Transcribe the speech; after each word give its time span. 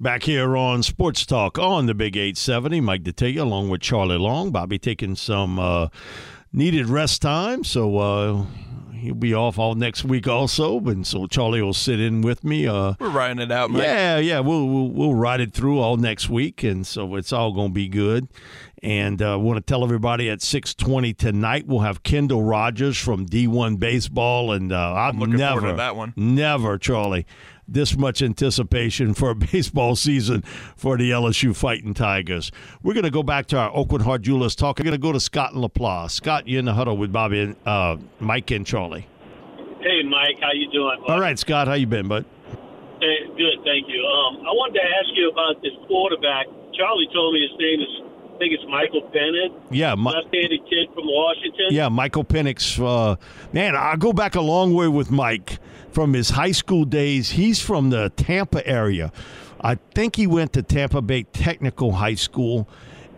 Back 0.00 0.22
here 0.24 0.56
on 0.56 0.82
Sports 0.82 1.26
Talk 1.26 1.58
on 1.58 1.86
the 1.86 1.94
Big 1.94 2.16
870, 2.16 2.80
Mike 2.80 3.02
Detillier 3.02 3.40
along 3.40 3.68
with 3.70 3.80
Charlie 3.80 4.18
Long. 4.18 4.50
Bobby 4.50 4.78
taking 4.78 5.14
some 5.16 5.58
uh, 5.58 5.88
needed 6.52 6.88
rest 6.88 7.22
time, 7.22 7.64
so 7.64 7.98
uh, 7.98 8.46
he'll 8.94 9.14
be 9.14 9.34
off 9.34 9.58
all 9.58 9.74
next 9.74 10.04
week 10.04 10.26
also. 10.26 10.78
And 10.80 11.06
so 11.06 11.26
Charlie 11.26 11.62
will 11.62 11.74
sit 11.74 12.00
in 12.00 12.22
with 12.22 12.44
me. 12.44 12.66
Uh, 12.66 12.94
We're 12.98 13.10
riding 13.10 13.40
it 13.40 13.52
out, 13.52 13.70
Mike. 13.70 13.82
yeah, 13.82 14.18
yeah, 14.18 14.40
we'll, 14.40 14.66
we'll 14.66 14.90
we'll 14.90 15.14
ride 15.14 15.40
it 15.40 15.52
through 15.52 15.78
all 15.78 15.96
next 15.96 16.28
week, 16.28 16.62
and 16.62 16.86
so 16.86 17.14
it's 17.16 17.32
all 17.32 17.52
going 17.52 17.68
to 17.68 17.74
be 17.74 17.88
good. 17.88 18.28
And 18.80 19.20
uh, 19.20 19.36
want 19.40 19.56
to 19.56 19.60
tell 19.60 19.82
everybody 19.82 20.30
at 20.30 20.40
six 20.40 20.72
twenty 20.72 21.12
tonight 21.12 21.66
we'll 21.66 21.80
have 21.80 22.04
Kendall 22.04 22.44
Rogers 22.44 22.96
from 22.96 23.26
D 23.26 23.48
one 23.48 23.76
baseball, 23.76 24.52
and 24.52 24.72
uh, 24.72 24.92
I've 24.94 25.16
looking 25.16 25.36
never 25.36 25.60
forward 25.60 25.72
to 25.72 25.76
that 25.78 25.96
one. 25.96 26.12
never 26.16 26.78
Charlie 26.78 27.26
this 27.68 27.96
much 27.96 28.22
anticipation 28.22 29.14
for 29.14 29.30
a 29.30 29.34
baseball 29.52 29.94
season 29.94 30.42
for 30.76 30.96
the 30.96 31.10
LSU 31.10 31.54
Fighting 31.54 31.94
Tigers. 31.94 32.50
We're 32.82 32.94
going 32.94 33.04
to 33.04 33.10
go 33.10 33.22
back 33.22 33.46
to 33.48 33.58
our 33.58 33.70
Aucoin 33.72 34.02
Hart 34.02 34.22
Jewelers 34.22 34.54
talk. 34.56 34.78
We're 34.78 34.84
going 34.84 34.92
to 34.92 34.98
go 34.98 35.12
to 35.12 35.20
Scott 35.20 35.52
and 35.52 35.62
LaPlace. 35.62 36.12
Scott, 36.12 36.48
you're 36.48 36.58
in 36.58 36.64
the 36.64 36.74
huddle 36.74 36.96
with 36.96 37.12
Bobby 37.12 37.40
and 37.40 37.56
uh, 37.66 37.96
Mike 38.20 38.50
and 38.50 38.66
Charlie. 38.66 39.06
Hey, 39.80 40.02
Mike, 40.02 40.38
how 40.40 40.50
you 40.54 40.70
doing? 40.72 40.98
bud? 41.06 41.12
All 41.12 41.20
right, 41.20 41.38
Scott, 41.38 41.68
how 41.68 41.74
you 41.74 41.86
been, 41.86 42.08
bud? 42.08 42.24
Hey, 43.00 43.16
good, 43.36 43.62
thank 43.64 43.86
you. 43.86 44.02
Um, 44.02 44.38
I 44.42 44.50
wanted 44.50 44.80
to 44.80 44.84
ask 44.84 45.08
you 45.14 45.30
about 45.30 45.62
this 45.62 45.70
quarterback. 45.86 46.46
Charlie 46.74 47.06
told 47.14 47.34
me 47.34 47.42
his 47.48 47.56
name 47.58 47.80
is, 47.80 48.02
I 48.34 48.38
think 48.38 48.52
it's 48.54 48.64
Michael 48.68 49.08
Bennett, 49.12 49.52
Yeah, 49.70 49.94
Mi- 49.94 50.10
left-handed 50.12 50.60
kid 50.68 50.88
from 50.94 51.04
Washington. 51.06 51.66
Yeah, 51.70 51.88
Michael 51.88 52.24
Penix. 52.24 52.78
Uh, 52.84 53.16
man, 53.52 53.76
I 53.76 53.94
go 53.96 54.12
back 54.12 54.34
a 54.34 54.40
long 54.40 54.74
way 54.74 54.88
with 54.88 55.10
Mike 55.12 55.58
from 55.98 56.12
his 56.12 56.30
high 56.30 56.52
school 56.52 56.84
days. 56.84 57.30
He's 57.30 57.60
from 57.60 57.90
the 57.90 58.10
Tampa 58.10 58.64
area. 58.64 59.10
I 59.60 59.74
think 59.96 60.14
he 60.14 60.28
went 60.28 60.52
to 60.52 60.62
Tampa 60.62 61.02
Bay 61.02 61.24
Technical 61.24 61.90
High 61.90 62.14
School. 62.14 62.68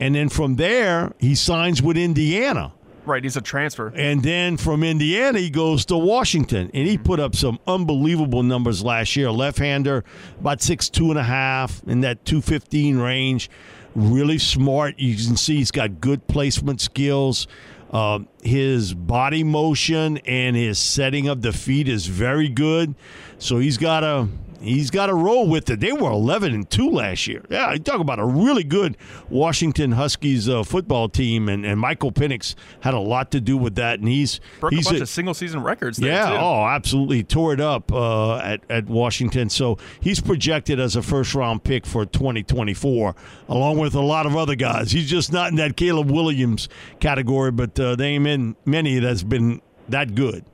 And 0.00 0.14
then 0.14 0.31
from 0.31 0.56
there, 0.56 1.12
he 1.19 1.34
signs 1.34 1.83
with 1.83 1.98
Indiana. 1.98 2.72
Right, 3.05 3.22
he's 3.22 3.37
a 3.37 3.42
transfer. 3.42 3.92
And 3.95 4.22
then 4.22 4.56
from 4.56 4.82
Indiana, 4.82 5.41
he 5.41 5.50
goes 5.50 5.84
to 5.87 5.99
Washington, 5.99 6.71
and 6.72 6.88
he 6.88 6.97
put 6.97 7.21
up 7.21 7.37
some 7.37 7.59
unbelievable 7.66 8.43
numbers 8.43 8.82
last 8.82 9.15
year. 9.15 9.31
Left-hander, 9.31 10.03
about 10.38 10.62
six 10.62 10.88
two 10.88 11.10
and 11.10 11.19
a 11.19 11.22
half 11.22 11.82
in 11.87 12.00
that 12.00 12.25
two 12.25 12.41
fifteen 12.41 12.97
range. 12.97 13.50
Really 13.94 14.38
smart. 14.38 14.99
You 14.99 15.15
can 15.16 15.37
see 15.37 15.56
he's 15.56 15.71
got 15.71 16.00
good 16.00 16.26
placement 16.28 16.81
skills. 16.81 17.47
Uh, 17.91 18.21
his 18.43 18.95
body 18.95 19.43
motion 19.43 20.19
and 20.19 20.55
his 20.55 20.78
setting 20.78 21.28
of 21.28 21.43
the 21.43 21.53
feet 21.53 21.89
is 21.89 22.06
very 22.06 22.49
good. 22.49 22.95
So 23.39 23.59
he's 23.59 23.78
got 23.78 24.05
a 24.05 24.28
he's 24.60 24.91
got 24.91 25.06
to 25.06 25.15
roll 25.15 25.48
with 25.48 25.69
it. 25.71 25.81
They 25.81 25.93
were 25.93 26.10
eleven 26.10 26.54
and 26.54 26.69
two 26.69 26.91
last 26.91 27.26
year. 27.26 27.44
Yeah, 27.50 27.72
you 27.72 27.78
talk 27.78 28.00
about 28.00 28.19
a 28.19 28.25
really 28.25 28.65
good 28.65 28.97
Washington 29.28 29.93
Huskies 29.93 30.48
uh, 30.48 30.62
football 30.62 31.09
team, 31.09 31.48
and, 31.48 31.65
and 31.65 31.81
Michael 31.81 32.12
Penix 32.12 32.54
had 32.81 32.94
a 32.94 32.99
lot 33.00 33.31
to 33.32 33.41
do 33.41 33.56
with 33.56 33.75
that. 33.76 33.99
And 34.00 34.09
he's 34.09 34.41
Broke 34.60 34.72
he's 34.72 34.87
a 34.87 34.91
bunch 34.91 35.00
a- 35.00 35.03
of 35.03 35.09
single 35.09 35.34
season 35.34 35.62
records 35.62 35.99
there, 35.99 36.12
yeah, 36.12 36.31
too. 36.31 36.37
oh, 36.37 36.65
absolutely. 36.66 37.22
Tore 37.22 37.53
it 37.53 37.60
up 37.60 37.93
uh, 37.93 38.38
at, 38.38 38.60
at 38.70 38.87
Washington. 38.87 39.49
So 39.50 39.78
he's 40.00 40.20
projected 40.20 40.78
as 40.81 40.97
a 40.97 41.03
first 41.03 41.34
round 41.34 41.65
pick 41.65 41.87
for 41.87 42.04
2024, 42.06 43.15
along 43.49 43.78
with 43.78 43.94
a 43.94 44.00
lot 44.00 44.26
of 44.26 44.37
other 44.37 44.54
guys. 44.54 44.93
He's 44.93 45.09
just 45.09 45.32
not 45.32 45.50
in 45.50 45.56
that 45.56 45.76
Caleb 45.76 46.10
Williams 46.10 46.69
category, 47.00 47.50
but 47.50 47.78
uh, 47.78 47.97
they 47.97 48.09
ain't 48.09 48.26
in 48.26 48.56
many 48.65 48.99
that's 48.99 49.22
been 49.22 49.60
that 49.88 50.15
good. 50.15 50.44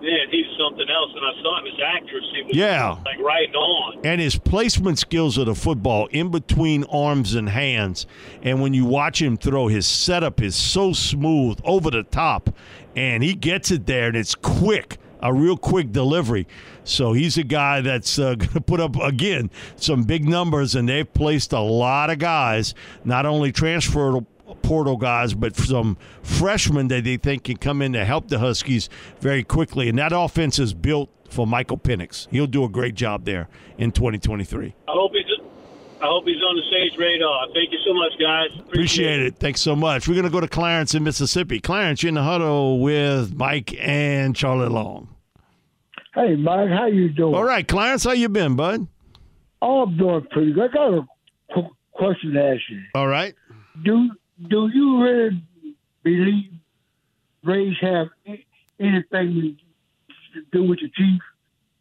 Man, 0.00 0.28
he's 0.30 0.39
something 0.80 0.94
else. 0.94 1.10
And 1.14 1.24
I 1.24 1.42
saw 1.42 1.58
him, 1.58 1.64
his 1.66 1.80
accuracy 1.84 2.42
was 2.46 2.56
Yeah. 2.56 2.96
like 3.04 3.18
right 3.20 3.54
on. 3.54 4.00
and 4.04 4.20
his 4.20 4.36
placement 4.38 4.98
skills 4.98 5.36
of 5.38 5.46
the 5.46 5.54
football 5.54 6.06
in 6.06 6.30
between 6.30 6.84
arms 6.84 7.34
and 7.34 7.48
hands. 7.48 8.06
And 8.42 8.60
when 8.62 8.74
you 8.74 8.84
watch 8.84 9.20
him 9.20 9.36
throw, 9.36 9.68
his 9.68 9.86
setup 9.86 10.40
is 10.42 10.54
so 10.56 10.92
smooth 10.92 11.58
over 11.64 11.90
the 11.90 12.02
top, 12.04 12.50
and 12.96 13.22
he 13.22 13.34
gets 13.34 13.70
it 13.70 13.86
there, 13.86 14.08
and 14.08 14.16
it's 14.16 14.34
quick, 14.34 14.98
a 15.20 15.32
real 15.32 15.56
quick 15.56 15.92
delivery. 15.92 16.46
So 16.84 17.12
he's 17.12 17.36
a 17.38 17.44
guy 17.44 17.80
that's 17.82 18.18
uh, 18.18 18.34
going 18.38 18.52
to 18.52 18.60
put 18.60 18.80
up 18.80 18.96
again 18.96 19.50
some 19.76 20.04
big 20.04 20.28
numbers, 20.28 20.74
and 20.74 20.88
they've 20.88 21.12
placed 21.12 21.52
a 21.52 21.60
lot 21.60 22.10
of 22.10 22.18
guys, 22.18 22.74
not 23.04 23.26
only 23.26 23.52
transfer 23.52 24.20
portal 24.62 24.96
guys, 24.96 25.34
but 25.34 25.56
some 25.56 25.96
freshmen 26.22 26.88
that 26.88 27.04
they 27.04 27.16
think 27.16 27.44
can 27.44 27.56
come 27.56 27.82
in 27.82 27.92
to 27.92 28.04
help 28.04 28.28
the 28.28 28.38
Huskies 28.38 28.88
very 29.20 29.42
quickly. 29.42 29.88
And 29.88 29.98
that 29.98 30.12
offense 30.14 30.58
is 30.58 30.74
built 30.74 31.10
for 31.28 31.46
Michael 31.46 31.78
Penix. 31.78 32.28
He'll 32.30 32.46
do 32.46 32.64
a 32.64 32.68
great 32.68 32.94
job 32.94 33.24
there 33.24 33.48
in 33.78 33.92
2023. 33.92 34.74
I 34.88 34.92
hope 34.92 35.12
he's. 35.12 35.24
I 36.02 36.06
hope 36.06 36.24
he's 36.24 36.42
on 36.42 36.56
the 36.56 36.62
Sage 36.70 36.98
radar. 36.98 37.48
Thank 37.52 37.72
you 37.72 37.78
so 37.86 37.92
much, 37.92 38.12
guys. 38.18 38.48
Appreciate 38.58 39.20
it. 39.20 39.36
Thanks 39.36 39.60
so 39.60 39.76
much. 39.76 40.08
We're 40.08 40.14
going 40.14 40.24
to 40.24 40.30
go 40.30 40.40
to 40.40 40.48
Clarence 40.48 40.94
in 40.94 41.04
Mississippi. 41.04 41.60
Clarence, 41.60 42.02
you're 42.02 42.08
in 42.08 42.14
the 42.14 42.22
huddle 42.22 42.80
with 42.80 43.34
Mike 43.34 43.76
and 43.78 44.34
Charlie 44.34 44.70
Long. 44.70 45.14
Hey, 46.14 46.36
Mike, 46.36 46.70
how 46.70 46.86
you 46.86 47.10
doing? 47.10 47.34
All 47.34 47.44
right, 47.44 47.68
Clarence, 47.68 48.04
how 48.04 48.12
you 48.12 48.30
been, 48.30 48.56
bud? 48.56 48.86
Oh, 49.60 49.82
I'm 49.82 49.98
doing 49.98 50.26
pretty 50.30 50.54
good. 50.54 50.70
I 50.70 50.72
got 50.72 50.94
a 50.94 51.68
question 51.92 52.32
to 52.32 52.44
ask 52.44 52.62
you. 52.70 52.80
All 52.94 53.06
right. 53.06 53.34
Do 53.84 54.10
do 54.48 54.70
you 54.72 55.02
really 55.02 55.42
believe 56.02 56.52
Rays 57.44 57.76
have 57.80 58.08
anything 58.78 59.56
to 60.34 60.42
do 60.52 60.64
with 60.64 60.78
the 60.80 60.90
chief 60.94 61.20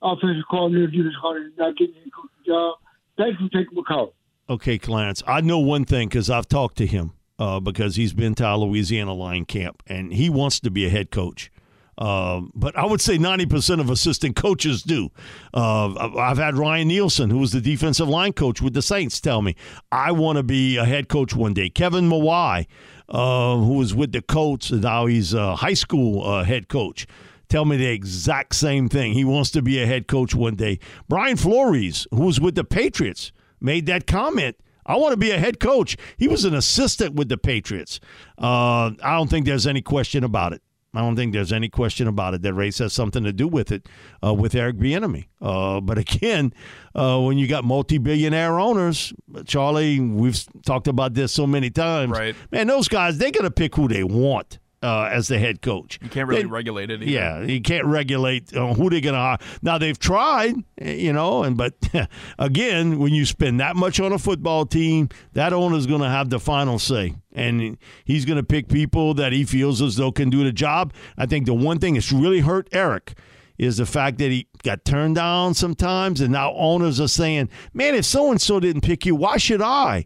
offensive 0.01 0.43
coordinator, 0.49 0.87
Julius 0.87 1.15
Carter, 1.21 1.51
not 1.57 1.77
getting 1.77 1.95
a 1.95 2.47
job? 2.47 2.77
Thanks 3.17 3.39
for 3.39 3.49
taking 3.49 3.75
my 3.75 3.83
call. 3.87 4.13
Okay, 4.49 4.79
Clarence. 4.79 5.21
I 5.27 5.41
know 5.41 5.59
one 5.59 5.85
thing 5.85 6.07
because 6.09 6.29
I've 6.29 6.47
talked 6.47 6.77
to 6.77 6.85
him 6.85 7.13
uh, 7.37 7.59
because 7.59 7.95
he's 7.95 8.13
been 8.13 8.35
to 8.35 8.45
our 8.45 8.57
Louisiana 8.57 9.13
line 9.13 9.45
camp 9.45 9.83
and 9.87 10.13
he 10.13 10.29
wants 10.29 10.59
to 10.61 10.71
be 10.71 10.85
a 10.85 10.89
head 10.89 11.11
coach. 11.11 11.51
Um, 11.99 12.51
but 12.55 12.77
I 12.77 12.85
would 12.85 13.01
say 13.01 13.17
90% 13.17 13.81
of 13.81 13.89
assistant 13.89 14.37
coaches 14.37 14.81
do. 14.81 15.09
Uh, 15.53 15.93
I've- 16.17 16.39
had 16.39 16.57
Ryan 16.57 16.87
Nielsen, 16.87 17.29
who 17.29 17.37
was 17.39 17.51
the 17.51 17.59
defensive 17.59 18.07
line 18.07 18.31
coach 18.31 18.61
with 18.61 18.73
the 18.73 18.81
Saints, 18.81 19.19
tell 19.19 19.41
me, 19.41 19.55
I 19.91 20.13
want 20.13 20.37
to 20.37 20.43
be 20.43 20.77
a 20.77 20.85
head 20.85 21.09
coach 21.09 21.35
one 21.35 21.53
day. 21.53 21.69
Kevin 21.69 22.09
Mawae, 22.09 22.65
uh, 23.09 23.57
who 23.57 23.73
was 23.73 23.93
with 23.93 24.13
the 24.13 24.21
Colts, 24.21 24.71
now 24.71 25.05
he's 25.05 25.33
a 25.33 25.57
high 25.57 25.73
school 25.73 26.25
uh, 26.25 26.43
head 26.43 26.69
coach 26.69 27.05
tell 27.49 27.65
me 27.65 27.75
the 27.75 27.87
exact 27.87 28.53
same 28.53 28.87
thing. 28.87 29.13
He 29.13 29.25
wants 29.25 29.49
to 29.51 29.63
be 29.63 29.81
a 29.81 29.85
head 29.87 30.07
coach 30.07 30.35
one 30.35 30.53
day. 30.53 30.77
Brian 31.07 31.35
Flores, 31.35 32.05
who 32.11 32.21
was 32.21 32.39
with 32.39 32.53
the 32.53 32.63
Patriots, 32.63 33.31
made 33.59 33.87
that 33.87 34.05
comment. 34.05 34.55
I 34.85 34.95
want 34.97 35.13
to 35.13 35.17
be 35.17 35.31
a 35.31 35.39
head 35.39 35.59
coach. 35.59 35.97
He 36.17 36.27
was 36.27 36.45
an 36.45 36.53
assistant 36.53 37.15
with 37.15 37.27
the 37.27 37.37
Patriots. 37.37 37.99
Uh, 38.37 38.91
I 39.03 39.17
don't 39.17 39.29
think 39.29 39.47
there's 39.47 39.65
any 39.67 39.81
question 39.81 40.23
about 40.23 40.53
it. 40.53 40.61
I 40.93 41.01
don't 41.01 41.15
think 41.15 41.33
there's 41.33 41.53
any 41.53 41.69
question 41.69 42.07
about 42.07 42.33
it 42.33 42.41
that 42.41 42.53
race 42.53 42.79
has 42.79 42.93
something 42.93 43.23
to 43.23 43.31
do 43.31 43.47
with 43.47 43.71
it, 43.71 43.87
uh, 44.23 44.33
with 44.33 44.55
Eric 44.55 44.77
Bieniemy. 44.77 45.27
Uh, 45.39 45.79
but 45.81 45.97
again, 45.99 46.51
uh, 46.95 47.19
when 47.19 47.37
you 47.37 47.47
got 47.47 47.63
multi-billionaire 47.63 48.59
owners, 48.59 49.13
Charlie, 49.45 49.99
we've 49.99 50.43
talked 50.65 50.87
about 50.87 51.13
this 51.13 51.31
so 51.31 51.45
many 51.45 51.69
times. 51.69 52.11
Right. 52.11 52.35
Man, 52.51 52.67
those 52.67 52.87
guys, 52.87 53.19
they're 53.19 53.31
going 53.31 53.43
to 53.43 53.51
pick 53.51 53.75
who 53.75 53.87
they 53.87 54.03
want. 54.03 54.57
Uh, 54.81 55.09
as 55.11 55.27
the 55.27 55.37
head 55.39 55.61
coach. 55.61 55.99
You 56.01 56.09
can't 56.09 56.27
really 56.27 56.43
They- 56.43 56.47
regulate 56.47 56.89
it. 56.91 57.01
Either. 57.01 57.11
Yeah, 57.11 57.41
you 57.43 57.61
can't 57.61 57.85
regulate 57.85 58.55
uh, 58.55 58.73
who 58.73 58.89
they're 58.89 59.01
going 59.01 59.13
to 59.13 59.19
hire. 59.19 59.37
Now 59.61 59.77
they've 59.77 59.97
tried, 59.99 60.55
eh, 60.79 60.93
you 60.93 61.13
know, 61.13 61.43
and 61.43 61.57
but 61.57 61.73
again, 62.39 62.99
when 62.99 63.13
you 63.13 63.25
spend 63.25 63.59
that 63.59 63.75
much 63.75 63.99
on 63.99 64.11
a 64.13 64.19
football 64.19 64.65
team, 64.65 65.09
that 65.33 65.53
owner's 65.53 65.85
going 65.85 66.01
to 66.01 66.09
have 66.09 66.29
the 66.29 66.39
final 66.39 66.79
say, 66.79 67.15
and 67.33 67.77
he's 68.05 68.25
going 68.25 68.37
to 68.37 68.43
pick 68.43 68.69
people 68.69 69.13
that 69.15 69.33
he 69.33 69.43
feels 69.43 69.81
as 69.81 69.95
though 69.95 70.11
can 70.11 70.29
do 70.29 70.43
the 70.43 70.51
job. 70.51 70.93
I 71.17 71.25
think 71.25 71.45
the 71.45 71.53
one 71.53 71.79
thing 71.79 71.95
that's 71.95 72.11
really 72.11 72.39
hurt 72.39 72.67
Eric 72.71 73.17
is 73.57 73.75
the 73.77 73.85
fact 73.85 74.17
that 74.19 74.31
he 74.31 74.47
got 74.63 74.85
turned 74.85 75.15
down 75.15 75.53
sometimes, 75.53 76.21
and 76.21 76.31
now 76.31 76.53
owners 76.53 77.01
are 77.01 77.09
saying, 77.09 77.49
"Man, 77.73 77.93
if 77.95 78.05
so 78.05 78.31
and 78.31 78.39
so 78.41 78.59
didn't 78.61 78.81
pick 78.83 79.05
you, 79.05 79.15
why 79.15 79.35
should 79.35 79.61
I?" 79.61 80.05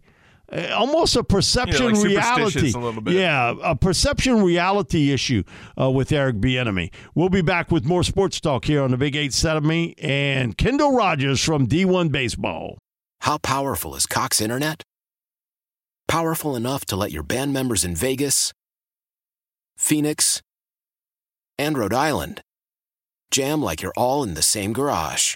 Uh, 0.54 0.68
Almost 0.76 1.16
a 1.16 1.24
perception 1.24 1.94
like 1.94 2.04
reality. 2.04 2.74
a 2.74 2.78
little 2.78 3.02
bit. 3.02 3.16
Yeah, 3.16 3.56
a 3.64 3.76
perception 3.76 4.44
reality 4.44 5.12
issue 5.12 5.44
uh, 5.80 5.90
with 5.90 6.12
Eric 6.12 6.38
Bieniemy. 6.38 6.94
We'll 7.16 7.30
be 7.30 7.42
back 7.42 7.72
with 7.72 7.86
more 7.86 8.04
sports 8.04 8.40
talk 8.40 8.66
here 8.66 8.84
on 8.84 8.92
the 8.92 8.98
Big 8.98 9.16
Eight 9.16 9.34
Set 9.34 9.58
of 9.58 9.64
Me 9.64 9.96
and 9.98 10.58
Kendall 10.58 10.96
Rogers 10.96 11.44
from 11.44 11.68
D1 11.68 12.12
Baseball. 12.12 12.78
How 13.22 13.38
powerful 13.38 13.96
is 13.96 14.06
Cox 14.06 14.42
Internet? 14.42 14.84
Powerful 16.08 16.56
enough 16.56 16.86
to 16.86 16.96
let 16.96 17.12
your 17.12 17.24
band 17.24 17.54
members 17.54 17.84
in 17.84 17.96
Vegas, 17.96 18.52
Phoenix, 19.78 20.42
and 21.58 21.78
Rhode 21.78 21.94
Island 21.94 22.42
jam 23.32 23.62
like 23.62 23.82
you're 23.82 23.94
all 23.98 24.22
in 24.24 24.36
the 24.36 24.42
same 24.44 24.74
garage. 24.74 25.36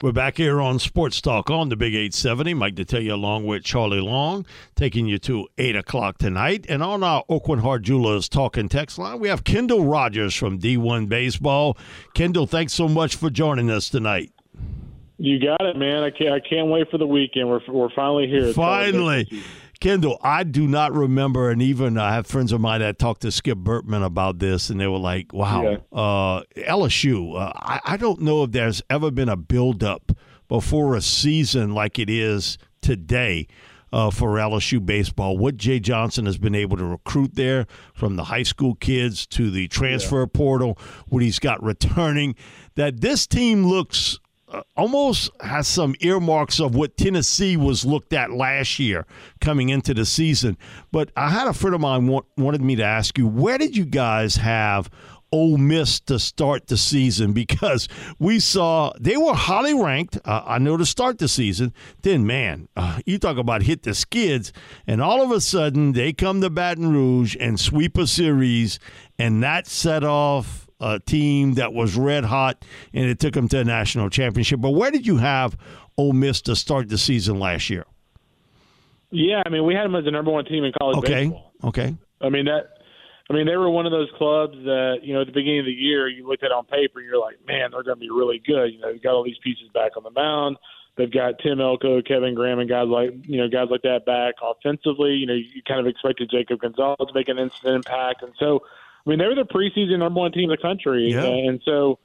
We're 0.00 0.12
back 0.12 0.36
here 0.36 0.60
on 0.60 0.78
Sports 0.78 1.20
Talk 1.20 1.50
on 1.50 1.70
the 1.70 1.76
Big 1.76 1.92
870. 1.92 2.54
Mike 2.54 2.76
Detillier 2.76 3.14
along 3.14 3.46
with 3.46 3.64
Charlie 3.64 4.00
Long, 4.00 4.46
taking 4.76 5.06
you 5.06 5.18
to 5.18 5.48
8 5.58 5.74
o'clock 5.74 6.18
tonight. 6.18 6.66
And 6.68 6.84
on 6.84 7.02
our 7.02 7.24
Aucoin 7.28 7.62
Hart 7.62 7.82
Jewelers 7.82 8.28
talking 8.28 8.68
text 8.68 8.96
line, 8.96 9.18
we 9.18 9.26
have 9.26 9.42
Kendall 9.42 9.84
Rogers 9.86 10.36
from 10.36 10.60
D1 10.60 11.08
Baseball. 11.08 11.76
Kendall, 12.14 12.46
thanks 12.46 12.74
so 12.74 12.86
much 12.86 13.16
for 13.16 13.28
joining 13.28 13.72
us 13.72 13.88
tonight. 13.88 14.30
You 15.16 15.40
got 15.40 15.62
it, 15.62 15.76
man. 15.76 16.04
I 16.04 16.10
can't. 16.10 16.30
I 16.30 16.38
can't 16.38 16.68
wait 16.68 16.88
for 16.92 16.98
the 16.98 17.06
weekend. 17.06 17.48
We're 17.48 17.60
we're 17.66 17.90
finally 17.90 18.28
here. 18.28 18.52
Finally. 18.52 19.28
All- 19.78 19.90
Kendall, 19.90 20.18
I 20.22 20.42
do 20.44 20.66
not 20.66 20.92
remember, 20.92 21.50
and 21.50 21.62
even 21.62 21.98
I 21.98 22.12
have 22.14 22.26
friends 22.26 22.52
of 22.52 22.60
mine 22.60 22.80
that 22.80 22.98
talked 22.98 23.22
to 23.22 23.30
Skip 23.30 23.58
Bertman 23.58 24.04
about 24.04 24.38
this, 24.38 24.70
and 24.70 24.80
they 24.80 24.86
were 24.88 24.98
like, 24.98 25.32
wow, 25.32 25.62
uh, 25.92 26.42
LSU, 26.56 27.34
uh, 27.40 27.52
I, 27.54 27.80
I 27.84 27.96
don't 27.96 28.20
know 28.20 28.42
if 28.42 28.50
there's 28.52 28.82
ever 28.90 29.10
been 29.10 29.28
a 29.28 29.36
buildup 29.36 30.12
before 30.48 30.96
a 30.96 31.00
season 31.00 31.74
like 31.74 31.98
it 31.98 32.10
is 32.10 32.58
today. 32.82 33.46
Uh, 33.90 34.10
for 34.10 34.32
LSU 34.32 34.84
baseball, 34.84 35.38
what 35.38 35.56
Jay 35.56 35.80
Johnson 35.80 36.26
has 36.26 36.36
been 36.36 36.54
able 36.54 36.76
to 36.76 36.84
recruit 36.84 37.36
there, 37.36 37.66
from 37.94 38.16
the 38.16 38.24
high 38.24 38.42
school 38.42 38.74
kids 38.74 39.26
to 39.28 39.50
the 39.50 39.66
transfer 39.68 40.26
portal, 40.26 40.78
what 41.06 41.22
he's 41.22 41.38
got 41.38 41.62
returning, 41.62 42.34
that 42.74 43.00
this 43.00 43.26
team 43.26 43.64
looks 43.64 44.18
uh, 44.50 44.62
almost 44.76 45.30
has 45.40 45.68
some 45.68 45.94
earmarks 46.00 46.60
of 46.60 46.74
what 46.74 46.96
Tennessee 46.96 47.56
was 47.56 47.84
looked 47.84 48.12
at 48.12 48.30
last 48.30 48.78
year 48.78 49.06
coming 49.40 49.68
into 49.68 49.94
the 49.94 50.06
season. 50.06 50.56
But 50.90 51.10
I 51.16 51.30
had 51.30 51.48
a 51.48 51.52
friend 51.52 51.74
of 51.74 51.80
mine 51.80 52.06
want, 52.06 52.26
wanted 52.36 52.62
me 52.62 52.76
to 52.76 52.84
ask 52.84 53.18
you, 53.18 53.26
where 53.26 53.58
did 53.58 53.76
you 53.76 53.84
guys 53.84 54.36
have 54.36 54.88
Ole 55.30 55.58
Miss 55.58 56.00
to 56.00 56.18
start 56.18 56.68
the 56.68 56.76
season? 56.76 57.32
Because 57.38 57.88
we 58.18 58.40
saw 58.40 58.92
they 58.98 59.16
were 59.16 59.34
highly 59.34 59.74
ranked. 59.74 60.18
Uh, 60.24 60.42
I 60.46 60.58
know 60.58 60.76
to 60.76 60.86
start 60.86 61.18
the 61.18 61.28
season. 61.28 61.72
Then, 62.02 62.26
man, 62.26 62.68
uh, 62.76 63.00
you 63.06 63.18
talk 63.18 63.36
about 63.36 63.62
hit 63.62 63.82
the 63.82 63.94
skids, 63.94 64.52
and 64.86 65.02
all 65.02 65.22
of 65.22 65.30
a 65.30 65.40
sudden 65.40 65.92
they 65.92 66.12
come 66.12 66.40
to 66.40 66.50
Baton 66.50 66.92
Rouge 66.92 67.36
and 67.38 67.60
sweep 67.60 67.98
a 67.98 68.06
series, 68.06 68.78
and 69.18 69.42
that 69.42 69.66
set 69.66 70.04
off 70.04 70.67
a 70.80 71.00
team 71.00 71.54
that 71.54 71.72
was 71.72 71.96
red 71.96 72.24
hot, 72.24 72.64
and 72.92 73.06
it 73.10 73.18
took 73.18 73.34
them 73.34 73.48
to 73.48 73.60
a 73.60 73.64
national 73.64 74.10
championship. 74.10 74.60
But 74.60 74.70
where 74.70 74.90
did 74.90 75.06
you 75.06 75.16
have 75.16 75.56
Ole 75.96 76.12
Miss 76.12 76.40
to 76.42 76.54
start 76.56 76.88
the 76.88 76.98
season 76.98 77.38
last 77.38 77.68
year? 77.70 77.84
Yeah, 79.10 79.42
I 79.44 79.48
mean, 79.48 79.64
we 79.64 79.74
had 79.74 79.84
them 79.84 79.94
as 79.96 80.04
the 80.04 80.10
number 80.10 80.30
one 80.30 80.44
team 80.44 80.64
in 80.64 80.72
college 80.78 80.98
Okay, 80.98 81.24
baseball. 81.24 81.52
okay, 81.64 81.96
I 82.20 82.28
mean 82.28 82.44
that. 82.44 82.74
I 83.30 83.34
mean, 83.34 83.46
they 83.46 83.56
were 83.56 83.68
one 83.68 83.84
of 83.84 83.92
those 83.92 84.08
clubs 84.16 84.54
that 84.64 85.00
you 85.02 85.12
know 85.14 85.20
at 85.22 85.26
the 85.26 85.32
beginning 85.32 85.60
of 85.60 85.66
the 85.66 85.72
year 85.72 86.08
you 86.08 86.26
looked 86.26 86.42
at 86.44 86.52
on 86.52 86.64
paper, 86.66 86.98
and 86.98 87.08
you're 87.08 87.20
like, 87.20 87.36
man, 87.46 87.70
they're 87.72 87.82
going 87.82 87.96
to 87.96 88.00
be 88.00 88.10
really 88.10 88.38
good. 88.46 88.72
You 88.72 88.80
know, 88.80 88.92
they've 88.92 89.02
got 89.02 89.14
all 89.14 89.24
these 89.24 89.38
pieces 89.42 89.68
back 89.74 89.96
on 89.96 90.02
the 90.02 90.10
mound. 90.10 90.56
They've 90.96 91.10
got 91.12 91.38
Tim 91.38 91.60
Elko, 91.60 92.02
Kevin 92.02 92.34
Graham, 92.34 92.58
and 92.58 92.68
guys 92.68 92.88
like 92.88 93.10
you 93.26 93.38
know 93.38 93.48
guys 93.48 93.68
like 93.70 93.82
that 93.82 94.04
back 94.04 94.34
offensively. 94.42 95.12
You 95.12 95.26
know, 95.26 95.34
you 95.34 95.62
kind 95.66 95.80
of 95.80 95.86
expected 95.86 96.28
Jacob 96.30 96.60
Gonzalez 96.60 96.96
to 96.98 97.14
make 97.14 97.28
an 97.28 97.38
instant 97.38 97.76
impact, 97.76 98.22
and 98.22 98.32
so 98.38 98.60
I 99.08 99.10
mean 99.10 99.18
they 99.20 99.26
were 99.26 99.34
the 99.34 99.42
preseason 99.44 99.98
number 100.00 100.20
one 100.20 100.32
team 100.32 100.44
in 100.44 100.50
the 100.50 100.58
country, 100.58 101.10
Yeah. 101.12 101.24
and 101.24 101.62
so 101.64 101.98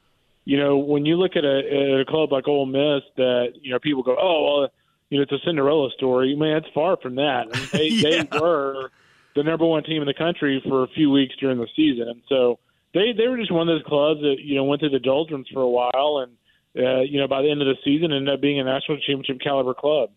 you 0.46 0.56
know 0.58 0.78
when 0.78 1.04
you 1.04 1.16
look 1.16 1.36
at 1.36 1.44
a, 1.44 1.58
at 1.58 2.00
a 2.00 2.04
club 2.06 2.32
like 2.32 2.48
Ole 2.48 2.64
Miss 2.66 3.02
that 3.16 3.52
you 3.60 3.72
know 3.72 3.78
people 3.78 4.02
go, 4.02 4.16
oh 4.18 4.44
well, 4.60 4.68
you 5.10 5.18
know 5.18 5.22
it's 5.22 5.32
a 5.32 5.38
Cinderella 5.44 5.90
story. 5.96 6.34
Man, 6.34 6.56
it's 6.56 6.66
far 6.74 6.96
from 6.96 7.16
that. 7.16 7.46
I 7.52 7.58
mean, 7.58 7.68
they, 7.72 7.88
Yeah. 7.88 8.22
they 8.30 8.38
were 8.38 8.90
the 9.36 9.42
number 9.42 9.66
one 9.66 9.82
team 9.84 10.00
in 10.00 10.06
the 10.06 10.14
country 10.14 10.62
for 10.66 10.82
a 10.84 10.88
few 10.88 11.10
weeks 11.10 11.34
during 11.38 11.58
the 11.58 11.68
season, 11.76 12.08
and 12.08 12.22
so 12.28 12.58
they 12.94 13.12
they 13.12 13.28
were 13.28 13.36
just 13.36 13.52
one 13.52 13.68
of 13.68 13.74
those 13.74 13.86
clubs 13.86 14.20
that 14.22 14.36
you 14.40 14.54
know 14.56 14.64
went 14.64 14.80
through 14.80 14.90
the 14.90 14.98
doldrums 14.98 15.46
for 15.52 15.60
a 15.60 15.68
while, 15.68 16.24
and 16.26 16.32
uh, 16.86 17.00
you 17.02 17.20
know 17.20 17.28
by 17.28 17.42
the 17.42 17.50
end 17.50 17.60
of 17.60 17.66
the 17.68 17.76
season 17.84 18.12
ended 18.12 18.32
up 18.32 18.40
being 18.40 18.58
a 18.60 18.64
national 18.64 18.96
championship 18.98 19.40
caliber 19.42 19.74
club. 19.74 20.08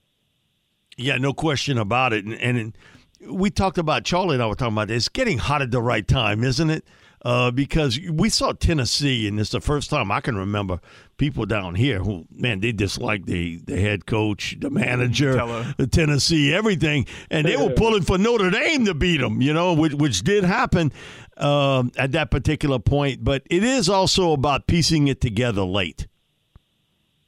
yeah, 0.97 1.17
no 1.17 1.33
question 1.33 1.77
about 1.77 2.13
it. 2.13 2.23
And, 2.25 2.33
and 2.39 2.77
we 3.21 3.49
talked 3.49 3.77
about 3.77 4.03
Charlie 4.03 4.35
and 4.35 4.43
I 4.43 4.47
were 4.47 4.55
talking 4.55 4.73
about 4.73 4.89
this. 4.89 5.03
It's 5.03 5.09
getting 5.09 5.37
hot 5.37 5.61
at 5.61 5.71
the 5.71 5.81
right 5.81 6.07
time, 6.07 6.43
isn't 6.43 6.69
it? 6.69 6.85
Uh, 7.23 7.49
because 7.49 7.99
we 8.11 8.29
saw 8.29 8.53
Tennessee, 8.53 9.27
and 9.27 9.39
it's 9.39 9.49
the 9.49 9.59
first 9.59 9.89
time 9.89 10.11
I 10.11 10.21
can 10.21 10.37
remember 10.37 10.79
people 11.17 11.47
down 11.47 11.73
here 11.73 11.99
who, 11.99 12.25
man, 12.31 12.59
they 12.59 12.71
dislike 12.71 13.25
the, 13.25 13.57
the 13.65 13.81
head 13.81 14.05
coach, 14.05 14.55
the 14.59 14.69
manager, 14.69 15.33
the 15.77 15.87
Tennessee, 15.87 16.53
everything, 16.53 17.07
and 17.31 17.47
they 17.47 17.57
were 17.57 17.71
pulling 17.71 18.03
for 18.03 18.19
Notre 18.19 18.51
Dame 18.51 18.85
to 18.85 18.93
beat 18.93 19.17
them, 19.19 19.41
you 19.41 19.51
know, 19.51 19.73
which, 19.73 19.95
which 19.95 20.21
did 20.21 20.43
happen 20.43 20.93
um, 21.37 21.91
at 21.97 22.11
that 22.11 22.29
particular 22.29 22.77
point. 22.77 23.23
But 23.23 23.41
it 23.49 23.63
is 23.63 23.89
also 23.89 24.31
about 24.31 24.67
piecing 24.67 25.07
it 25.07 25.19
together 25.19 25.63
late. 25.63 26.07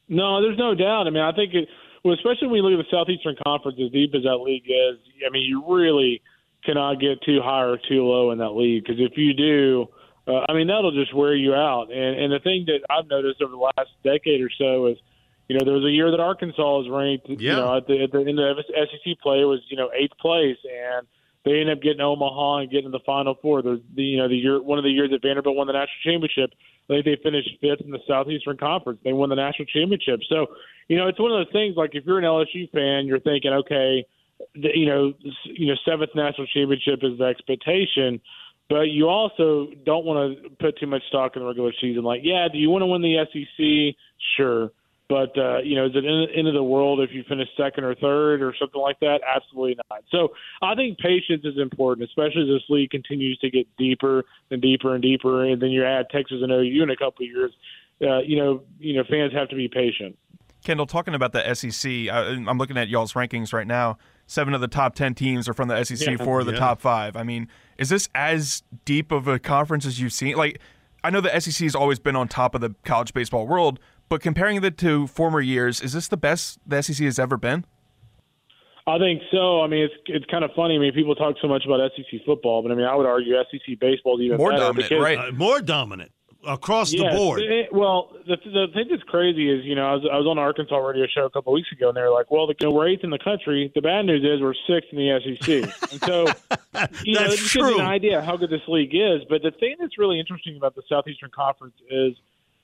No, 0.07 0.39
there's 0.41 0.57
no 0.57 0.75
doubt. 0.75 1.07
I 1.07 1.09
mean, 1.09 1.23
I 1.23 1.31
think, 1.31 1.55
it, 1.55 1.67
well, 2.03 2.13
especially 2.13 2.47
when 2.47 2.57
you 2.57 2.69
look 2.69 2.79
at 2.79 2.85
the 2.89 2.95
Southeastern 2.95 3.35
Conference, 3.45 3.77
as 3.83 3.91
deep 3.91 4.13
as 4.15 4.23
that 4.23 4.37
league 4.37 4.65
is, 4.65 4.99
I 5.25 5.29
mean, 5.31 5.43
you 5.43 5.63
really 5.67 6.21
cannot 6.63 6.99
get 6.99 7.21
too 7.23 7.39
high 7.41 7.63
or 7.63 7.77
too 7.77 8.03
low 8.03 8.31
in 8.31 8.37
that 8.39 8.51
league 8.51 8.83
because 8.83 8.99
if 8.99 9.17
you 9.17 9.33
do, 9.33 9.87
uh, 10.27 10.45
I 10.47 10.53
mean, 10.53 10.67
that'll 10.67 10.91
just 10.91 11.13
wear 11.13 11.33
you 11.35 11.53
out. 11.53 11.91
And 11.91 12.19
and 12.19 12.33
the 12.33 12.39
thing 12.39 12.65
that 12.67 12.81
I've 12.89 13.07
noticed 13.09 13.41
over 13.41 13.51
the 13.51 13.57
last 13.57 13.89
decade 14.03 14.41
or 14.41 14.49
so 14.57 14.87
is, 14.87 14.97
you 15.47 15.57
know, 15.57 15.65
there 15.65 15.73
was 15.73 15.85
a 15.85 15.91
year 15.91 16.11
that 16.11 16.19
Arkansas 16.19 16.61
was 16.61 16.87
ranked, 16.89 17.27
you 17.29 17.37
Yeah. 17.39 17.55
know, 17.55 17.77
at 17.77 17.87
the, 17.87 18.03
at 18.03 18.11
the 18.11 18.19
end 18.19 18.39
of 18.39 18.57
SEC 18.67 19.19
play 19.21 19.41
it 19.41 19.45
was, 19.45 19.61
you 19.69 19.77
know, 19.77 19.89
eighth 19.97 20.17
place, 20.19 20.57
and 20.63 21.07
They 21.49 21.61
end 21.61 21.71
up 21.71 21.81
getting 21.81 21.99
Omaha 21.99 22.57
and 22.57 22.69
getting 22.69 22.91
the 22.91 22.99
Final 23.07 23.33
Four. 23.41 23.63
The, 23.63 23.81
the 23.95 24.03
you 24.03 24.17
know 24.17 24.29
the 24.29 24.35
year 24.35 24.61
one 24.61 24.77
of 24.77 24.83
the 24.83 24.91
years 24.91 25.09
that 25.09 25.23
Vanderbilt 25.23 25.55
won 25.55 25.65
the 25.65 25.73
national 25.73 25.97
championship, 26.05 26.53
I 26.85 26.93
think 26.93 27.05
they 27.05 27.17
finished 27.23 27.49
fifth 27.59 27.81
in 27.81 27.89
the 27.89 27.97
Southeastern 28.07 28.57
Conference. 28.57 28.99
They 29.03 29.13
won 29.13 29.29
the 29.29 29.35
national 29.35 29.65
championship. 29.65 30.19
So, 30.29 30.45
you 30.87 30.97
know, 30.97 31.07
it's 31.07 31.19
one 31.19 31.31
of 31.31 31.39
those 31.39 31.51
things. 31.51 31.75
Like 31.75 31.95
if 31.95 32.05
you're 32.05 32.19
an 32.19 32.23
LSU 32.23 32.69
fan, 32.69 33.07
you're 33.07 33.19
thinking, 33.19 33.51
okay, 33.51 34.05
the, 34.53 34.69
you 34.75 34.85
know, 34.85 35.13
you 35.45 35.69
know, 35.69 35.75
seventh 35.89 36.11
national 36.13 36.45
championship 36.53 36.99
is 37.01 37.17
the 37.17 37.25
expectation. 37.25 38.21
But 38.69 38.93
you 38.93 39.09
also 39.09 39.69
don't 39.83 40.05
want 40.05 40.43
to 40.43 40.49
put 40.61 40.77
too 40.77 40.85
much 40.85 41.01
stock 41.07 41.35
in 41.35 41.41
the 41.41 41.47
regular 41.47 41.73
season. 41.81 42.03
Like, 42.03 42.21
yeah, 42.23 42.47
do 42.51 42.59
you 42.59 42.69
want 42.69 42.83
to 42.83 42.85
win 42.85 43.01
the 43.01 43.25
SEC? 43.33 43.97
Sure. 44.37 44.69
But 45.09 45.35
uh, 45.35 45.57
you 45.63 45.75
know, 45.75 45.87
is 45.87 45.91
it 45.95 46.05
in, 46.05 46.27
end 46.35 46.47
of 46.47 46.53
the 46.53 46.63
world 46.63 46.99
if 46.99 47.09
you 47.11 47.23
finish 47.27 47.47
second 47.57 47.83
or 47.83 47.95
third 47.95 48.43
or 48.43 48.53
something 48.59 48.79
like 48.79 48.99
that? 48.99 49.21
Absolutely 49.27 49.75
not. 49.89 50.03
So 50.11 50.29
I 50.61 50.75
think 50.75 50.99
patience 50.99 51.43
is 51.43 51.57
important, 51.57 52.07
especially 52.07 52.43
as 52.43 52.47
this 52.47 52.69
league 52.69 52.91
continues 52.91 53.39
to 53.39 53.49
get 53.49 53.67
deeper 53.75 54.23
and 54.51 54.61
deeper 54.61 54.93
and 54.93 55.01
deeper, 55.01 55.45
and 55.45 55.59
then 55.59 55.71
you 55.71 55.83
add 55.83 56.05
Texas 56.11 56.37
and 56.43 56.51
OU 56.51 56.83
in 56.83 56.91
a 56.91 56.95
couple 56.95 57.25
of 57.25 57.31
years. 57.31 57.51
Uh, 58.01 58.19
you 58.19 58.37
know, 58.37 58.61
you 58.77 58.93
know, 58.93 59.03
fans 59.09 59.33
have 59.33 59.49
to 59.49 59.55
be 59.55 59.67
patient. 59.67 60.15
Kendall, 60.63 60.85
talking 60.85 61.15
about 61.15 61.31
the 61.31 61.53
SEC, 61.55 61.91
I'm 62.11 62.57
looking 62.59 62.77
at 62.77 62.87
y'all's 62.87 63.13
rankings 63.13 63.51
right 63.51 63.67
now. 63.67 63.97
Seven 64.27 64.53
of 64.53 64.61
the 64.61 64.67
top 64.67 64.93
ten 64.93 65.15
teams 65.15 65.49
are 65.49 65.55
from 65.55 65.69
the 65.69 65.83
SEC. 65.83 66.07
Yeah. 66.07 66.23
Four 66.23 66.41
of 66.41 66.45
the 66.45 66.53
yeah. 66.53 66.59
top 66.59 66.81
five. 66.81 67.15
I 67.15 67.23
mean, 67.23 67.47
is 67.79 67.89
this 67.89 68.09
as 68.13 68.61
deep 68.85 69.11
of 69.11 69.27
a 69.27 69.39
conference 69.39 69.87
as 69.87 69.99
you've 69.99 70.13
seen? 70.13 70.35
Like, 70.35 70.59
I 71.03 71.09
know 71.09 71.19
the 71.19 71.39
SEC 71.39 71.63
has 71.63 71.73
always 71.73 71.97
been 71.97 72.15
on 72.15 72.27
top 72.27 72.53
of 72.53 72.61
the 72.61 72.75
college 72.85 73.13
baseball 73.13 73.47
world, 73.47 73.79
but 74.09 74.21
comparing 74.21 74.61
it 74.63 74.77
to 74.79 75.07
former 75.07 75.39
years, 75.39 75.81
is 75.81 75.93
this 75.93 76.07
the 76.07 76.17
best 76.17 76.59
the 76.65 76.81
SEC 76.81 76.97
has 77.05 77.19
ever 77.19 77.37
been? 77.37 77.65
I 78.87 78.97
think 78.97 79.21
so. 79.31 79.61
I 79.61 79.67
mean, 79.67 79.83
it's 79.83 79.93
it's 80.07 80.25
kind 80.25 80.43
of 80.43 80.51
funny. 80.55 80.75
I 80.75 80.79
mean, 80.79 80.93
people 80.93 81.13
talk 81.15 81.35
so 81.41 81.47
much 81.47 81.63
about 81.65 81.79
SEC 81.95 82.21
football, 82.25 82.63
but 82.63 82.71
I 82.71 82.75
mean, 82.75 82.85
I 82.85 82.95
would 82.95 83.05
argue 83.05 83.33
SEC 83.51 83.79
baseball 83.79 84.19
is 84.19 84.25
even 84.25 84.37
more 84.37 84.51
better 84.51 84.63
dominant, 84.63 84.89
because, 84.89 85.03
right? 85.03 85.17
Uh, 85.17 85.31
more 85.31 85.61
dominant 85.61 86.11
across 86.47 86.91
yes, 86.91 87.03
the 87.03 87.17
board. 87.17 87.41
It, 87.41 87.71
well, 87.71 88.11
the 88.25 88.37
the 88.45 88.67
thing 88.73 88.87
that's 88.89 89.03
crazy 89.03 89.51
is, 89.51 89.65
you 89.65 89.75
know, 89.75 89.85
I 89.85 89.93
was 89.93 90.07
I 90.11 90.17
was 90.17 90.25
on 90.25 90.37
an 90.37 90.43
Arkansas 90.43 90.75
radio 90.77 91.05
show 91.13 91.25
a 91.25 91.29
couple 91.29 91.53
of 91.53 91.55
weeks 91.55 91.71
ago, 91.71 91.89
and 91.89 91.97
they 91.97 92.01
were 92.01 92.09
like, 92.09 92.31
"Well, 92.31 92.47
the, 92.47 92.55
you 92.59 92.67
know, 92.67 92.73
we're 92.73 92.87
eighth 92.89 93.03
in 93.03 93.09
the 93.09 93.19
country. 93.19 93.71
The 93.75 93.81
bad 93.81 94.05
news 94.05 94.23
is 94.23 94.41
we're 94.41 94.57
sixth 94.67 94.89
in 94.91 94.97
the 94.97 95.19
SEC." 95.21 95.91
and 95.91 96.01
so, 96.01 96.25
you 97.03 97.13
know, 97.13 97.25
it 97.25 97.37
just 97.37 97.53
gives 97.53 97.69
you 97.69 97.79
an 97.79 97.85
idea 97.85 98.21
how 98.21 98.37
good 98.37 98.49
this 98.49 98.65
league 98.67 98.95
is. 98.95 99.21
But 99.29 99.43
the 99.43 99.51
thing 99.59 99.75
that's 99.79 99.97
really 99.97 100.19
interesting 100.19 100.57
about 100.57 100.75
the 100.75 100.83
Southeastern 100.89 101.29
Conference 101.35 101.75
is 101.91 102.15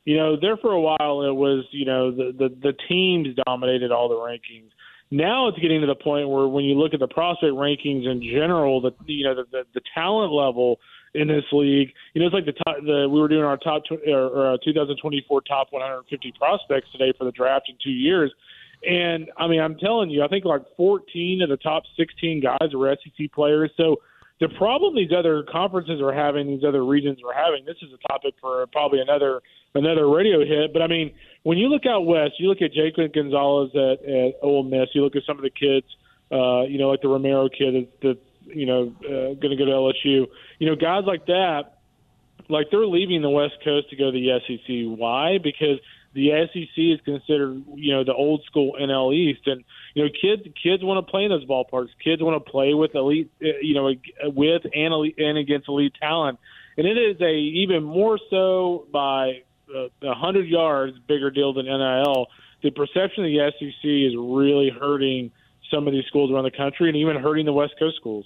you 0.06 0.16
know, 0.16 0.38
there 0.40 0.56
for 0.58 0.72
a 0.72 0.80
while 0.80 1.24
it 1.24 1.36
was, 1.36 1.66
you 1.72 1.86
know, 1.86 2.12
the, 2.12 2.32
the, 2.38 2.50
the 2.62 2.74
teams 2.88 3.28
dominated 3.46 3.92
all 3.92 4.08
the 4.08 4.16
rankings. 4.16 4.70
Now 5.12 5.48
it's 5.48 5.60
getting 5.60 5.82
to 5.82 5.88
the 5.88 5.96
point 5.96 6.30
where 6.30 6.48
when 6.48 6.66
you 6.66 6.76
look 6.76 6.94
at 6.94 7.00
the 7.00 7.08
prospect 7.08 7.54
rankings 7.54 8.10
in 8.10 8.22
general, 8.24 8.82
the 8.82 8.92
you 9.06 9.24
know 9.24 9.36
the, 9.36 9.44
the, 9.52 9.64
the 9.76 9.82
talent 9.94 10.32
level 10.32 10.80
in 11.14 11.28
this 11.28 11.46
league, 11.52 11.94
you 12.14 12.22
know, 12.22 12.28
it's 12.28 12.34
like 12.34 12.46
the 12.46 12.54
top, 12.66 12.78
the 12.84 13.08
we 13.10 13.20
were 13.20 13.28
doing 13.28 13.44
our 13.44 13.58
top 13.58 13.84
tw- 13.86 14.08
or, 14.08 14.28
or 14.28 14.54
uh, 14.54 14.58
2024 14.66 15.42
top 15.42 15.68
150 15.70 16.34
prospects 16.38 16.88
today 16.92 17.14
for 17.18 17.26
the 17.26 17.32
draft 17.32 17.70
in 17.70 17.76
two 17.84 17.92
years, 17.92 18.34
and 18.88 19.30
I 19.38 19.48
mean, 19.48 19.62
I'm 19.62 19.78
telling 19.78 20.10
you, 20.10 20.24
I 20.24 20.28
think 20.28 20.46
like 20.46 20.62
14 20.76 21.42
of 21.42 21.50
the 21.50 21.58
top 21.58 21.84
16 21.98 22.42
guys 22.42 22.74
were 22.74 22.96
SEC 23.04 23.32
players. 23.32 23.72
So 23.78 23.98
the 24.40 24.50
problem 24.58 24.96
these 24.96 25.14
other 25.18 25.44
conferences 25.44 26.02
are 26.02 26.14
having, 26.14 26.48
these 26.48 26.64
other 26.68 26.86
regions 26.86 27.20
are 27.26 27.34
having, 27.34 27.66
this 27.66 27.78
is 27.82 27.90
a 27.94 28.08
topic 28.08 28.34
for 28.42 28.68
probably 28.68 29.00
another 29.00 29.42
another 29.76 30.10
radio 30.10 30.40
hit. 30.40 30.74
But 30.74 30.82
I 30.82 30.88
mean, 30.88 31.14
when 31.44 31.58
you 31.58 31.68
look 31.68 31.86
out 31.86 32.06
west, 32.06 32.34
you 32.40 32.50
look 32.50 32.62
at 32.62 32.74
Jacob 32.74 33.14
Gonzalez 33.14 33.72
at, 33.76 34.08
at 34.08 34.34
Ole 34.42 34.64
Miss. 34.64 34.90
You 34.94 35.04
look 35.04 35.16
at 35.16 35.24
some 35.28 35.38
of 35.38 35.44
the 35.44 35.50
kids, 35.50 35.86
uh, 36.32 36.64
you 36.64 36.78
know, 36.78 36.90
like 36.90 37.02
the 37.02 37.08
Romero 37.08 37.50
kid 37.50 37.88
that, 38.02 38.18
you 38.48 38.66
know 38.66 38.94
uh, 39.04 39.34
going 39.40 39.50
to 39.50 39.56
go 39.56 39.66
to 39.66 39.72
LSU. 39.72 40.28
You 40.60 40.68
know, 40.68 40.76
guys 40.76 41.04
like 41.06 41.26
that, 41.28 41.80
like 42.50 42.68
they're 42.72 42.86
leaving 42.86 43.22
the 43.22 43.30
West 43.30 43.56
Coast 43.64 43.90
to 43.90 43.96
go 43.96 44.12
to 44.12 44.18
the 44.18 44.40
SEC. 44.46 45.00
Why? 45.00 45.38
Because 45.42 45.80
the 46.14 46.30
SEC 46.54 46.78
is 46.78 47.00
considered, 47.04 47.64
you 47.76 47.94
know, 47.94 48.04
the 48.04 48.14
old 48.14 48.44
school 48.46 48.76
NL 48.80 49.14
East, 49.14 49.48
and 49.48 49.64
you 49.96 50.04
know, 50.04 50.10
kids 50.10 50.44
kids 50.62 50.84
want 50.84 51.04
to 51.04 51.10
play 51.10 51.24
in 51.24 51.30
those 51.30 51.46
ballparks. 51.46 51.88
Kids 52.04 52.22
want 52.22 52.46
to 52.46 52.52
play 52.52 52.74
with 52.74 52.94
elite, 52.94 53.32
uh, 53.42 53.48
you 53.62 53.74
know, 53.74 53.92
with 54.26 54.62
and 54.74 54.94
elite, 54.94 55.16
and 55.18 55.38
against 55.38 55.70
elite 55.70 55.94
talent, 56.00 56.38
and 56.78 56.86
it 56.86 56.98
is 56.98 57.20
a 57.22 57.34
even 57.34 57.82
more 57.82 58.20
so 58.30 58.86
by 58.92 59.42
a 59.74 60.14
hundred 60.14 60.48
yards 60.48 60.98
bigger 61.08 61.32
deal 61.32 61.54
than 61.54 61.66
NIL. 61.66 62.28
The 62.62 62.72
perception 62.72 63.24
of 63.24 63.32
the 63.32 63.52
SEC 63.58 63.84
is 63.84 64.14
really 64.18 64.70
hurting 64.70 65.32
some 65.72 65.88
of 65.88 65.94
these 65.94 66.06
schools 66.08 66.30
around 66.30 66.44
the 66.44 66.52
country, 66.52 66.90
and 66.90 66.98
even 66.98 67.16
hurting 67.16 67.46
the 67.46 67.54
West 67.54 67.76
Coast 67.80 67.96
schools. 67.96 68.26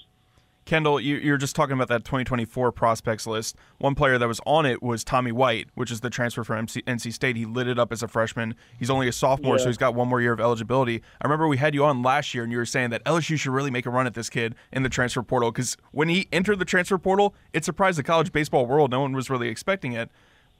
Kendall, 0.69 0.99
you, 0.99 1.33
are 1.33 1.37
just 1.37 1.55
talking 1.55 1.73
about 1.73 1.87
that 1.87 2.05
2024 2.05 2.71
prospects 2.71 3.25
list. 3.25 3.55
One 3.79 3.95
player 3.95 4.19
that 4.19 4.27
was 4.27 4.39
on 4.45 4.67
it 4.67 4.83
was 4.83 5.03
Tommy 5.03 5.31
White, 5.31 5.67
which 5.73 5.89
is 5.89 6.01
the 6.01 6.11
transfer 6.11 6.43
from 6.43 6.59
MC, 6.59 6.83
NC 6.83 7.11
State. 7.11 7.35
He 7.35 7.45
lit 7.45 7.67
it 7.67 7.79
up 7.79 7.91
as 7.91 8.03
a 8.03 8.07
freshman. 8.07 8.53
He's 8.77 8.91
only 8.91 9.07
a 9.07 9.11
sophomore, 9.11 9.57
yeah. 9.57 9.63
so 9.63 9.69
he's 9.69 9.79
got 9.79 9.95
one 9.95 10.07
more 10.07 10.21
year 10.21 10.31
of 10.31 10.39
eligibility. 10.39 11.01
I 11.19 11.25
remember 11.25 11.47
we 11.47 11.57
had 11.57 11.73
you 11.73 11.83
on 11.85 12.03
last 12.03 12.35
year, 12.35 12.43
and 12.43 12.51
you 12.51 12.59
were 12.59 12.67
saying 12.67 12.91
that 12.91 13.03
LSU 13.05 13.35
should 13.35 13.51
really 13.51 13.71
make 13.71 13.87
a 13.87 13.89
run 13.89 14.05
at 14.05 14.13
this 14.13 14.29
kid 14.29 14.53
in 14.71 14.83
the 14.83 14.89
transfer 14.89 15.23
portal 15.23 15.51
because 15.51 15.75
when 15.91 16.07
he 16.07 16.27
entered 16.31 16.59
the 16.59 16.65
transfer 16.65 16.99
portal, 16.99 17.33
it 17.51 17.65
surprised 17.65 17.97
the 17.97 18.03
college 18.03 18.31
baseball 18.31 18.67
world. 18.67 18.91
No 18.91 18.99
one 18.99 19.13
was 19.13 19.27
really 19.27 19.47
expecting 19.47 19.93
it 19.93 20.11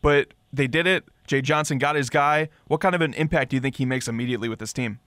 but 0.02 0.30
they 0.52 0.66
did 0.66 0.88
it. 0.88 1.04
Jay 1.28 1.42
Johnson 1.42 1.78
got 1.78 1.96
his 1.96 2.10
guy. 2.10 2.50
What 2.68 2.80
kind 2.80 2.96
of 2.96 3.02
an 3.02 3.14
impact 3.16 3.52
do 3.52 3.58
you 3.58 3.62
think 3.62 3.76
he 3.76 3.86
makes 3.86 4.08
immediately 4.08 4.50
with 4.50 4.60
this 4.60 4.74
team? 4.74 5.00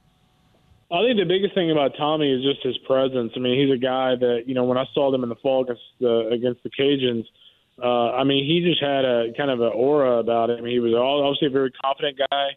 I 0.93 1.03
think 1.07 1.19
the 1.19 1.25
biggest 1.25 1.55
thing 1.55 1.71
about 1.71 1.97
Tommy 1.97 2.31
is 2.31 2.43
just 2.43 2.63
his 2.63 2.77
presence. 2.87 3.33
I 3.35 3.39
mean, 3.41 3.59
he's 3.59 3.73
a 3.73 3.81
guy 3.81 4.15
that 4.15 4.45
you 4.47 4.55
know 4.55 4.65
when 4.65 4.77
I 4.77 4.85
saw 4.93 5.11
them 5.11 5.23
in 5.23 5.31
the 5.31 5.37
fall 5.37 5.65
against 5.65 5.83
the 6.01 6.29
against 6.29 6.63
the 6.63 6.71
Cajuns. 6.71 7.25
Uh, 7.83 8.13
I 8.13 8.25
mean, 8.25 8.45
he 8.45 8.61
just 8.61 8.83
had 8.83 9.05
a 9.05 9.33
kind 9.37 9.51
of 9.51 9.61
an 9.61 9.73
aura 9.75 10.19
about 10.19 10.51
him. 10.51 10.67
He 10.67 10.79
was 10.79 10.93
obviously 10.93 11.49
a 11.49 11.51
very 11.51 11.73
confident 11.73 12.19
guy, 12.19 12.49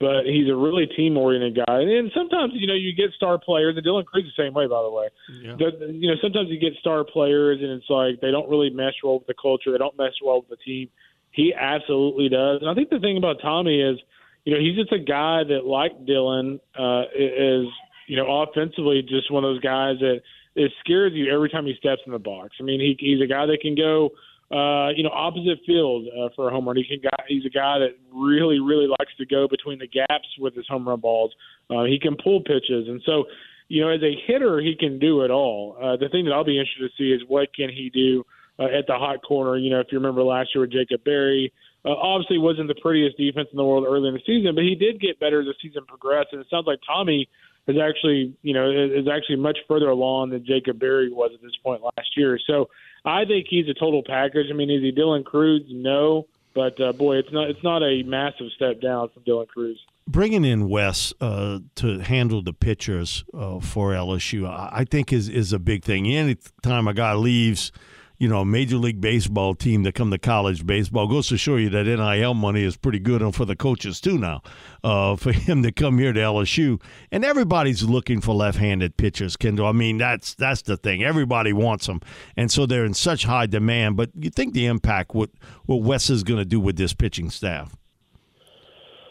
but 0.00 0.26
he's 0.26 0.50
a 0.50 0.56
really 0.56 0.86
team-oriented 0.86 1.54
guy. 1.54 1.80
And 1.80 2.10
sometimes, 2.12 2.52
you 2.56 2.66
know, 2.66 2.74
you 2.74 2.92
get 2.92 3.12
star 3.14 3.38
players, 3.38 3.76
and 3.76 3.86
Dylan 3.86 4.04
Crews's 4.04 4.32
the 4.36 4.42
same 4.42 4.52
way, 4.52 4.66
by 4.66 4.82
the 4.82 4.90
way. 4.90 5.08
Yeah. 5.40 5.54
The, 5.56 5.92
you 5.92 6.08
know, 6.08 6.16
sometimes 6.20 6.50
you 6.50 6.58
get 6.58 6.74
star 6.80 7.04
players, 7.04 7.60
and 7.62 7.70
it's 7.70 7.88
like 7.88 8.20
they 8.20 8.32
don't 8.32 8.50
really 8.50 8.70
mesh 8.70 8.94
well 9.04 9.18
with 9.18 9.28
the 9.28 9.38
culture. 9.40 9.70
They 9.70 9.78
don't 9.78 9.96
mesh 9.96 10.18
well 10.22 10.40
with 10.40 10.50
the 10.50 10.62
team. 10.62 10.90
He 11.30 11.54
absolutely 11.54 12.28
does. 12.28 12.60
And 12.60 12.68
I 12.68 12.74
think 12.74 12.90
the 12.90 12.98
thing 12.98 13.16
about 13.16 13.36
Tommy 13.40 13.80
is, 13.80 13.98
you 14.46 14.54
know, 14.54 14.60
he's 14.60 14.76
just 14.76 14.92
a 14.92 14.98
guy 14.98 15.42
that, 15.42 15.66
like 15.66 16.06
Dylan, 16.06 16.60
uh, 16.78 17.10
is, 17.18 17.66
you 18.06 18.16
know, 18.16 18.42
offensively 18.42 19.02
just 19.02 19.30
one 19.30 19.42
of 19.42 19.50
those 19.50 19.60
guys 19.60 19.98
that 19.98 20.20
it 20.54 20.70
scares 20.80 21.12
you 21.14 21.34
every 21.34 21.50
time 21.50 21.66
he 21.66 21.74
steps 21.76 22.00
in 22.06 22.12
the 22.12 22.18
box. 22.20 22.54
I 22.60 22.62
mean, 22.62 22.78
he, 22.78 22.96
he's 22.98 23.20
a 23.20 23.26
guy 23.26 23.44
that 23.46 23.58
can 23.60 23.74
go, 23.74 24.10
uh, 24.54 24.94
you 24.94 25.02
know, 25.02 25.10
opposite 25.10 25.58
field 25.66 26.06
uh, 26.16 26.28
for 26.36 26.48
a 26.48 26.52
home 26.52 26.64
run. 26.64 26.76
He 26.76 26.84
can 26.84 27.00
guy, 27.02 27.24
he's 27.26 27.44
a 27.44 27.50
guy 27.50 27.80
that 27.80 27.98
really, 28.14 28.60
really 28.60 28.86
likes 28.86 29.10
to 29.18 29.26
go 29.26 29.48
between 29.48 29.80
the 29.80 29.88
gaps 29.88 30.28
with 30.38 30.54
his 30.54 30.66
home 30.68 30.88
run 30.88 31.00
balls. 31.00 31.32
Uh, 31.68 31.82
he 31.82 31.98
can 32.00 32.16
pull 32.22 32.40
pitches, 32.40 32.86
and 32.86 33.02
so, 33.04 33.24
you 33.66 33.82
know, 33.82 33.90
as 33.90 34.00
a 34.02 34.14
hitter, 34.28 34.60
he 34.60 34.76
can 34.78 35.00
do 35.00 35.22
it 35.22 35.30
all. 35.32 35.76
Uh, 35.82 35.96
the 35.96 36.08
thing 36.08 36.24
that 36.24 36.30
I'll 36.30 36.44
be 36.44 36.56
interested 36.56 36.88
to 36.88 36.96
see 36.96 37.10
is 37.10 37.20
what 37.26 37.52
can 37.52 37.68
he 37.68 37.90
do 37.90 38.24
uh, 38.60 38.66
at 38.66 38.86
the 38.86 38.94
hot 38.94 39.24
corner. 39.26 39.56
You 39.56 39.70
know, 39.70 39.80
if 39.80 39.88
you 39.90 39.98
remember 39.98 40.22
last 40.22 40.50
year 40.54 40.62
with 40.62 40.70
Jacob 40.70 41.02
Berry, 41.02 41.52
uh, 41.86 41.90
obviously 41.90 42.38
wasn't 42.38 42.66
the 42.68 42.74
prettiest 42.74 43.16
defense 43.16 43.48
in 43.52 43.56
the 43.56 43.64
world 43.64 43.84
early 43.88 44.08
in 44.08 44.14
the 44.14 44.20
season, 44.26 44.54
but 44.54 44.64
he 44.64 44.74
did 44.74 45.00
get 45.00 45.20
better 45.20 45.40
as 45.40 45.46
the 45.46 45.54
season 45.62 45.84
progressed. 45.86 46.28
And 46.32 46.40
it 46.40 46.48
sounds 46.50 46.66
like 46.66 46.80
Tommy 46.86 47.28
is 47.68 47.76
actually, 47.78 48.34
you 48.42 48.54
know, 48.54 48.70
is 48.70 49.06
actually 49.08 49.36
much 49.36 49.58
further 49.68 49.88
along 49.88 50.30
than 50.30 50.44
Jacob 50.44 50.78
Berry 50.78 51.10
was 51.10 51.30
at 51.34 51.42
this 51.42 51.56
point 51.62 51.82
last 51.82 52.16
year. 52.16 52.38
So 52.44 52.68
I 53.04 53.24
think 53.24 53.46
he's 53.48 53.68
a 53.68 53.74
total 53.74 54.02
package. 54.04 54.46
I 54.50 54.54
mean, 54.54 54.70
is 54.70 54.82
he 54.82 54.92
Dylan 54.92 55.24
Crews? 55.24 55.62
No, 55.68 56.26
but 56.54 56.80
uh, 56.80 56.92
boy, 56.92 57.18
it's 57.18 57.32
not 57.32 57.50
it's 57.50 57.62
not 57.62 57.82
a 57.82 58.02
massive 58.02 58.48
step 58.56 58.80
down 58.80 59.10
from 59.10 59.22
Dylan 59.22 59.46
Crews. 59.46 59.80
Bringing 60.08 60.44
in 60.44 60.68
Wes 60.68 61.12
uh, 61.20 61.60
to 61.76 61.98
handle 61.98 62.42
the 62.42 62.52
pitchers 62.52 63.24
uh, 63.34 63.60
for 63.60 63.90
LSU, 63.90 64.48
I 64.48 64.84
think 64.84 65.12
is 65.12 65.28
is 65.28 65.52
a 65.52 65.58
big 65.58 65.84
thing. 65.84 66.06
Any 66.06 66.36
time 66.62 66.88
a 66.88 66.94
guy 66.94 67.14
leaves 67.14 67.70
you 68.18 68.28
know, 68.28 68.44
Major 68.44 68.76
League 68.76 69.00
Baseball 69.00 69.54
team 69.54 69.82
that 69.82 69.94
come 69.94 70.10
to 70.10 70.18
college 70.18 70.66
baseball 70.66 71.06
goes 71.06 71.28
to 71.28 71.36
show 71.36 71.56
you 71.56 71.68
that 71.70 71.84
NIL 71.84 72.34
money 72.34 72.62
is 72.62 72.76
pretty 72.76 72.98
good 72.98 73.22
and 73.22 73.34
for 73.34 73.44
the 73.44 73.56
coaches 73.56 74.00
too 74.00 74.18
now. 74.18 74.42
Uh, 74.82 75.16
for 75.26 75.32
him 75.32 75.62
to 75.62 75.72
come 75.72 75.98
here 75.98 76.12
to 76.12 76.20
LSU, 76.20 76.80
and 77.10 77.24
everybody's 77.24 77.82
looking 77.82 78.20
for 78.20 78.34
left-handed 78.34 78.96
pitchers, 78.96 79.36
Kendall. 79.36 79.66
I 79.66 79.72
mean, 79.72 79.98
that's 79.98 80.34
that's 80.34 80.62
the 80.62 80.76
thing. 80.76 81.02
Everybody 81.02 81.52
wants 81.52 81.86
them, 81.86 82.00
and 82.36 82.50
so 82.50 82.66
they're 82.66 82.84
in 82.84 82.94
such 82.94 83.24
high 83.24 83.46
demand. 83.46 83.96
But 83.96 84.10
you 84.14 84.30
think 84.30 84.54
the 84.54 84.66
impact 84.66 85.14
what 85.14 85.30
what 85.66 85.82
Wes 85.82 86.10
is 86.10 86.22
going 86.22 86.38
to 86.38 86.44
do 86.44 86.60
with 86.60 86.76
this 86.76 86.94
pitching 86.94 87.30
staff? 87.30 87.76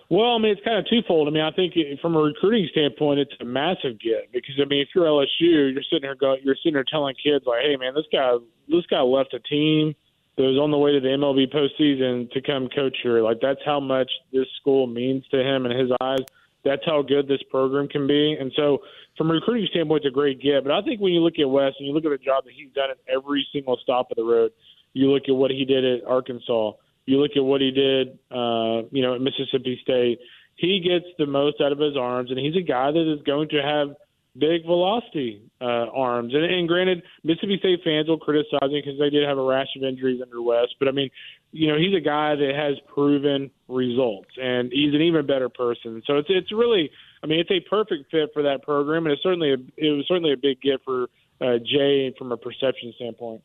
Well, 0.10 0.36
I 0.36 0.38
mean, 0.38 0.52
it's 0.52 0.64
kind 0.64 0.78
of 0.78 0.86
twofold. 0.88 1.28
I 1.28 1.32
mean, 1.32 1.44
I 1.44 1.52
think 1.52 1.74
from 2.00 2.16
a 2.16 2.20
recruiting 2.20 2.68
standpoint, 2.72 3.20
it's 3.20 3.34
a 3.42 3.46
massive 3.46 4.00
get 4.00 4.32
because 4.32 4.54
I 4.62 4.66
mean, 4.66 4.82
if 4.82 4.90
you're 4.94 5.06
LSU, 5.06 5.74
you're 5.74 5.82
sitting 5.90 6.04
there 6.04 6.16
going, 6.16 6.42
you're 6.44 6.56
sitting 6.56 6.74
there 6.74 6.84
telling 6.84 7.16
kids 7.16 7.46
like, 7.48 7.64
"Hey, 7.64 7.76
man, 7.76 7.96
this 7.96 8.06
guy, 8.12 8.36
this 8.68 8.86
guy 8.86 9.02
left 9.02 9.34
a 9.34 9.40
team 9.40 9.96
that 10.38 10.44
was 10.44 10.60
on 10.60 10.72
the 10.72 10.78
way 10.78 10.92
to 10.92 11.00
the 11.00 11.08
MLB 11.08 11.48
postseason 11.48 12.30
to 12.32 12.42
come 12.42 12.68
coach 12.70 12.98
here. 13.02 13.22
Like, 13.22 13.40
that's 13.42 13.62
how 13.66 13.80
much 13.80 14.12
this 14.34 14.48
school 14.60 14.86
means 14.86 15.24
to 15.32 15.40
him 15.42 15.66
in 15.66 15.78
his 15.78 15.90
eyes. 16.02 16.20
That's 16.64 16.84
how 16.86 17.02
good 17.02 17.28
this 17.28 17.42
program 17.50 17.88
can 17.88 18.06
be. 18.08 18.36
And 18.40 18.52
so, 18.56 18.80
from 19.18 19.30
a 19.30 19.34
recruiting 19.34 19.68
standpoint, 19.72 20.04
it's 20.04 20.12
a 20.12 20.14
great 20.14 20.42
get. 20.42 20.64
But 20.64 20.74
I 20.74 20.82
think 20.82 21.00
when 21.00 21.14
you 21.14 21.22
look 21.22 21.40
at 21.40 21.50
Wes 21.50 21.74
and 21.80 21.88
you 21.88 21.94
look 21.94 22.06
at 22.06 22.12
the 22.12 22.18
job 22.18 22.44
that 22.44 22.54
he's 22.54 22.72
done 22.74 22.90
at 22.92 22.98
every 23.08 23.48
single 23.54 23.78
stop 23.82 24.12
of 24.12 24.18
the 24.18 24.24
road, 24.24 24.52
you 24.94 25.10
look 25.12 25.24
at 25.28 25.36
what 25.36 25.52
he 25.52 25.64
did 25.64 25.86
at 25.86 26.06
Arkansas, 26.06 26.72
you 27.06 27.20
look 27.20 27.32
at 27.36 27.44
what 27.44 27.62
he 27.62 27.72
did, 27.72 28.20
uh, 28.32 28.88
you 28.92 29.02
know, 29.02 29.16
at 29.16 29.22
Mississippi 29.22 29.80
State. 29.82 30.20
He 30.56 30.80
gets 30.80 31.06
the 31.18 31.26
most 31.26 31.62
out 31.62 31.72
of 31.72 31.80
his 31.80 31.98
arms, 31.98 32.32
and 32.32 32.40
he's 32.40 32.56
a 32.56 32.66
guy 32.66 32.92
that 32.92 33.14
is 33.14 33.22
going 33.24 33.50
to 33.50 33.62
have 33.62 33.96
big 34.38 34.66
velocity 34.66 35.42
uh, 35.62 35.88
arms. 35.94 36.34
And, 36.34 36.44
and 36.44 36.68
granted, 36.68 37.04
Mississippi 37.24 37.58
State 37.60 37.80
fans 37.84 38.08
will 38.08 38.18
criticize 38.18 38.60
him 38.62 38.72
because 38.72 39.00
they 39.00 39.10
did 39.10 39.28
have 39.28 39.38
a 39.38 39.44
rash 39.44 39.68
of 39.76 39.84
injuries 39.84 40.22
under 40.22 40.42
Wes. 40.42 40.68
But 40.80 40.88
I 40.88 40.92
mean, 40.92 41.10
you 41.52 41.68
know, 41.68 41.78
he's 41.78 41.96
a 41.96 42.02
guy 42.02 42.36
that 42.36 42.54
has 42.56 42.76
proven 42.94 43.52
results, 43.68 44.30
and 44.42 44.72
he's 44.72 44.94
an 44.94 45.02
even 45.02 45.26
better 45.26 45.50
person. 45.50 46.02
So 46.06 46.18
it's 46.18 46.28
it's 46.30 46.52
really, 46.52 46.90
I 47.24 47.28
mean, 47.28 47.40
it's 47.40 47.52
a 47.52 47.60
perfect 47.70 48.12
fit 48.12 48.32
for 48.34 48.44
that 48.44 48.64
program, 48.64 49.06
and 49.06 49.14
it's 49.14 49.24
certainly 49.24 49.52
a, 49.52 49.58
it 49.78 49.92
was 49.92 50.06
certainly 50.08 50.34
a 50.34 50.38
big 50.38 50.62
gift 50.62 50.84
for 50.84 51.08
uh, 51.42 51.58
Jay 51.60 52.14
from 52.18 52.32
a 52.32 52.38
perception 52.38 52.94
standpoint. 52.96 53.42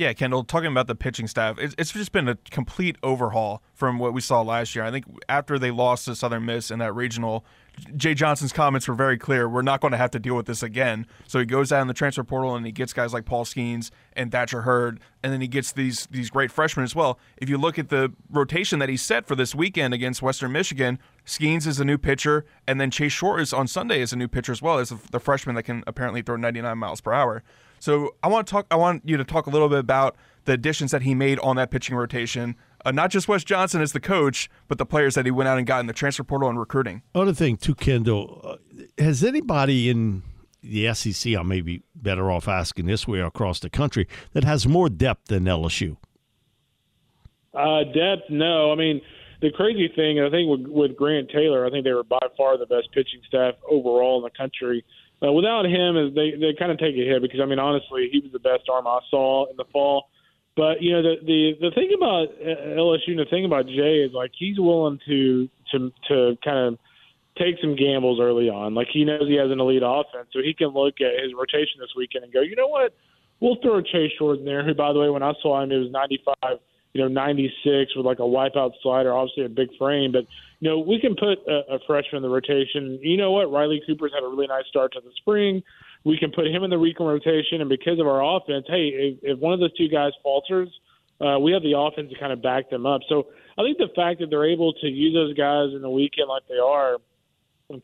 Yeah, 0.00 0.14
Kendall, 0.14 0.44
talking 0.44 0.70
about 0.70 0.86
the 0.86 0.94
pitching 0.94 1.26
staff, 1.26 1.58
it's, 1.58 1.74
it's 1.76 1.92
just 1.92 2.10
been 2.10 2.26
a 2.26 2.36
complete 2.50 2.96
overhaul 3.02 3.62
from 3.74 3.98
what 3.98 4.14
we 4.14 4.22
saw 4.22 4.40
last 4.40 4.74
year. 4.74 4.82
I 4.82 4.90
think 4.90 5.04
after 5.28 5.58
they 5.58 5.70
lost 5.70 6.06
to 6.06 6.16
Southern 6.16 6.46
Miss 6.46 6.70
in 6.70 6.78
that 6.78 6.94
regional, 6.94 7.44
Jay 7.94 8.14
Johnson's 8.14 8.50
comments 8.50 8.88
were 8.88 8.94
very 8.94 9.18
clear. 9.18 9.46
We're 9.46 9.60
not 9.60 9.82
going 9.82 9.90
to 9.90 9.98
have 9.98 10.10
to 10.12 10.18
deal 10.18 10.34
with 10.34 10.46
this 10.46 10.62
again. 10.62 11.06
So 11.26 11.38
he 11.38 11.44
goes 11.44 11.70
out 11.70 11.82
in 11.82 11.86
the 11.86 11.92
transfer 11.92 12.24
portal 12.24 12.56
and 12.56 12.64
he 12.64 12.72
gets 12.72 12.94
guys 12.94 13.12
like 13.12 13.26
Paul 13.26 13.44
Skenes 13.44 13.90
and 14.14 14.32
Thatcher 14.32 14.62
Hurd, 14.62 15.00
and 15.22 15.34
then 15.34 15.42
he 15.42 15.48
gets 15.48 15.70
these 15.70 16.08
these 16.10 16.30
great 16.30 16.50
freshmen 16.50 16.84
as 16.84 16.94
well. 16.94 17.18
If 17.36 17.50
you 17.50 17.58
look 17.58 17.78
at 17.78 17.90
the 17.90 18.10
rotation 18.30 18.78
that 18.78 18.88
he 18.88 18.96
set 18.96 19.26
for 19.26 19.34
this 19.34 19.54
weekend 19.54 19.92
against 19.92 20.22
Western 20.22 20.52
Michigan, 20.52 20.98
Skenes 21.26 21.66
is 21.66 21.78
a 21.78 21.84
new 21.84 21.98
pitcher, 21.98 22.46
and 22.66 22.80
then 22.80 22.90
Chase 22.90 23.12
Shores 23.12 23.48
is 23.48 23.52
on 23.52 23.68
Sunday 23.68 24.00
as 24.00 24.14
a 24.14 24.16
new 24.16 24.28
pitcher 24.28 24.52
as 24.52 24.62
well 24.62 24.78
as 24.78 24.94
the 25.10 25.20
freshman 25.20 25.56
that 25.56 25.64
can 25.64 25.84
apparently 25.86 26.22
throw 26.22 26.36
99 26.36 26.78
miles 26.78 27.02
per 27.02 27.12
hour. 27.12 27.42
So 27.80 28.14
I 28.22 28.28
want 28.28 28.46
to 28.46 28.50
talk. 28.50 28.66
I 28.70 28.76
want 28.76 29.02
you 29.04 29.16
to 29.16 29.24
talk 29.24 29.46
a 29.46 29.50
little 29.50 29.68
bit 29.68 29.78
about 29.78 30.14
the 30.44 30.52
additions 30.52 30.92
that 30.92 31.02
he 31.02 31.14
made 31.14 31.38
on 31.40 31.56
that 31.56 31.70
pitching 31.70 31.96
rotation. 31.96 32.54
Uh, 32.84 32.92
not 32.92 33.10
just 33.10 33.26
Wes 33.26 33.42
Johnson 33.42 33.82
as 33.82 33.92
the 33.92 34.00
coach, 34.00 34.48
but 34.68 34.78
the 34.78 34.86
players 34.86 35.14
that 35.14 35.24
he 35.24 35.30
went 35.30 35.48
out 35.48 35.58
and 35.58 35.66
got 35.66 35.80
in 35.80 35.86
the 35.86 35.92
transfer 35.92 36.24
portal 36.24 36.48
and 36.48 36.58
recruiting. 36.58 37.02
Other 37.14 37.34
thing, 37.34 37.56
too, 37.56 37.74
Kendall, 37.74 38.40
uh, 38.44 38.56
has 39.02 39.22
anybody 39.22 39.90
in 39.90 40.22
the 40.62 40.92
SEC, 40.94 41.34
I 41.36 41.42
may 41.42 41.60
be 41.60 41.82
better 41.94 42.30
off 42.30 42.48
asking 42.48 42.86
this 42.86 43.06
way 43.06 43.20
across 43.20 43.60
the 43.60 43.70
country, 43.70 44.06
that 44.32 44.44
has 44.44 44.66
more 44.66 44.88
depth 44.88 45.28
than 45.28 45.44
LSU? 45.44 45.96
Uh, 47.52 47.84
depth, 47.84 48.30
no. 48.30 48.72
I 48.72 48.76
mean, 48.76 49.00
the 49.40 49.50
crazy 49.50 49.90
thing, 49.94 50.20
I 50.20 50.30
think 50.30 50.48
with, 50.48 50.66
with 50.70 50.96
Grant 50.96 51.30
Taylor, 51.30 51.66
I 51.66 51.70
think 51.70 51.84
they 51.84 51.92
were 51.92 52.04
by 52.04 52.18
far 52.36 52.58
the 52.58 52.66
best 52.66 52.88
pitching 52.92 53.20
staff 53.26 53.54
overall 53.68 54.18
in 54.18 54.24
the 54.24 54.30
country. 54.30 54.84
Uh, 55.22 55.32
without 55.32 55.66
him, 55.66 56.14
they 56.14 56.32
they 56.32 56.54
kind 56.58 56.72
of 56.72 56.78
take 56.78 56.96
a 56.96 57.04
hit 57.04 57.20
because 57.20 57.40
I 57.40 57.46
mean 57.46 57.58
honestly, 57.58 58.08
he 58.10 58.20
was 58.20 58.32
the 58.32 58.38
best 58.38 58.68
arm 58.72 58.86
I 58.86 59.00
saw 59.10 59.50
in 59.50 59.56
the 59.56 59.66
fall. 59.72 60.08
But 60.56 60.82
you 60.82 60.92
know 60.92 61.02
the 61.02 61.16
the 61.24 61.68
the 61.68 61.70
thing 61.74 61.92
about 61.96 62.28
uh, 62.40 62.80
LSU, 62.80 63.08
and 63.08 63.18
the 63.18 63.30
thing 63.30 63.44
about 63.44 63.66
Jay 63.66 64.00
is 64.00 64.12
like 64.12 64.32
he's 64.36 64.58
willing 64.58 64.98
to 65.06 65.48
to 65.72 65.92
to 66.08 66.36
kind 66.42 66.74
of 66.74 66.78
take 67.38 67.56
some 67.60 67.76
gambles 67.76 68.18
early 68.20 68.48
on. 68.48 68.74
Like 68.74 68.88
he 68.92 69.04
knows 69.04 69.28
he 69.28 69.36
has 69.36 69.50
an 69.50 69.60
elite 69.60 69.82
offense, 69.84 70.28
so 70.32 70.40
he 70.42 70.54
can 70.54 70.68
look 70.68 71.00
at 71.00 71.22
his 71.22 71.32
rotation 71.34 71.80
this 71.80 71.94
weekend 71.96 72.24
and 72.24 72.32
go, 72.32 72.40
you 72.40 72.56
know 72.56 72.68
what, 72.68 72.94
we'll 73.40 73.56
throw 73.62 73.80
Chase 73.80 74.12
in 74.20 74.44
there. 74.44 74.64
Who, 74.64 74.74
by 74.74 74.92
the 74.92 75.00
way, 75.00 75.10
when 75.10 75.22
I 75.22 75.32
saw 75.40 75.62
him, 75.62 75.72
it 75.72 75.78
was 75.78 75.90
95, 75.90 76.58
you 76.92 77.00
know, 77.00 77.08
96 77.08 77.96
with 77.96 78.04
like 78.04 78.18
a 78.18 78.22
wipeout 78.22 78.72
slider, 78.82 79.12
obviously 79.12 79.44
a 79.44 79.48
big 79.48 79.68
frame, 79.78 80.12
but 80.12 80.24
you 80.60 80.68
know, 80.68 80.78
we 80.78 81.00
can 81.00 81.14
put 81.14 81.38
a, 81.48 81.74
a 81.74 81.78
freshman 81.86 82.16
in 82.16 82.22
the 82.22 82.28
rotation. 82.28 82.98
You 83.02 83.16
know 83.16 83.30
what? 83.32 83.50
Riley 83.50 83.82
Cooper's 83.86 84.12
had 84.12 84.24
a 84.24 84.28
really 84.28 84.46
nice 84.46 84.66
start 84.68 84.92
to 84.92 85.00
the 85.00 85.10
spring. 85.16 85.62
We 86.04 86.18
can 86.18 86.32
put 86.32 86.46
him 86.46 86.64
in 86.64 86.70
the 86.70 86.78
recon 86.78 87.06
rotation, 87.06 87.60
and 87.60 87.68
because 87.68 87.98
of 87.98 88.06
our 88.06 88.22
offense, 88.36 88.66
hey, 88.68 88.88
if, 88.88 89.18
if 89.22 89.38
one 89.38 89.54
of 89.54 89.60
those 89.60 89.72
two 89.76 89.88
guys 89.88 90.12
falters, 90.22 90.68
uh, 91.20 91.38
we 91.38 91.52
have 91.52 91.62
the 91.62 91.76
offense 91.76 92.10
to 92.12 92.18
kind 92.18 92.32
of 92.32 92.42
back 92.42 92.70
them 92.70 92.86
up. 92.86 93.02
So 93.08 93.28
I 93.58 93.62
think 93.62 93.78
the 93.78 93.92
fact 93.94 94.20
that 94.20 94.30
they're 94.30 94.48
able 94.48 94.72
to 94.72 94.86
use 94.86 95.14
those 95.14 95.34
guys 95.34 95.74
in 95.74 95.82
the 95.82 95.90
weekend 95.90 96.28
like 96.28 96.42
they 96.48 96.58
are 96.58 96.96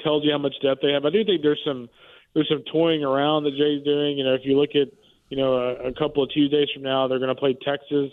tells 0.02 0.24
you 0.24 0.32
how 0.32 0.38
much 0.38 0.54
depth 0.62 0.80
they 0.82 0.92
have. 0.92 1.04
I 1.04 1.10
do 1.10 1.24
think 1.24 1.42
there's 1.42 1.60
some 1.64 1.88
there's 2.34 2.48
some 2.48 2.64
toying 2.72 3.04
around 3.04 3.44
that 3.44 3.56
Jay's 3.56 3.84
doing. 3.84 4.18
You 4.18 4.24
know, 4.24 4.34
if 4.34 4.42
you 4.44 4.58
look 4.58 4.70
at 4.74 4.88
you 5.28 5.36
know 5.36 5.54
a, 5.54 5.88
a 5.88 5.92
couple 5.94 6.22
of 6.22 6.30
Tuesdays 6.30 6.68
from 6.74 6.82
now, 6.82 7.06
they're 7.06 7.18
going 7.18 7.34
to 7.34 7.38
play 7.38 7.56
Texas. 7.64 8.10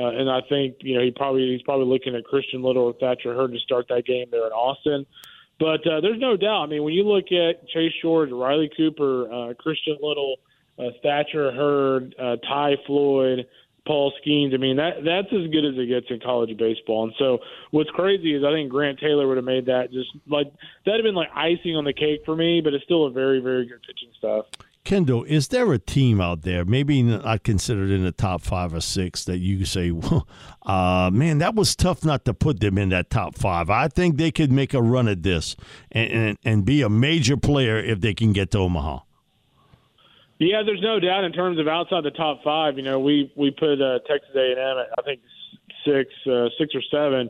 Uh, 0.00 0.08
and 0.08 0.30
I 0.30 0.40
think 0.48 0.76
you 0.80 0.96
know 0.96 1.04
he 1.04 1.10
probably 1.10 1.52
he's 1.52 1.62
probably 1.62 1.86
looking 1.86 2.14
at 2.14 2.24
Christian 2.24 2.62
Little 2.62 2.84
or 2.84 2.92
Thatcher 2.94 3.34
Hurd 3.34 3.52
to 3.52 3.58
start 3.58 3.86
that 3.88 4.06
game 4.06 4.28
there 4.30 4.46
in 4.46 4.52
Austin. 4.52 5.04
But 5.58 5.86
uh, 5.86 6.00
there's 6.00 6.18
no 6.18 6.38
doubt. 6.38 6.62
I 6.62 6.66
mean, 6.66 6.84
when 6.84 6.94
you 6.94 7.04
look 7.04 7.26
at 7.32 7.68
Chase 7.68 7.92
Shores, 8.00 8.30
Riley 8.32 8.70
Cooper, 8.74 9.30
uh, 9.30 9.54
Christian 9.54 9.98
Little, 10.00 10.36
uh, 10.78 10.84
Thatcher 11.02 11.52
Hurd, 11.52 12.14
uh, 12.18 12.36
Ty 12.36 12.76
Floyd, 12.86 13.46
Paul 13.86 14.10
Skenes, 14.24 14.54
I 14.54 14.56
mean 14.56 14.76
that 14.76 15.04
that's 15.04 15.28
as 15.34 15.50
good 15.50 15.66
as 15.66 15.76
it 15.76 15.86
gets 15.86 16.06
in 16.08 16.20
college 16.20 16.56
baseball. 16.56 17.04
And 17.04 17.12
so 17.18 17.40
what's 17.70 17.90
crazy 17.90 18.34
is 18.34 18.42
I 18.42 18.52
think 18.52 18.70
Grant 18.70 19.00
Taylor 19.00 19.28
would 19.28 19.36
have 19.36 19.44
made 19.44 19.66
that 19.66 19.92
just 19.92 20.08
like 20.26 20.50
that'd 20.86 21.00
have 21.00 21.04
been 21.04 21.14
like 21.14 21.30
icing 21.34 21.76
on 21.76 21.84
the 21.84 21.92
cake 21.92 22.22
for 22.24 22.34
me. 22.34 22.62
But 22.62 22.72
it's 22.72 22.84
still 22.84 23.04
a 23.04 23.10
very 23.10 23.40
very 23.40 23.66
good 23.66 23.82
pitching 23.82 24.12
staff. 24.16 24.46
Kendall, 24.84 25.24
is 25.24 25.48
there 25.48 25.72
a 25.72 25.78
team 25.78 26.20
out 26.20 26.42
there, 26.42 26.64
maybe 26.64 27.02
not 27.02 27.42
considered 27.42 27.90
in 27.90 28.02
the 28.02 28.12
top 28.12 28.40
five 28.40 28.72
or 28.72 28.80
six, 28.80 29.24
that 29.24 29.38
you 29.38 29.64
say, 29.64 29.90
well, 29.90 30.26
uh, 30.64 31.10
man, 31.12 31.38
that 31.38 31.54
was 31.54 31.76
tough 31.76 32.04
not 32.04 32.24
to 32.24 32.34
put 32.34 32.60
them 32.60 32.78
in 32.78 32.88
that 32.88 33.10
top 33.10 33.36
five. 33.36 33.68
I 33.68 33.88
think 33.88 34.16
they 34.16 34.30
could 34.30 34.50
make 34.50 34.72
a 34.72 34.80
run 34.80 35.06
at 35.06 35.22
this 35.22 35.54
and, 35.92 36.10
and, 36.12 36.38
and 36.44 36.64
be 36.64 36.82
a 36.82 36.88
major 36.88 37.36
player 37.36 37.78
if 37.78 38.00
they 38.00 38.14
can 38.14 38.32
get 38.32 38.50
to 38.52 38.58
Omaha. 38.58 39.00
Yeah, 40.38 40.62
there's 40.64 40.80
no 40.80 40.98
doubt 40.98 41.24
in 41.24 41.32
terms 41.32 41.58
of 41.58 41.68
outside 41.68 42.02
the 42.02 42.10
top 42.10 42.42
five. 42.42 42.78
You 42.78 42.82
know, 42.82 42.98
we 42.98 43.30
we 43.36 43.50
put 43.50 43.74
uh, 43.74 43.98
Texas 44.08 44.30
A&M 44.34 44.56
at 44.56 44.86
I 44.98 45.02
think 45.02 45.20
six, 45.84 46.10
uh, 46.26 46.48
six 46.58 46.74
or 46.74 46.80
seven, 46.90 47.28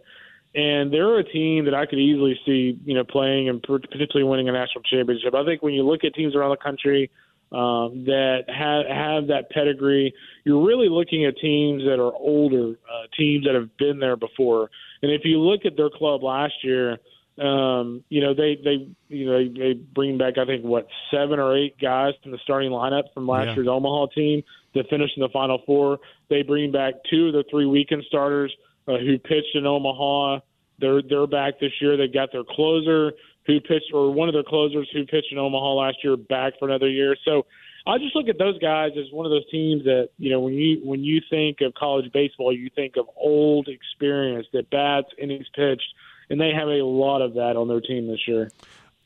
and 0.55 0.93
they're 0.93 1.19
a 1.19 1.25
team 1.25 1.65
that 1.65 1.75
I 1.75 1.87
could 1.87 1.99
easily 1.99 2.39
see, 2.47 2.79
you 2.85 2.95
know, 2.95 3.03
playing 3.03 3.49
and 3.49 3.61
potentially 3.61 4.23
winning 4.23 4.49
a 4.49 4.53
national 4.53 4.85
championship. 4.85 5.35
I 5.35 5.45
think 5.45 5.61
when 5.61 5.75
you 5.75 5.83
look 5.83 6.05
at 6.05 6.15
teams 6.15 6.37
around 6.37 6.51
the 6.51 6.57
country 6.57 7.11
um, 7.53 8.05
that 8.05 8.45
have 8.49 8.87
have 8.87 9.27
that 9.29 9.51
pedigree. 9.51 10.15
You're 10.45 10.65
really 10.65 10.89
looking 10.89 11.25
at 11.25 11.37
teams 11.39 11.83
that 11.85 12.01
are 12.01 12.13
older, 12.13 12.79
uh, 12.89 13.07
teams 13.17 13.45
that 13.47 13.55
have 13.55 13.77
been 13.77 13.99
there 13.99 14.17
before. 14.17 14.71
And 15.03 15.11
if 15.11 15.23
you 15.25 15.39
look 15.41 15.65
at 15.65 15.77
their 15.77 15.91
club 15.91 16.23
last 16.23 16.55
year, 16.63 16.99
um, 17.41 18.05
you 18.09 18.21
know 18.21 18.35
they 18.35 18.57
they 18.63 18.89
you 19.09 19.27
know 19.27 19.39
they, 19.39 19.49
they 19.49 19.73
bring 19.73 20.19
back 20.19 20.39
I 20.39 20.45
think 20.45 20.65
what 20.65 20.87
seven 21.11 21.41
or 21.41 21.57
eight 21.57 21.77
guys 21.81 22.13
from 22.23 22.33
the 22.33 22.39
starting 22.45 22.71
lineup 22.71 23.05
from 23.15 23.27
last 23.27 23.49
yeah. 23.49 23.55
year's 23.55 23.69
Omaha 23.69 24.07
team 24.15 24.43
to 24.75 24.85
finish 24.85 25.11
in 25.17 25.23
the 25.23 25.29
Final 25.31 25.61
Four. 25.67 25.99
They 26.29 26.43
bring 26.43 26.71
back 26.71 26.95
two 27.11 27.29
of 27.29 27.33
the 27.33 27.45
three 27.51 27.67
weekend 27.67 28.05
starters 28.07 28.55
uh, 28.87 28.99
who 28.99 29.19
pitched 29.19 29.55
in 29.55 29.67
Omaha. 29.67 30.41
They're 30.79 31.03
they're 31.03 31.27
back 31.27 31.59
this 31.61 31.73
year. 31.81 31.97
They've 31.97 32.13
got 32.13 32.31
their 32.31 32.45
closer 32.45 33.13
who 33.51 33.61
pitched, 33.61 33.93
or 33.93 34.13
one 34.13 34.29
of 34.29 34.35
their 34.35 34.45
closers 34.45 34.89
who 34.93 35.05
pitched 35.07 35.33
in 35.33 35.39
Omaha 35.39 35.75
last 35.75 35.99
year, 36.05 36.17
back 36.17 36.55
for 36.59 36.69
another 36.69 36.89
year. 36.89 37.17
So 37.25 37.47
I 37.87 37.99
just 37.99 38.15
look 38.15 38.29
at 38.29 38.39
those 38.39 38.59
guys 38.59 38.93
as 38.99 39.11
one 39.13 39.27
of 39.27 39.31
those 39.31 39.49
teams 39.51 39.85
that 39.85 40.11
you 40.19 40.31
know 40.31 40.41
when 40.41 40.55
you 40.55 40.81
when 40.85 41.03
you 41.03 41.21
think 41.31 41.61
of 41.61 41.75
college 41.75 42.11
baseball, 42.13 42.53
you 42.53 42.71
think 42.75 42.97
of 42.97 43.07
old 43.17 43.69
experience 43.69 44.47
that 44.53 44.71
bats, 44.71 45.09
innings 45.19 45.47
pitched, 45.55 45.95
and 46.29 46.41
they 46.41 46.53
have 46.53 46.69
a 46.69 46.85
lot 46.85 47.23
of 47.23 47.35
that 47.35 47.57
on 47.57 47.69
their 47.69 47.81
team 47.81 48.07
this 48.07 48.21
year. 48.27 48.51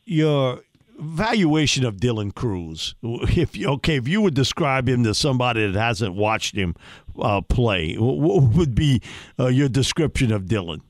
Your 0.05 0.61
valuation 0.99 1.85
of 1.85 1.97
Dylan 1.97 2.35
Crews, 2.35 2.95
if 3.03 3.59
okay, 3.59 3.97
if 3.97 4.09
you 4.09 4.21
would 4.23 4.35
describe 4.35 4.89
him 4.89 5.05
to 5.05 5.15
somebody 5.15 5.71
that 5.71 5.79
hasn't 5.79 6.15
watched 6.15 6.57
him 6.57 6.75
uh, 7.21 7.41
play, 7.43 7.95
what 7.95 8.43
would 8.55 8.75
be 8.75 9.01
uh, 9.39 9.47
your 9.47 9.69
description 9.69 10.33
of 10.33 10.43
Dylan? 10.45 10.81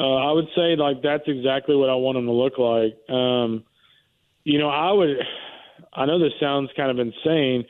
Uh, 0.00 0.16
I 0.16 0.32
would 0.32 0.46
say 0.56 0.76
like 0.76 1.02
that's 1.02 1.24
exactly 1.26 1.76
what 1.76 1.90
I 1.90 1.94
want 1.94 2.16
him 2.16 2.24
to 2.24 2.32
look 2.32 2.56
like. 2.56 2.96
Um, 3.14 3.64
you 4.44 4.58
know, 4.58 4.70
I 4.70 4.92
would. 4.92 5.18
I 5.92 6.06
know 6.06 6.18
this 6.18 6.32
sounds 6.40 6.70
kind 6.74 6.90
of 6.90 6.98
insane, 6.98 7.64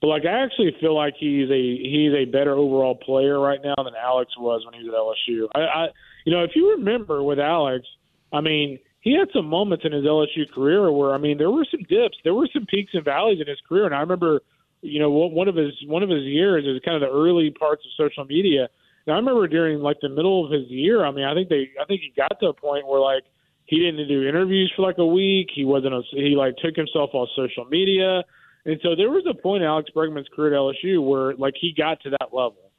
but 0.00 0.06
like 0.06 0.22
I 0.24 0.44
actually 0.44 0.76
feel 0.80 0.94
like 0.94 1.14
he's 1.18 1.50
a 1.50 1.60
he's 1.60 2.12
a 2.14 2.30
better 2.30 2.52
overall 2.52 2.94
player 2.94 3.40
right 3.40 3.58
now 3.64 3.74
than 3.82 3.94
Alex 4.00 4.30
was 4.38 4.64
when 4.64 4.74
he 4.74 4.88
was 4.88 4.94
at 4.94 5.34
LSU. 5.34 5.48
I, 5.56 5.60
I 5.60 5.88
you 6.24 6.32
know, 6.32 6.44
if 6.44 6.52
you 6.54 6.70
remember 6.70 7.20
with 7.24 7.40
Alex, 7.40 7.84
I 8.32 8.40
mean, 8.40 8.78
he 9.00 9.18
had 9.18 9.28
some 9.34 9.46
moments 9.46 9.84
in 9.84 9.90
his 9.90 10.04
LSU 10.04 10.48
career 10.54 10.92
where 10.92 11.14
I 11.14 11.18
mean, 11.18 11.36
there 11.36 11.50
were 11.50 11.66
some 11.68 11.82
dips, 11.88 12.18
there 12.22 12.34
were 12.34 12.48
some 12.52 12.66
peaks 12.66 12.92
and 12.94 13.04
valleys 13.04 13.40
in 13.40 13.48
his 13.48 13.58
career, 13.68 13.86
and 13.86 13.94
I 13.94 14.00
remember, 14.00 14.42
you 14.82 15.00
know, 15.00 15.10
one 15.10 15.48
of 15.48 15.56
his 15.56 15.72
one 15.86 16.04
of 16.04 16.10
his 16.10 16.22
years 16.22 16.64
is 16.64 16.80
kind 16.84 16.94
of 16.94 17.08
the 17.08 17.12
early 17.12 17.50
parts 17.50 17.82
of 17.84 18.06
social 18.06 18.24
media 18.24 18.68
now, 19.06 19.14
I 19.14 19.16
remember 19.16 19.48
during 19.48 19.80
like 19.80 19.98
the 20.00 20.08
middle 20.08 20.44
of 20.44 20.52
his 20.52 20.68
year. 20.68 21.04
I 21.04 21.10
mean, 21.10 21.24
I 21.24 21.34
think 21.34 21.48
they, 21.48 21.70
I 21.80 21.84
think 21.86 22.00
he 22.02 22.12
got 22.16 22.38
to 22.40 22.48
a 22.48 22.54
point 22.54 22.86
where 22.86 23.00
like 23.00 23.24
he 23.66 23.78
didn't 23.78 24.06
do 24.08 24.28
interviews 24.28 24.72
for 24.76 24.82
like 24.82 24.98
a 24.98 25.06
week. 25.06 25.48
He 25.54 25.64
wasn't, 25.64 25.94
a, 25.94 26.02
he 26.12 26.34
like 26.36 26.56
took 26.56 26.76
himself 26.76 27.10
off 27.12 27.28
social 27.34 27.64
media, 27.64 28.22
and 28.64 28.78
so 28.82 28.94
there 28.94 29.10
was 29.10 29.24
a 29.28 29.34
point 29.34 29.62
in 29.62 29.68
Alex 29.68 29.90
Bregman's 29.94 30.28
career 30.34 30.54
at 30.54 30.58
LSU 30.58 31.04
where 31.04 31.34
like 31.34 31.54
he 31.60 31.74
got 31.76 32.00
to 32.02 32.10
that 32.10 32.28
level. 32.32 32.70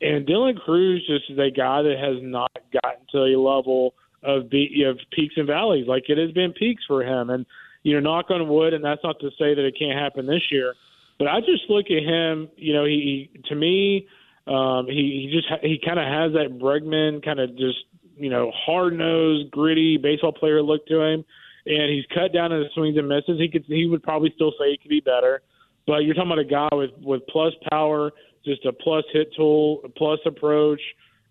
And 0.00 0.26
Dylan 0.26 0.58
Crews 0.60 1.04
just 1.06 1.30
is 1.30 1.38
a 1.38 1.50
guy 1.50 1.82
that 1.82 1.96
has 1.98 2.22
not 2.22 2.56
gotten 2.82 3.04
to 3.12 3.24
a 3.24 3.38
level 3.38 3.94
of 4.22 4.50
be, 4.50 4.84
of 4.84 4.98
peaks 5.12 5.34
and 5.36 5.46
valleys, 5.46 5.86
like 5.86 6.04
it 6.08 6.18
has 6.18 6.32
been 6.32 6.52
peaks 6.52 6.82
for 6.86 7.02
him. 7.02 7.30
And 7.30 7.46
you 7.84 7.94
know, 7.94 8.00
knock 8.00 8.30
on 8.30 8.48
wood, 8.48 8.74
and 8.74 8.84
that's 8.84 9.02
not 9.04 9.20
to 9.20 9.30
say 9.38 9.54
that 9.54 9.64
it 9.64 9.76
can't 9.78 9.98
happen 9.98 10.26
this 10.26 10.42
year. 10.50 10.74
But 11.18 11.28
I 11.28 11.40
just 11.40 11.68
look 11.68 11.86
at 11.86 12.02
him. 12.02 12.48
You 12.56 12.74
know, 12.74 12.84
he 12.84 13.30
to 13.46 13.54
me, 13.54 14.08
um, 14.48 14.86
he, 14.86 15.28
he 15.28 15.36
just 15.36 15.48
he 15.62 15.78
kind 15.84 15.98
of 15.98 16.06
has 16.06 16.32
that 16.32 16.58
Bregman 16.58 17.22
kind 17.24 17.38
of 17.38 17.50
just 17.56 17.78
you 18.16 18.30
know 18.30 18.50
hard 18.54 18.96
nosed, 18.96 19.50
gritty 19.50 19.98
baseball 19.98 20.32
player 20.32 20.62
look 20.62 20.86
to 20.86 21.02
him, 21.02 21.24
and 21.66 21.92
he's 21.92 22.04
cut 22.14 22.32
down 22.32 22.52
on 22.52 22.62
his 22.62 22.72
swings 22.74 22.96
and 22.96 23.08
misses. 23.08 23.38
He 23.38 23.48
could 23.48 23.64
he 23.66 23.86
would 23.86 24.02
probably 24.02 24.32
still 24.34 24.52
say 24.58 24.70
he 24.70 24.78
could 24.78 24.88
be 24.88 25.00
better, 25.00 25.42
but 25.86 25.98
you're 25.98 26.14
talking 26.14 26.32
about 26.32 26.38
a 26.38 26.44
guy 26.44 26.68
with 26.72 26.90
with 27.02 27.26
plus 27.28 27.52
power, 27.70 28.10
just 28.44 28.64
a 28.64 28.72
plus 28.72 29.04
hit 29.12 29.34
tool, 29.36 29.82
plus 29.96 30.18
approach. 30.24 30.80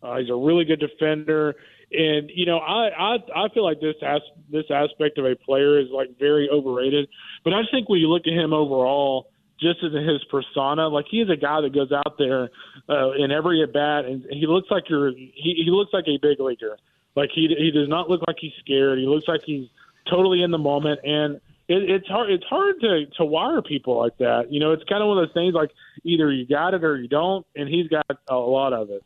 Uh, 0.04 0.18
he's 0.18 0.30
a 0.30 0.36
really 0.36 0.66
good 0.66 0.80
defender. 0.80 1.56
And 1.92 2.30
you 2.36 2.46
know, 2.46 2.58
I 2.58 2.90
I 2.90 3.46
I 3.46 3.50
feel 3.54 3.64
like 3.64 3.80
this 3.80 3.96
as, 4.06 4.22
this 4.52 4.66
aspect 4.70 5.18
of 5.18 5.26
a 5.26 5.36
player 5.36 5.80
is 5.80 5.88
like 5.92 6.20
very 6.20 6.50
overrated. 6.52 7.08
But 7.44 7.54
I 7.54 7.62
just 7.62 7.72
think 7.72 7.90
when 7.90 8.00
you 8.00 8.10
look 8.10 8.28
at 8.28 8.34
him 8.34 8.54
overall, 8.54 9.30
just 9.60 9.80
as 9.84 9.92
his 9.94 10.24
persona, 10.30 10.88
like 10.88 11.06
he 11.10 11.22
is 11.22 11.30
a 11.30 11.36
guy 11.36 11.62
that 11.62 11.74
goes 11.74 11.92
out 11.92 12.18
there 12.18 12.50
uh, 12.90 13.12
in 13.14 13.32
every 13.32 13.64
at 13.64 13.74
bat, 13.74 14.06
and 14.06 14.24
he 14.30 14.46
looks 14.48 14.70
like 14.70 14.84
you're 14.90 15.12
he, 15.12 15.32
he 15.66 15.72
looks 15.72 15.92
like 15.94 16.06
a 16.08 16.18
big 16.22 16.40
leaguer. 16.40 16.78
Like 17.16 17.30
he 17.34 17.48
he 17.58 17.72
does 17.72 17.90
not 17.90 18.10
look 18.10 18.22
like 18.28 18.38
he's 18.40 18.54
scared. 18.60 19.00
He 19.00 19.06
looks 19.06 19.28
like 19.28 19.42
he's 19.46 19.68
totally 20.10 20.44
in 20.44 20.52
the 20.52 20.58
moment, 20.60 21.00
and 21.04 21.36
it, 21.68 21.90
it's 21.90 22.08
hard 22.08 22.30
it's 22.30 22.44
hard 22.46 22.80
to 22.82 23.06
to 23.18 23.26
wire 23.26 23.62
people 23.62 23.98
like 23.98 24.18
that. 24.20 24.52
You 24.52 24.60
know, 24.60 24.72
it's 24.74 24.84
kind 24.84 25.02
of 25.02 25.08
one 25.08 25.18
of 25.18 25.28
those 25.28 25.34
things 25.34 25.54
like 25.54 25.72
either 26.04 26.32
you 26.32 26.46
got 26.48 26.74
it 26.74 26.84
or 26.84 26.96
you 26.98 27.08
don't, 27.08 27.46
and 27.56 27.68
he's 27.68 27.88
got 27.88 28.06
a 28.30 28.36
lot 28.36 28.74
of 28.74 28.90
it. 28.92 29.04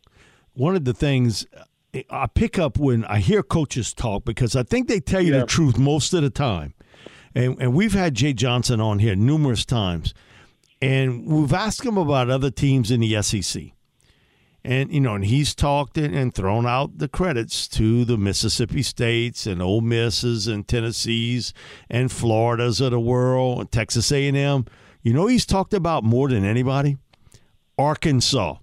One 0.54 0.76
of 0.76 0.84
the 0.84 0.94
things 0.94 1.46
I 2.10 2.28
pick 2.28 2.60
up 2.60 2.78
when 2.78 3.06
I 3.06 3.20
hear 3.20 3.42
coaches 3.44 3.94
talk 3.94 4.26
because 4.26 4.56
I 4.56 4.64
think 4.64 4.88
they 4.90 5.00
tell 5.00 5.22
you 5.22 5.34
Yeah. 5.34 5.42
the 5.42 5.46
truth 5.46 5.78
most 5.78 6.14
of 6.14 6.22
the 6.22 6.30
time. 6.30 6.74
And, 7.34 7.56
and 7.62 7.74
we've 7.74 7.94
had 7.94 8.14
Jay 8.14 8.34
Johnson 8.34 8.82
on 8.82 9.00
here 9.00 9.16
numerous 9.16 9.64
times, 9.66 10.14
and 10.82 11.26
we've 11.26 11.54
asked 11.54 11.86
him 11.86 11.98
about 11.98 12.30
other 12.30 12.50
teams 12.50 12.92
in 12.92 13.00
the 13.00 13.22
SEC. 13.22 13.64
And, 14.64 14.92
you 14.94 15.00
know, 15.00 15.16
and 15.16 15.26
he's 15.26 15.56
talked 15.56 15.98
and, 15.98 16.34
thrown 16.34 16.68
out 16.68 17.00
the 17.00 17.08
credits 17.08 17.68
to 17.70 18.06
the 18.06 18.18
Mississippi 18.18 18.84
States 18.84 19.48
and 19.48 19.62
Ole 19.62 19.82
Misses 19.82 20.48
and 20.48 20.68
Tennessees 20.68 21.54
and 21.90 22.12
Floridas 22.12 22.80
of 22.80 22.92
the 22.92 23.00
world 23.00 23.60
and 23.60 23.72
Texas 23.72 24.12
A&M. 24.12 24.66
You 25.02 25.14
know, 25.14 25.26
he's 25.26 25.48
talked 25.48 25.74
about 25.74 26.04
more 26.04 26.30
than 26.30 26.46
anybody 26.46 26.98
Arkansas. 27.78 28.58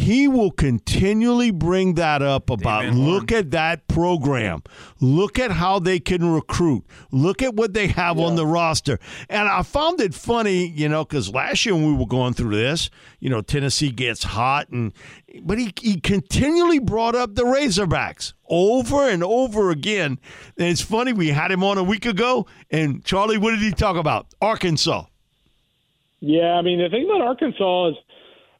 He 0.00 0.28
will 0.28 0.50
continually 0.50 1.50
bring 1.50 1.94
that 1.94 2.22
up 2.22 2.48
about 2.48 2.80
Dave 2.80 2.94
Van 2.94 3.02
Horn. 3.02 3.10
look 3.10 3.32
at 3.32 3.50
that 3.50 3.86
program. 3.86 4.62
Look 4.98 5.38
at 5.38 5.50
how 5.50 5.78
they 5.78 6.00
can 6.00 6.32
recruit. 6.32 6.84
Look 7.12 7.42
at 7.42 7.54
what 7.54 7.74
they 7.74 7.88
have 7.88 8.18
on 8.18 8.34
the 8.34 8.46
roster. 8.46 8.98
And 9.28 9.46
I 9.46 9.62
found 9.62 10.00
it 10.00 10.14
funny, 10.14 10.66
you 10.66 10.88
know, 10.88 11.04
because 11.04 11.34
last 11.34 11.66
year 11.66 11.74
when 11.74 11.84
we 11.84 11.92
were 11.92 12.06
going 12.06 12.32
through 12.32 12.56
this, 12.56 12.88
you 13.18 13.28
know, 13.28 13.42
Tennessee 13.42 13.90
gets 13.90 14.24
hot 14.24 14.70
and 14.70 14.94
but 15.42 15.58
he, 15.58 15.70
he 15.78 16.00
continually 16.00 16.78
brought 16.78 17.14
up 17.14 17.34
the 17.34 17.44
Razorbacks 17.44 18.32
over 18.48 19.06
and 19.06 19.22
over 19.22 19.70
again. 19.70 20.18
And 20.56 20.68
it's 20.68 20.80
funny, 20.80 21.12
we 21.12 21.28
had 21.28 21.50
him 21.50 21.62
on 21.62 21.76
a 21.76 21.84
week 21.84 22.06
ago, 22.06 22.46
and 22.70 23.04
Charlie, 23.04 23.36
what 23.36 23.50
did 23.50 23.60
he 23.60 23.70
talk 23.70 23.96
about? 23.96 24.28
Arkansas. 24.40 25.04
Yeah, 26.20 26.54
I 26.54 26.62
mean 26.62 26.78
the 26.78 26.88
thing 26.88 27.04
about 27.04 27.20
Arkansas 27.20 27.88
is, 27.90 27.96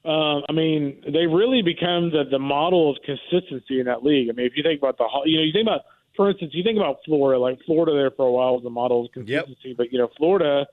um, 0.04 0.42
I 0.48 0.52
mean 0.52 1.02
they 1.04 1.26
really 1.26 1.62
become 1.62 2.10
the 2.10 2.24
the 2.30 2.38
model 2.38 2.90
of 2.90 2.96
consistency 3.04 3.80
in 3.80 3.86
that 3.86 4.04
league. 4.04 4.28
I 4.30 4.32
mean 4.32 4.46
if 4.46 4.52
you 4.56 4.62
think 4.62 4.80
about 4.80 4.98
the 4.98 5.06
you 5.24 5.38
know 5.38 5.44
you 5.44 5.52
think 5.52 5.66
about 5.66 5.82
for 6.16 6.30
instance 6.30 6.52
you 6.54 6.62
think 6.62 6.76
about 6.76 6.98
Florida 7.04 7.38
like 7.40 7.58
Florida 7.66 7.92
there 7.92 8.10
for 8.10 8.26
a 8.26 8.32
while 8.32 8.54
was 8.54 8.62
the 8.62 8.70
model 8.70 9.04
of 9.04 9.12
consistency, 9.12 9.74
but 9.76 9.92
you 9.92 9.98
know 9.98 10.08
Florida. 10.16 10.66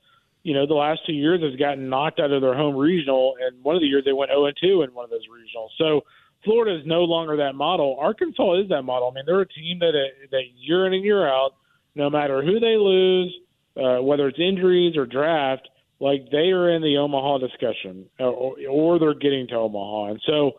You 0.44 0.54
know, 0.54 0.66
the 0.66 0.74
last 0.74 1.00
two 1.04 1.12
years 1.12 1.42
has 1.42 1.58
gotten 1.58 1.90
knocked 1.90 2.20
out 2.20 2.30
of 2.30 2.40
their 2.40 2.54
home 2.54 2.76
regional, 2.76 3.34
and 3.42 3.62
one 3.62 3.74
of 3.74 3.82
the 3.82 3.88
years 3.88 4.04
they 4.04 4.12
went 4.12 4.30
0 4.30 4.46
and 4.46 4.56
2 4.58 4.82
in 4.82 4.94
one 4.94 5.04
of 5.04 5.10
those 5.10 5.26
regionals. 5.26 5.70
So 5.76 6.04
Florida 6.44 6.78
is 6.78 6.86
no 6.86 7.02
longer 7.02 7.36
that 7.38 7.54
model. 7.54 7.96
Arkansas 7.98 8.62
is 8.62 8.68
that 8.68 8.82
model. 8.82 9.10
I 9.10 9.14
mean, 9.14 9.24
they're 9.26 9.40
a 9.40 9.48
team 9.48 9.80
that 9.80 9.92
that 10.30 10.44
year 10.56 10.86
in 10.86 10.94
and 10.94 11.04
year 11.04 11.26
out, 11.26 11.56
no 11.94 12.08
matter 12.08 12.42
who 12.42 12.60
they 12.60 12.76
lose, 12.76 13.34
uh, 13.76 14.02
whether 14.02 14.28
it's 14.28 14.38
injuries 14.38 14.96
or 14.96 15.06
draft, 15.06 15.68
like 16.00 16.30
they 16.30 16.50
are 16.50 16.70
in 16.70 16.82
the 16.82 16.96
Omaha 16.98 17.38
discussion, 17.38 18.06
uh, 18.20 18.24
or, 18.24 18.56
or 18.70 18.98
they're 18.98 19.14
getting 19.14 19.48
to 19.48 19.56
Omaha. 19.56 20.12
And 20.12 20.22
so, 20.26 20.52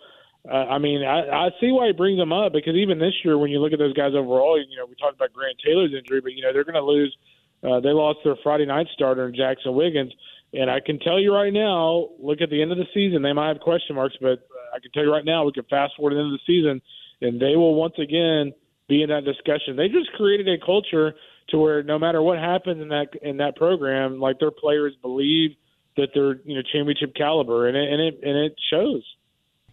uh, 0.50 0.68
I 0.68 0.78
mean, 0.80 1.04
I, 1.04 1.48
I 1.48 1.50
see 1.60 1.72
why 1.72 1.88
he 1.88 1.94
brings 1.94 2.18
them 2.18 2.34
up 2.34 2.54
because 2.54 2.76
even 2.76 3.00
this 3.00 3.14
year, 3.24 3.38
when 3.38 3.50
you 3.52 3.60
look 3.60 3.74
at 3.74 3.80
those 3.80 3.94
guys 3.94 4.12
overall, 4.16 4.60
you 4.60 4.78
know, 4.78 4.86
we 4.86 4.96
talked 4.96 5.16
about 5.16 5.34
Grant 5.34 5.58
Taylor's 5.66 5.94
injury, 5.98 6.22
but 6.22 6.34
you 6.34 6.44
know 6.44 6.52
they're 6.54 6.64
going 6.64 6.76
to 6.76 6.82
lose. 6.82 7.16
Uh, 7.64 7.80
they 7.80 7.90
lost 7.90 8.20
their 8.24 8.36
Friday 8.42 8.66
night 8.66 8.88
starter 8.94 9.28
in 9.28 9.36
Jaxon 9.36 9.74
Wiggins, 9.74 10.14
and 10.54 10.72
I 10.72 10.80
can 10.80 10.98
tell 11.00 11.20
you 11.20 11.34
right 11.34 11.52
now, 11.52 12.10
look 12.20 12.42
at 12.42 12.50
the 12.50 12.62
end 12.62 12.72
of 12.72 12.78
the 12.78 12.88
season, 12.94 13.22
they 13.22 13.34
might 13.34 13.50
have 13.50 13.60
question 13.60 13.96
marks, 13.96 14.16
but 14.22 14.48
I 14.74 14.80
can 14.80 14.92
tell 14.92 15.04
you 15.04 15.12
right 15.12 15.26
now, 15.26 15.44
we 15.44 15.52
can 15.52 15.66
fast 15.70 15.94
forward 15.96 16.12
to 16.12 16.16
the 16.16 16.22
end 16.22 16.34
of 16.34 16.40
the 16.40 16.48
season, 16.48 16.82
and 17.22 17.40
they 17.40 17.56
will 17.56 17.76
once 17.76 17.96
again 18.02 18.54
be 18.88 19.04
in 19.04 19.10
that 19.10 19.26
discussion. 19.26 19.76
They 19.76 19.88
just 19.88 20.12
created 20.14 20.48
a 20.48 20.64
culture 20.66 21.14
to 21.52 21.58
where 21.58 21.84
no 21.84 22.00
matter 22.00 22.22
what 22.22 22.38
happens 22.40 22.82
in 22.82 22.90
that 22.90 23.08
in 23.22 23.38
that 23.38 23.56
program, 23.56 24.20
like 24.20 24.40
their 24.40 24.52
players 24.52 24.94
believe 25.02 25.52
that 25.98 26.10
they're 26.14 26.38
you 26.46 26.56
know 26.56 26.62
championship 26.72 27.14
caliber, 27.16 27.68
and 27.68 27.76
it 27.76 27.92
and 27.92 28.02
it 28.02 28.20
and 28.24 28.38
it 28.38 28.56
shows. 28.72 29.04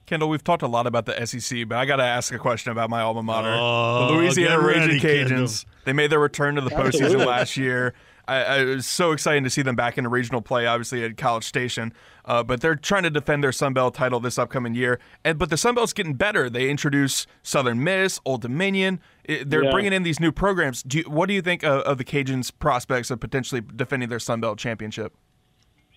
Kendall, 0.07 0.29
we've 0.29 0.45
talked 0.45 0.63
a 0.63 0.69
lot 0.69 0.87
about 0.87 1.05
the 1.05 1.27
SEC, 1.27 1.69
but 1.69 1.79
I 1.79 1.85
got 1.85 1.97
to 1.97 2.05
ask 2.05 2.33
a 2.33 2.39
question 2.39 2.71
about 2.71 2.91
my 2.91 3.01
alma 3.01 3.25
mater, 3.25 3.53
Oh, 3.53 4.07
the 4.07 4.13
Louisiana 4.13 4.61
get 4.61 4.65
ready, 4.65 4.81
Raging 4.93 5.01
Kendall. 5.01 5.39
Cajuns. 5.47 5.65
They 5.85 5.93
made 5.93 6.11
their 6.13 6.21
return 6.21 6.55
to 6.55 6.61
the 6.61 6.71
postseason 6.71 7.27
last 7.27 7.57
year. 7.57 7.93
I, 8.29 8.43
I 8.43 8.61
it 8.61 8.65
was 8.67 8.87
so 8.87 9.13
exciting 9.13 9.45
to 9.45 9.51
see 9.51 9.63
them 9.63 9.75
back 9.75 9.99
in 9.99 10.07
a 10.07 10.09
regional 10.09 10.43
play, 10.43 10.67
obviously 10.67 11.05
at 11.05 11.17
College 11.17 11.45
Station. 11.45 11.93
Uh, 12.27 12.43
but 12.43 12.61
they're 12.61 12.75
trying 12.75 13.05
to 13.05 13.11
defend 13.11 13.45
their 13.45 13.53
Sun 13.53 13.73
Belt 13.75 13.95
title 13.95 14.19
this 14.19 14.37
upcoming 14.39 14.75
year. 14.75 14.99
And 15.25 15.39
but 15.39 15.49
the 15.49 15.57
Sun 15.57 15.77
Belt's 15.77 15.93
getting 15.93 16.15
better. 16.15 16.51
They 16.51 16.69
introduce 16.69 17.27
Southern 17.43 17.85
Miss, 17.85 18.21
Old 18.25 18.43
Dominion. 18.43 19.01
It- 19.25 19.49
they're 19.49 19.63
Yeah. 19.65 19.71
bringing 19.71 19.93
in 19.93 20.03
these 20.03 20.19
new 20.19 20.33
programs. 20.33 20.83
Do 20.83 20.99
you, 20.99 21.05
what 21.05 21.29
do 21.29 21.35
you 21.35 21.43
think 21.43 21.63
of, 21.63 21.83
of 21.83 21.99
the 21.99 22.05
Cajuns' 22.05 22.51
prospects 22.59 23.11
of 23.11 23.21
potentially 23.21 23.61
defending 23.61 24.09
their 24.09 24.19
Sun 24.19 24.41
Belt 24.41 24.59
championship? 24.59 25.13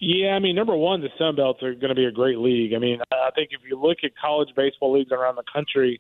Yeah, 0.02 0.30
I 0.36 0.40
mean, 0.40 0.56
number 0.56 0.76
one, 0.78 1.02
the 1.02 1.10
Sun 1.18 1.36
Belts 1.36 1.62
are 1.62 1.74
going 1.74 1.90
to 1.90 1.96
be 1.96 2.06
a 2.06 2.12
great 2.12 2.38
league. 2.38 2.74
I 2.74 2.78
mean, 2.78 3.02
I 3.12 3.32
think 3.36 3.50
if 3.52 3.60
you 3.70 3.78
look 3.78 3.98
at 4.04 4.12
college 4.16 4.50
baseball 4.56 4.94
leagues 4.94 5.12
around 5.12 5.36
the 5.36 5.44
country, 5.52 6.00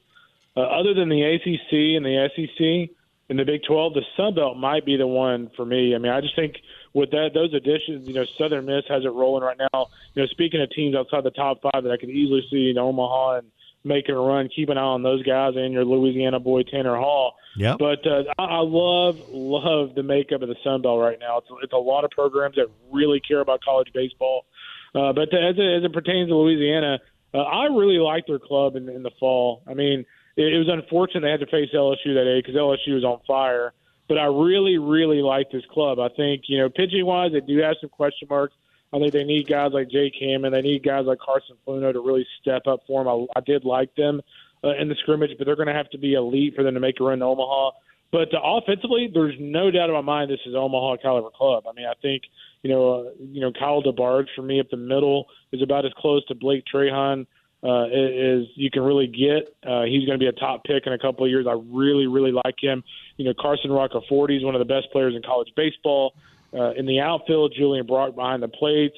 uh, 0.56 0.62
other 0.62 0.94
than 0.94 1.10
the 1.10 1.22
ACC 1.22 1.98
and 1.98 2.06
the 2.06 2.30
SEC 2.36 2.96
and 3.30 3.38
the 3.38 3.44
Big 3.44 3.62
12, 3.68 3.96
the 3.96 4.04
Sun 4.16 4.36
Belt 4.36 4.58
might 4.58 4.86
be 4.86 4.96
the 4.96 5.06
one 5.08 5.50
for 5.56 5.66
me. 5.66 5.96
I 5.96 5.98
mean, 5.98 6.12
I 6.14 6.22
just 6.22 6.36
think 6.36 6.56
with 6.94 7.12
that 7.12 7.32
those 7.34 7.54
additions, 7.54 8.08
you 8.08 8.14
know, 8.14 8.26
Southern 8.38 8.66
Miss 8.66 8.84
has 8.90 9.06
it 9.06 9.14
rolling 9.14 9.44
right 9.44 9.58
now. 9.58 9.88
You 10.14 10.24
know, 10.24 10.28
speaking 10.28 10.62
of 10.62 10.70
teams 10.72 10.96
outside 10.96 11.24
the 11.24 11.32
top 11.32 11.62
five 11.62 11.84
that 11.84 11.92
I 11.92 11.98
could 11.98 12.10
easily 12.10 12.46
see 12.50 12.70
in 12.70 12.78
Omaha 12.78 13.38
and 13.38 13.52
making 13.84 14.16
a 14.16 14.20
run, 14.20 14.50
keep 14.54 14.70
an 14.70 14.78
eye 14.78 14.82
on 14.82 15.04
those 15.04 15.24
guys 15.24 15.54
and 15.56 15.74
your 15.74 15.86
Louisiana 15.86 16.40
boy 16.40 16.64
Tanner 16.64 16.96
Hall. 16.98 17.36
Yep. 17.58 17.78
But 17.80 18.06
uh, 18.06 18.24
I, 18.38 18.44
I 18.44 18.60
love 18.60 19.18
love 19.30 19.96
the 19.96 20.04
makeup 20.04 20.42
of 20.42 20.50
the 20.50 20.56
Sun 20.64 20.82
Belt 20.82 21.00
right 21.00 21.20
now. 21.20 21.40
It's, 21.40 21.48
it's 21.64 21.74
a 21.74 21.78
lot 21.78 22.04
of 22.04 22.12
programs 22.12 22.56
that 22.56 22.68
really 22.92 23.20
care 23.20 23.40
about 23.40 23.62
college 23.64 23.90
baseball. 23.94 24.46
Uh, 24.94 25.14
but 25.14 25.34
as 25.34 25.56
it, 25.58 25.78
as 25.78 25.84
it 25.84 25.94
pertains 25.94 26.30
to 26.30 26.36
Louisiana, 26.36 27.00
uh, 27.34 27.38
I 27.38 27.66
really 27.66 28.00
like 28.00 28.26
their 28.28 28.40
club 28.40 28.76
in, 28.76 28.90
in 28.90 29.04
the 29.04 29.12
fall. 29.20 29.62
I 29.68 29.74
mean, 29.74 30.06
it, 30.36 30.54
it 30.54 30.58
was 30.58 30.68
unfortunate 30.70 31.22
they 31.22 31.32
had 31.32 31.40
to 31.42 31.46
face 31.46 31.70
LSU 31.74 32.16
that 32.16 32.26
day 32.26 32.40
because 32.40 32.56
LSU 32.56 32.96
was 32.96 33.04
on 33.04 33.20
fire. 33.28 33.74
But 34.10 34.18
I 34.18 34.26
really, 34.26 34.78
really 34.78 35.22
like 35.22 35.52
this 35.52 35.64
club. 35.72 36.00
I 36.00 36.10
think 36.10 36.44
you 36.48 36.58
know, 36.58 36.70
pitching 36.70 37.06
wise, 37.06 37.32
they 37.32 37.40
do 37.40 37.60
have 37.60 37.76
some 37.80 37.90
question 37.90 38.28
marks. 38.30 38.56
I 38.92 38.98
think 38.98 39.14
they 39.14 39.24
need 39.24 39.48
guys 39.48 39.72
like 39.72 39.90
Jake 39.90 40.14
Hammond. 40.20 40.54
They 40.54 40.62
need 40.62 40.84
guys 40.84 41.06
like 41.06 41.20
Carson 41.20 41.56
Fluno 41.66 41.94
to 41.94 42.02
really 42.02 42.26
step 42.42 42.64
up 42.66 42.82
for 42.88 43.04
them. 43.04 43.08
I, 43.08 43.40
I 43.40 43.42
did 43.42 43.64
like 43.64 43.94
them 43.96 44.20
uh, 44.64 44.76
in 44.76 44.90
the 44.90 44.96
scrimmage, 44.96 45.32
but 45.38 45.46
they're 45.46 45.56
going 45.56 45.68
to 45.68 45.74
have 45.74 45.90
to 45.92 46.00
be 46.00 46.16
elite 46.16 46.56
for 46.56 46.64
them 46.64 46.74
to 46.74 46.80
make 46.80 47.00
a 47.00 47.04
run 47.04 47.20
to 47.20 47.26
Omaha. 47.26 47.72
But 48.12 48.34
uh, 48.34 48.40
offensively, 48.44 49.10
there's 49.14 49.36
no 49.40 49.70
doubt 49.70 49.90
in 49.90 49.96
my 49.96 50.02
mind 50.02 50.32
this 50.32 50.40
is 50.46 50.56
Omaha 50.56 50.98
caliber 51.02 51.30
club. 51.30 51.66
I 51.70 51.74
mean, 51.74 51.86
I 51.86 51.94
think 52.02 52.24
you 52.64 52.70
know, 52.72 52.92
uh, 52.92 53.10
you 53.20 53.42
know, 53.42 53.52
Kyle 53.52 53.84
DeBarge 53.84 54.28
for 54.36 54.42
me 54.42 54.60
up 54.60 54.70
the 54.70 54.78
middle 54.78 55.28
is 55.52 55.62
about 55.62 55.86
as 55.86 55.92
close 55.98 56.26
to 56.26 56.36
Blake 56.36 56.64
Trahan 56.74 57.28
uh, 57.64 57.84
as 57.84 58.46
you 58.56 58.70
can 58.72 58.84
really 58.84 59.08
get. 59.08 59.56
Uh, 59.66 59.84
he's 59.84 60.06
going 60.06 60.18
to 60.18 60.24
be 60.24 60.28
a 60.28 60.32
top 60.32 60.64
pick 60.64 60.88
in 60.88 60.94
a 60.94 61.00
couple 61.00 61.26
of 61.26 61.30
years. 61.30 61.46
I 61.48 61.60
really, 61.70 62.08
really 62.08 62.32
like 62.32 62.56
him. 62.62 62.84
You 63.18 63.26
know, 63.26 63.34
Carson 63.40 63.72
Roccaforte 63.72 64.38
is 64.38 64.44
one 64.44 64.56
of 64.56 64.60
the 64.60 64.74
best 64.74 64.92
players 64.92 65.16
in 65.16 65.22
college 65.22 65.50
baseball. 65.56 66.14
Uh, 66.52 66.72
in 66.72 66.88
the 66.88 67.00
outfield, 67.00 67.54
Julian 67.56 67.86
Brock 67.86 68.16
behind 68.16 68.42
the 68.42 68.48
plates, 68.48 68.96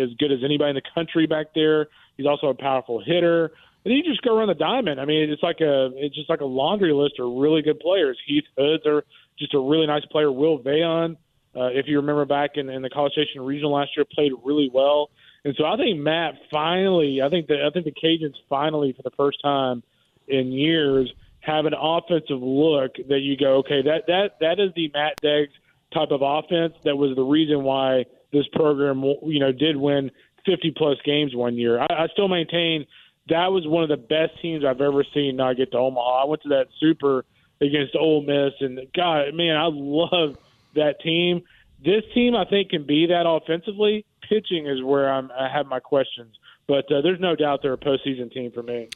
as 0.00 0.10
good 0.18 0.30
as 0.30 0.44
anybody 0.44 0.70
in 0.70 0.76
the 0.76 0.90
country 0.94 1.26
back 1.26 1.46
there. 1.54 1.88
He's 2.16 2.26
also 2.26 2.48
a 2.48 2.54
powerful 2.54 3.02
hitter. 3.04 3.46
And 3.84 3.90
then 3.90 3.98
you 3.98 4.04
just 4.04 4.22
go 4.22 4.36
around 4.36 4.48
the 4.48 4.54
diamond. 4.54 5.00
I 5.00 5.04
mean, 5.04 5.28
it's 5.28 5.42
like 5.42 5.60
a 5.60 5.90
it's 5.96 6.14
just 6.14 6.30
like 6.30 6.40
a 6.40 6.46
laundry 6.46 6.92
list 6.92 7.18
of 7.18 7.32
really 7.36 7.62
good 7.62 7.80
players. 7.80 8.18
Heath 8.26 8.44
Hoods 8.56 8.86
are 8.86 9.04
just 9.38 9.54
a 9.54 9.58
really 9.58 9.86
nice 9.86 10.04
player. 10.06 10.30
Will 10.30 10.58
Veillon, 10.58 11.16
uh, 11.56 11.66
if 11.66 11.86
you 11.86 11.96
remember 11.96 12.24
back 12.24 12.52
in, 12.54 12.68
in 12.70 12.82
the 12.82 12.90
College 12.90 13.12
Station 13.12 13.42
Regional 13.42 13.72
last 13.72 13.90
year, 13.96 14.06
played 14.10 14.32
really 14.44 14.70
well. 14.72 15.10
And 15.44 15.54
so 15.56 15.64
I 15.64 15.76
think 15.76 15.98
Matt 16.00 16.34
finally, 16.50 17.20
I 17.22 17.28
think 17.28 17.48
the 17.48 17.64
I 17.64 17.70
think 17.70 17.84
the 17.84 17.92
Cajuns 17.92 18.34
finally 18.48 18.92
for 18.92 19.02
the 19.02 19.14
first 19.16 19.42
time 19.42 19.82
in 20.26 20.52
years 20.52 21.12
have 21.40 21.66
an 21.66 21.74
offensive 21.78 22.40
look 22.40 22.96
that 23.08 23.20
you 23.20 23.36
go, 23.36 23.56
okay, 23.58 23.82
that 23.82 24.06
that 24.06 24.40
that 24.40 24.58
is 24.58 24.72
the 24.74 24.90
Matt 24.94 25.20
Deggs 25.22 25.52
type 25.92 26.10
of 26.10 26.22
offense 26.22 26.74
that 26.84 26.96
was 26.96 27.14
the 27.14 27.22
reason 27.22 27.62
why 27.62 28.04
this 28.32 28.46
program, 28.52 29.02
you 29.22 29.38
know, 29.38 29.52
did 29.52 29.76
win 29.76 30.10
50 30.46 30.72
plus 30.76 30.96
games 31.04 31.34
one 31.34 31.56
year. 31.56 31.80
I, 31.80 31.86
I 31.90 32.06
still 32.12 32.28
maintain 32.28 32.86
that 33.28 33.52
was 33.52 33.66
one 33.66 33.82
of 33.82 33.88
the 33.88 33.96
best 33.96 34.40
teams 34.42 34.64
I've 34.64 34.80
ever 34.80 35.04
seen 35.14 35.36
not 35.36 35.56
get 35.56 35.72
to 35.72 35.78
Omaha. 35.78 36.22
I 36.22 36.24
went 36.26 36.42
to 36.42 36.48
that 36.50 36.66
super 36.80 37.24
against 37.60 37.96
Ole 37.96 38.22
Miss, 38.22 38.52
and 38.60 38.80
God, 38.94 39.34
man, 39.34 39.56
I 39.56 39.68
love 39.70 40.36
that 40.74 41.00
team. 41.00 41.42
This 41.82 42.02
team, 42.14 42.34
I 42.34 42.44
think, 42.44 42.70
can 42.70 42.84
be 42.84 43.06
that 43.06 43.26
offensively. 43.26 44.04
Pitching 44.28 44.66
is 44.66 44.82
where 44.82 45.12
I'm, 45.12 45.30
I 45.32 45.48
have 45.48 45.66
my 45.66 45.80
questions, 45.80 46.36
but 46.66 46.90
uh, 46.92 47.00
there's 47.02 47.20
no 47.20 47.36
doubt 47.36 47.60
they're 47.62 47.74
a 47.74 47.78
postseason 47.78 48.32
team 48.32 48.50
for 48.52 48.62
me. 48.62 48.88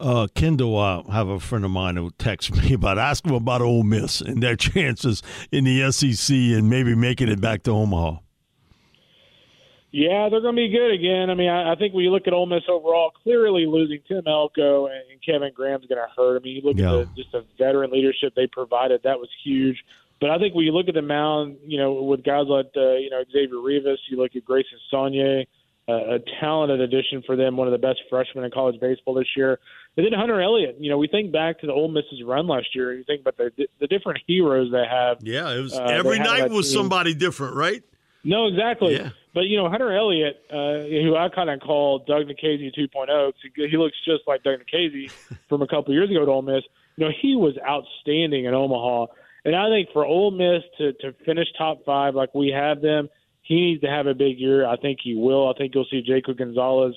Uh, 0.00 0.26
Kendall, 0.34 0.76
I 0.76 0.96
uh, 0.96 1.10
have 1.12 1.28
a 1.28 1.38
friend 1.38 1.64
of 1.64 1.70
mine 1.70 1.96
who 1.96 2.10
texts 2.18 2.50
me 2.50 2.72
about 2.74 2.98
asking 2.98 3.30
him 3.30 3.36
about 3.36 3.62
Ole 3.62 3.84
Miss 3.84 4.20
and 4.20 4.42
their 4.42 4.56
chances 4.56 5.22
in 5.52 5.64
the 5.64 5.90
SEC 5.92 6.34
and 6.34 6.68
maybe 6.68 6.94
making 6.94 7.28
it 7.28 7.40
back 7.40 7.62
to 7.64 7.70
Omaha. 7.70 8.18
Yeah, 9.96 10.28
they're 10.28 10.40
going 10.40 10.56
to 10.56 10.60
be 10.60 10.70
good 10.70 10.90
again. 10.90 11.30
I 11.30 11.34
mean, 11.34 11.48
I, 11.48 11.70
I 11.70 11.76
think 11.76 11.94
when 11.94 12.02
you 12.02 12.10
look 12.10 12.26
at 12.26 12.32
Ole 12.32 12.46
Miss 12.46 12.64
overall, 12.68 13.12
clearly 13.22 13.64
losing 13.64 14.00
Tim 14.08 14.24
Elko 14.26 14.86
and, 14.86 14.96
and 15.08 15.22
Kevin 15.24 15.52
Graham's 15.54 15.86
going 15.86 16.02
to 16.02 16.12
hurt. 16.16 16.36
I 16.36 16.42
mean, 16.42 16.56
you 16.56 16.62
look 16.62 16.76
yeah. 16.76 17.02
at 17.02 17.14
the, 17.14 17.22
just 17.22 17.30
the 17.30 17.44
veteran 17.56 17.92
leadership 17.92 18.32
they 18.34 18.48
provided; 18.48 19.02
that 19.04 19.20
was 19.20 19.28
huge. 19.44 19.76
But 20.24 20.30
I 20.30 20.38
think 20.38 20.54
when 20.54 20.64
you 20.64 20.72
look 20.72 20.88
at 20.88 20.94
the 20.94 21.02
mound, 21.02 21.58
you 21.66 21.76
know, 21.76 21.92
with 22.02 22.24
guys 22.24 22.46
like 22.48 22.70
uh, 22.74 22.94
you 22.94 23.10
know 23.10 23.22
Xavier 23.30 23.60
Rivas, 23.60 23.98
you 24.08 24.16
look 24.16 24.34
at 24.34 24.42
Grayson 24.42 24.78
Saunier, 24.90 25.44
uh, 25.86 26.14
a 26.14 26.18
talented 26.40 26.80
addition 26.80 27.22
for 27.26 27.36
them, 27.36 27.58
one 27.58 27.68
of 27.68 27.72
the 27.72 27.86
best 27.86 28.00
freshmen 28.08 28.42
in 28.42 28.50
college 28.50 28.80
baseball 28.80 29.12
this 29.12 29.28
year. 29.36 29.58
And 29.98 30.06
then 30.06 30.18
Hunter 30.18 30.40
Elliott. 30.40 30.76
You 30.80 30.88
know, 30.88 30.96
we 30.96 31.08
think 31.08 31.30
back 31.30 31.60
to 31.60 31.66
the 31.66 31.74
Ole 31.74 31.88
Miss's 31.88 32.22
run 32.24 32.46
last 32.46 32.74
year. 32.74 32.94
You 32.94 33.04
think 33.04 33.20
about 33.20 33.36
the 33.36 33.68
the 33.80 33.86
different 33.86 34.20
heroes 34.26 34.72
they 34.72 34.86
have. 34.90 35.18
Yeah, 35.20 35.54
it 35.54 35.60
was 35.60 35.74
uh, 35.74 35.82
every 35.82 36.18
night 36.18 36.48
was 36.48 36.70
team. 36.70 36.78
somebody 36.78 37.12
different, 37.12 37.56
right? 37.56 37.82
No, 38.24 38.46
exactly. 38.46 38.94
Yeah. 38.94 39.10
But 39.34 39.42
you 39.42 39.58
know, 39.58 39.68
Hunter 39.68 39.94
Elliott, 39.94 40.42
uh, 40.50 40.88
who 40.88 41.16
I 41.16 41.28
kind 41.28 41.50
of 41.50 41.60
call 41.60 41.98
Doug 41.98 42.28
Nikhazy 42.28 42.72
2.0, 42.74 43.32
he 43.54 43.76
looks 43.76 43.96
just 44.06 44.22
like 44.26 44.42
Doug 44.42 44.60
Nikhazy 44.60 45.10
from 45.50 45.60
a 45.60 45.66
couple 45.66 45.92
years 45.92 46.10
ago 46.10 46.22
at 46.22 46.28
Ole 46.28 46.40
Miss. 46.40 46.64
You 46.96 47.04
know, 47.04 47.12
he 47.20 47.36
was 47.36 47.58
outstanding 47.58 48.46
in 48.46 48.54
Omaha, 48.54 49.12
and 49.44 49.54
I 49.54 49.68
think 49.68 49.88
for 49.92 50.04
Ole 50.04 50.30
Miss 50.30 50.62
to 50.78 50.92
to 50.94 51.12
finish 51.24 51.48
top 51.56 51.84
five 51.84 52.14
like 52.14 52.34
we 52.34 52.48
have 52.48 52.80
them, 52.80 53.08
he 53.42 53.56
needs 53.56 53.82
to 53.82 53.88
have 53.88 54.06
a 54.06 54.14
big 54.14 54.38
year. 54.38 54.66
I 54.66 54.76
think 54.76 54.98
he 55.02 55.14
will. 55.14 55.48
I 55.48 55.56
think 55.56 55.74
you'll 55.74 55.86
see 55.90 56.02
Jacob 56.02 56.38
Gonzalez. 56.38 56.94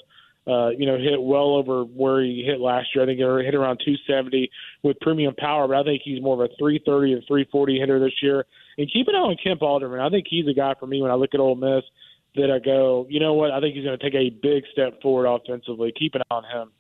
Uh, 0.48 0.70
you 0.70 0.86
know, 0.86 0.98
hit 0.98 1.22
well 1.22 1.56
over 1.56 1.84
where 1.84 2.24
he 2.24 2.42
hit 2.42 2.62
last 2.62 2.88
year. 2.96 3.04
I 3.04 3.06
think 3.08 3.20
he 3.20 3.24
hit 3.26 3.54
around 3.54 3.82
270 3.84 4.50
with 4.82 4.98
premium 5.02 5.36
power, 5.36 5.68
but 5.68 5.76
I 5.76 5.84
think 5.84 6.04
he's 6.06 6.22
more 6.22 6.42
of 6.42 6.50
a 6.50 6.56
330 6.58 7.12
and 7.12 7.24
340 7.28 7.78
hitter 7.78 8.00
this 8.00 8.14
year. 8.24 8.46
And 8.78 8.90
keep 8.90 9.10
an 9.10 9.16
eye 9.16 9.18
on 9.18 9.36
Kemp 9.44 9.62
Alderman. 9.62 10.00
I 10.00 10.10
think 10.10 10.26
he's 10.30 10.48
a 10.48 10.54
guy 10.54 10.74
for 10.80 10.88
me 10.88 11.02
when 11.02 11.12
I 11.12 11.16
look 11.16 11.32
at 11.34 11.42
Ole 11.42 11.56
Miss 11.56 11.84
that 12.36 12.50
I 12.50 12.64
go, 12.64 13.06
you 13.10 13.20
know 13.20 13.34
what? 13.34 13.52
I 13.52 13.60
think 13.60 13.76
he's 13.76 13.84
going 13.84 14.00
to 14.00 14.04
take 14.04 14.16
a 14.16 14.30
big 14.30 14.64
step 14.72 15.02
forward 15.02 15.26
offensively. 15.26 15.92
Keep 15.98 16.16
an 16.16 16.22
eye 16.32 16.36
on 16.36 16.44
him. 16.46 16.72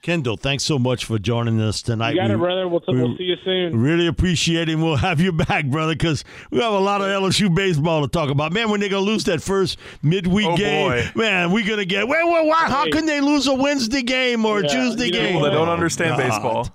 Kendall, 0.00 0.36
thanks 0.36 0.62
so 0.62 0.78
much 0.78 1.04
for 1.04 1.18
joining 1.18 1.60
us 1.60 1.82
tonight. 1.82 2.10
You 2.10 2.20
got 2.20 2.28
we, 2.28 2.34
it, 2.34 2.38
brother. 2.38 2.68
We'll, 2.68 2.80
t- 2.80 2.92
we, 2.92 3.02
we'll 3.02 3.16
see 3.16 3.24
you 3.24 3.36
soon. 3.44 3.80
Really 3.80 4.06
appreciate 4.06 4.68
it. 4.68 4.72
And 4.72 4.82
we'll 4.82 4.96
have 5.08 5.20
you 5.20 5.32
back, 5.32 5.66
brother, 5.66 5.92
because 5.92 6.24
we 6.50 6.60
have 6.60 6.72
a 6.72 6.78
lot 6.78 7.00
of 7.00 7.08
LSU 7.08 7.52
baseball 7.52 8.02
to 8.02 8.08
talk 8.08 8.30
about. 8.30 8.52
Man, 8.52 8.70
when 8.70 8.78
they're 8.78 8.88
going 8.88 9.04
to 9.04 9.10
lose 9.10 9.24
that 9.24 9.42
first 9.42 9.76
midweek 10.02 10.46
oh, 10.46 10.56
game, 10.56 10.88
boy. 10.88 11.10
man, 11.16 11.50
we're 11.50 11.66
going 11.66 11.80
to 11.80 11.84
get. 11.84 12.06
Wait, 12.06 12.24
wait, 12.24 12.46
why? 12.46 12.68
How 12.68 12.88
can 12.90 13.06
they 13.06 13.20
lose 13.20 13.48
a 13.48 13.54
Wednesday 13.54 14.02
game 14.02 14.44
or 14.44 14.60
yeah, 14.60 14.66
a 14.66 14.70
Tuesday 14.70 15.06
you 15.06 15.12
know, 15.12 15.18
game? 15.18 15.26
People 15.28 15.42
that 15.42 15.50
don't 15.50 15.68
understand 15.68 16.16
God. 16.16 16.28
baseball. 16.28 16.68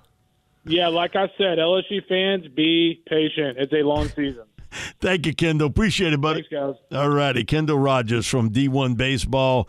Yeah, 0.66 0.88
like 0.88 1.16
I 1.16 1.28
said, 1.38 1.58
LSU 1.58 2.06
fans, 2.06 2.48
be 2.48 3.02
patient. 3.06 3.58
It's 3.58 3.72
a 3.72 3.82
long 3.82 4.08
season. 4.08 4.44
Thank 5.00 5.26
you, 5.26 5.34
Kendall. 5.34 5.68
Appreciate 5.68 6.12
it, 6.12 6.20
buddy. 6.20 6.46
Thanks, 6.50 6.76
guys. 6.90 6.98
All 6.98 7.08
righty. 7.08 7.44
Kendall 7.44 7.78
Rogers 7.78 8.26
from 8.26 8.50
D1 8.50 8.96
Baseball. 8.96 9.68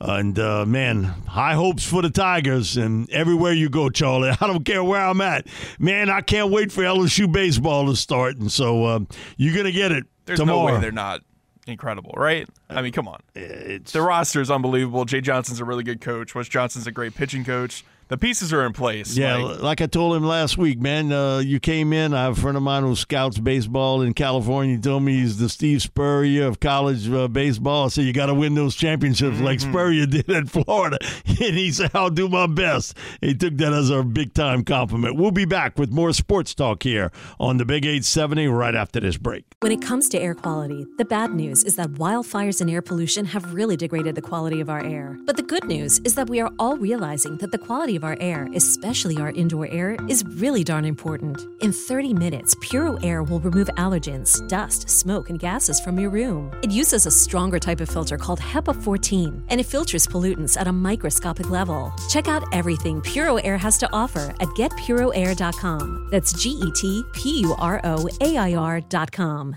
And 0.00 0.38
uh, 0.38 0.66
man, 0.66 1.04
high 1.04 1.54
hopes 1.54 1.84
for 1.84 2.02
the 2.02 2.10
Tigers, 2.10 2.76
and 2.76 3.08
everywhere 3.10 3.52
you 3.52 3.68
go, 3.70 3.88
Charlie. 3.88 4.30
I 4.40 4.46
don't 4.46 4.64
care 4.64 4.84
where 4.84 5.00
I'm 5.00 5.20
at, 5.20 5.46
man. 5.78 6.10
I 6.10 6.20
can't 6.20 6.50
wait 6.50 6.70
for 6.70 6.82
LSU 6.82 7.30
baseball 7.30 7.86
to 7.86 7.96
start, 7.96 8.36
and 8.36 8.52
so 8.52 8.84
uh, 8.84 9.00
you're 9.36 9.56
gonna 9.56 9.72
get 9.72 9.92
it 9.92 10.04
There's 10.26 10.38
tomorrow. 10.38 10.68
no 10.68 10.74
way 10.74 10.80
they're 10.80 10.92
not 10.92 11.22
incredible, 11.66 12.12
right? 12.16 12.48
I 12.68 12.82
mean, 12.82 12.92
come 12.92 13.08
on. 13.08 13.20
It's, 13.34 13.92
the 13.92 14.02
roster 14.02 14.40
is 14.40 14.50
unbelievable. 14.50 15.04
Jay 15.04 15.20
Johnson's 15.20 15.60
a 15.60 15.64
really 15.64 15.82
good 15.82 16.00
coach. 16.00 16.34
Wes 16.34 16.48
Johnson's 16.48 16.86
a 16.86 16.92
great 16.92 17.14
pitching 17.14 17.44
coach 17.44 17.84
the 18.08 18.16
pieces 18.16 18.52
are 18.52 18.64
in 18.64 18.72
place. 18.72 19.16
Yeah, 19.16 19.36
like, 19.36 19.62
like 19.62 19.80
I 19.80 19.86
told 19.86 20.16
him 20.16 20.24
last 20.24 20.56
week, 20.56 20.80
man. 20.80 21.12
Uh, 21.12 21.38
you 21.38 21.58
came 21.58 21.92
in. 21.92 22.14
I 22.14 22.24
have 22.24 22.38
a 22.38 22.40
friend 22.40 22.56
of 22.56 22.62
mine 22.62 22.84
who 22.84 22.94
scouts 22.94 23.38
baseball 23.38 24.02
in 24.02 24.14
California. 24.14 24.76
He 24.76 24.80
told 24.80 25.02
me 25.02 25.20
he's 25.20 25.38
the 25.38 25.48
Steve 25.48 25.82
Spurrier 25.82 26.46
of 26.46 26.60
college 26.60 27.10
uh, 27.10 27.28
baseball. 27.28 27.86
I 27.86 27.88
said 27.88 28.04
you 28.04 28.12
got 28.12 28.26
to 28.26 28.34
win 28.34 28.54
those 28.54 28.76
championships 28.76 29.36
mm-hmm. 29.36 29.44
like 29.44 29.60
Spurrier 29.60 30.06
did 30.06 30.30
at 30.30 30.48
Florida. 30.48 30.98
And 31.38 31.54
he 31.54 31.70
said, 31.70 31.90
"I'll 31.92 32.08
do 32.08 32.28
my 32.28 32.46
best." 32.46 32.96
He 33.20 33.34
took 33.34 33.56
that 33.58 33.72
as 33.72 33.90
a 33.90 34.02
big 34.02 34.32
time 34.32 34.64
compliment. 34.64 35.16
We'll 35.16 35.32
be 35.32 35.44
back 35.44 35.78
with 35.78 35.90
more 35.90 36.12
sports 36.12 36.54
talk 36.54 36.82
here 36.82 37.10
on 37.38 37.58
the 37.58 37.64
Big 37.66 37.84
870 37.84 38.46
right 38.48 38.74
after 38.74 39.00
this 39.00 39.18
break. 39.18 39.44
When 39.60 39.70
it 39.70 39.82
comes 39.82 40.08
to 40.10 40.18
air 40.18 40.34
quality, 40.34 40.86
the 40.96 41.04
bad 41.04 41.34
news 41.34 41.62
is 41.64 41.76
that 41.76 41.88
wildfires 41.94 42.60
and 42.60 42.70
air 42.70 42.80
pollution 42.80 43.26
have 43.26 43.52
really 43.52 43.76
degraded 43.76 44.14
the 44.14 44.22
quality 44.22 44.60
of 44.60 44.70
our 44.70 44.82
air. 44.82 45.18
But 45.26 45.36
the 45.36 45.42
good 45.42 45.64
news 45.64 45.98
is 46.04 46.14
that 46.14 46.30
we 46.30 46.40
are 46.40 46.50
all 46.58 46.78
realizing 46.78 47.36
that 47.38 47.52
the 47.52 47.58
quality 47.58 47.95
of 47.96 48.04
our 48.04 48.16
air, 48.20 48.48
especially 48.54 49.18
our 49.18 49.30
indoor 49.30 49.66
air, 49.68 49.96
is 50.08 50.24
really 50.24 50.62
darn 50.62 50.84
important. 50.84 51.40
In 51.60 51.72
30 51.72 52.14
minutes, 52.14 52.54
Puro 52.60 52.96
Air 53.02 53.22
will 53.22 53.40
remove 53.40 53.68
allergens, 53.76 54.46
dust, 54.48 54.88
smoke, 54.88 55.30
and 55.30 55.38
gases 55.38 55.80
from 55.80 55.98
your 55.98 56.10
room. 56.10 56.52
It 56.62 56.70
uses 56.70 57.06
a 57.06 57.10
stronger 57.10 57.58
type 57.58 57.80
of 57.80 57.88
filter 57.88 58.16
called 58.16 58.40
HEPA 58.40 58.82
14, 58.82 59.46
and 59.48 59.60
it 59.60 59.66
filters 59.66 60.06
pollutants 60.06 60.60
at 60.60 60.68
a 60.68 60.72
microscopic 60.72 61.50
level. 61.50 61.92
Check 62.08 62.28
out 62.28 62.44
everything 62.52 63.00
Puro 63.00 63.36
Air 63.36 63.58
has 63.58 63.78
to 63.78 63.92
offer 63.92 64.34
at 64.40 64.48
getpuroair.com. 64.50 66.08
That's 66.10 66.32
G 66.32 66.50
E 66.50 66.70
T 66.72 67.02
P 67.12 67.40
U 67.40 67.54
R 67.58 67.80
O 67.84 68.08
A 68.20 68.36
I 68.36 68.54
R.com. 68.54 69.56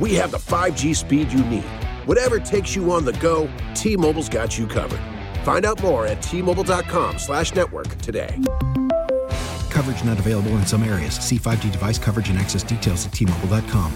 we 0.00 0.14
have 0.14 0.30
the 0.30 0.38
5G 0.38 0.94
speed 0.94 1.32
you 1.32 1.44
need. 1.44 1.64
Whatever 2.04 2.38
takes 2.38 2.74
you 2.76 2.92
on 2.92 3.04
the 3.04 3.12
go, 3.14 3.50
T-Mobile's 3.74 4.28
got 4.28 4.58
you 4.58 4.66
covered. 4.66 5.00
Find 5.42 5.64
out 5.64 5.82
more 5.82 6.06
at 6.06 6.22
T-Mobile.com 6.22 7.18
slash 7.18 7.54
network 7.54 7.88
today. 7.98 8.38
Coverage 9.70 10.04
not 10.04 10.18
available 10.18 10.52
in 10.52 10.66
some 10.66 10.82
areas. 10.84 11.14
See 11.16 11.38
5G 11.38 11.72
device 11.72 11.98
coverage 11.98 12.28
and 12.28 12.38
access 12.38 12.62
details 12.62 13.06
at 13.06 13.12
T-Mobile.com. 13.12 13.92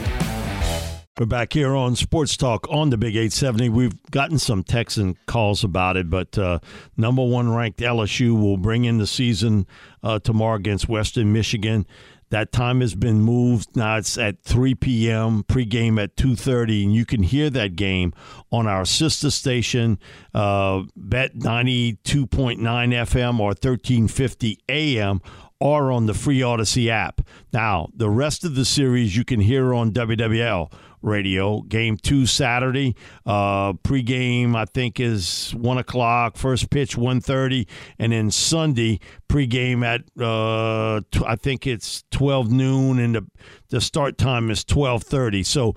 We're 1.19 1.27
back 1.27 1.53
here 1.53 1.75
on 1.75 1.97
Sports 1.97 2.37
Talk 2.37 2.69
on 2.71 2.91
the 2.91 2.97
Big 2.97 3.17
870. 3.17 3.71
We've 3.71 4.11
gotten 4.13 4.39
some 4.39 4.63
texts 4.63 4.99
and 4.99 5.17
calls 5.27 5.65
about 5.65 5.97
it, 5.97 6.09
but 6.09 6.39
uh, 6.39 6.61
number 6.97 7.25
one 7.25 7.53
ranked 7.53 7.81
LSU 7.81 8.41
will 8.41 8.57
bring 8.57 8.85
in 8.85 8.99
the 8.99 9.07
season 9.07 9.67
uh, 10.05 10.21
tomorrow 10.21 10.55
against 10.55 10.89
Western 10.89 11.33
Michigan. 11.33 11.89
That 12.31 12.53
time 12.53 12.81
has 12.81 12.95
been 12.95 13.21
moved. 13.21 13.77
Now 13.77 13.97
it's 13.97 14.19
at 14.19 14.43
3 14.43 14.75
p.m. 14.75 15.45
pregame 15.45 16.03
at 16.03 16.17
2:30, 16.17 16.85
and 16.85 16.95
you 16.95 17.07
can 17.07 17.23
hear 17.23 17.51
that 17.51 17.77
game 17.77 18.13
on 18.53 18.67
our 18.67 18.85
sister 18.85 19.31
station, 19.31 19.99
uh, 20.35 20.83
Bet 20.97 21.35
92.9 21.35 22.59
FM 22.59 23.41
or 23.41 23.49
1350 23.49 24.59
AM 24.69 25.21
or 25.61 25.91
on 25.91 26.07
the 26.07 26.15
free 26.15 26.41
Audacy 26.41 26.89
app. 26.89 27.21
Now, 27.53 27.89
the 27.95 28.11
rest 28.11 28.45
of 28.45 28.55
the 28.55 28.65
series 28.65 29.17
you 29.17 29.25
can 29.25 29.41
hear 29.41 29.75
on 29.75 29.93
WWL 29.93 30.73
radio. 31.03 31.63
Game 31.63 31.97
two 31.97 32.27
Saturday. 32.27 32.97
Uh, 33.27 33.73
pregame 33.75 34.55
I 34.57 34.65
think 34.65 35.01
is 35.01 35.53
one 35.57 35.79
o'clock. 35.79 36.37
First 36.37 36.71
pitch 36.71 36.97
one 36.97 37.21
thirty, 37.21 37.67
and 37.99 38.13
then 38.13 38.31
Sunday 38.31 39.01
pregame 39.29 39.85
at 39.85 40.03
uh, 40.23 41.01
t- 41.11 41.25
I 41.27 41.37
think 41.37 41.67
it's 41.67 42.05
twelve 42.11 42.51
noon, 42.51 42.99
and 42.99 43.15
the 43.15 43.27
the 43.71 43.81
start 43.81 44.19
time 44.19 44.51
is 44.51 44.65
twelve 44.65 45.03
thirty. 45.03 45.43
So 45.43 45.75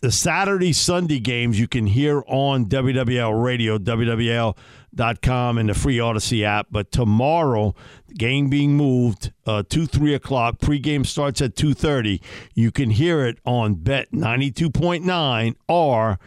the 0.00 0.10
Saturday 0.10 0.72
Sunday 0.72 1.20
games 1.20 1.60
you 1.60 1.68
can 1.68 1.86
hear 1.86 2.24
on 2.26 2.66
WWL 2.66 3.42
radio, 3.42 3.78
WWL.com, 4.96 5.58
and 5.58 5.68
the 5.68 5.74
free 5.74 5.98
Audacy 5.98 6.44
app. 6.44 6.68
But 6.70 6.90
tomorrow, 6.90 7.74
game 8.14 8.48
being 8.48 8.76
moved 8.76 9.32
uh, 9.46 9.62
to 9.70 9.86
three 9.86 10.14
o'clock. 10.14 10.58
Pregame 10.58 11.06
starts 11.06 11.40
at 11.40 11.56
two 11.56 11.74
thirty. 11.74 12.20
You 12.54 12.70
can 12.70 12.90
hear 12.90 13.24
it 13.26 13.38
on 13.44 13.74
Bet 13.74 14.12
ninety 14.12 14.50
two 14.50 14.70
point 14.70 15.04
nine 15.04 15.56
or 15.68 16.18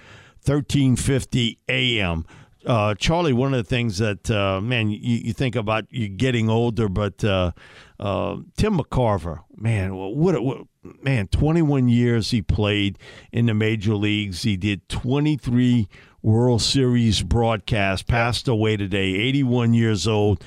thirteen 0.42 0.96
fifty 0.96 1.60
AM. 1.70 2.26
Uh, 2.66 2.96
Charlie, 2.96 3.34
one 3.34 3.54
of 3.54 3.64
the 3.64 3.70
things 3.70 4.00
that 4.00 4.32
uh, 4.32 4.60
man, 4.60 4.90
you, 4.90 4.98
you, 4.98 5.34
think 5.34 5.56
about 5.56 5.86
you 5.92 6.08
getting 6.08 6.50
older, 6.50 6.90
but 6.90 7.24
uh, 7.24 7.52
uh 8.00 8.38
Tim 8.58 8.80
McCarver, 8.80 9.42
man, 9.56 9.96
what, 9.96 10.44
what 10.44 10.58
man, 11.04 11.28
21 11.28 11.90
years 11.90 12.32
he 12.32 12.42
played 12.42 12.98
in 13.32 13.46
the 13.46 13.54
major 13.54 13.94
leagues. 13.94 14.42
He 14.42 14.58
did 14.58 14.90
23 14.90 15.88
World 16.26 16.64
Series 16.64 17.22
broadcast, 17.22 18.08
Passed 18.08 18.48
away 18.48 18.78
today, 18.78 19.14
81 19.14 19.76
years 19.76 20.08
old. 20.08 20.44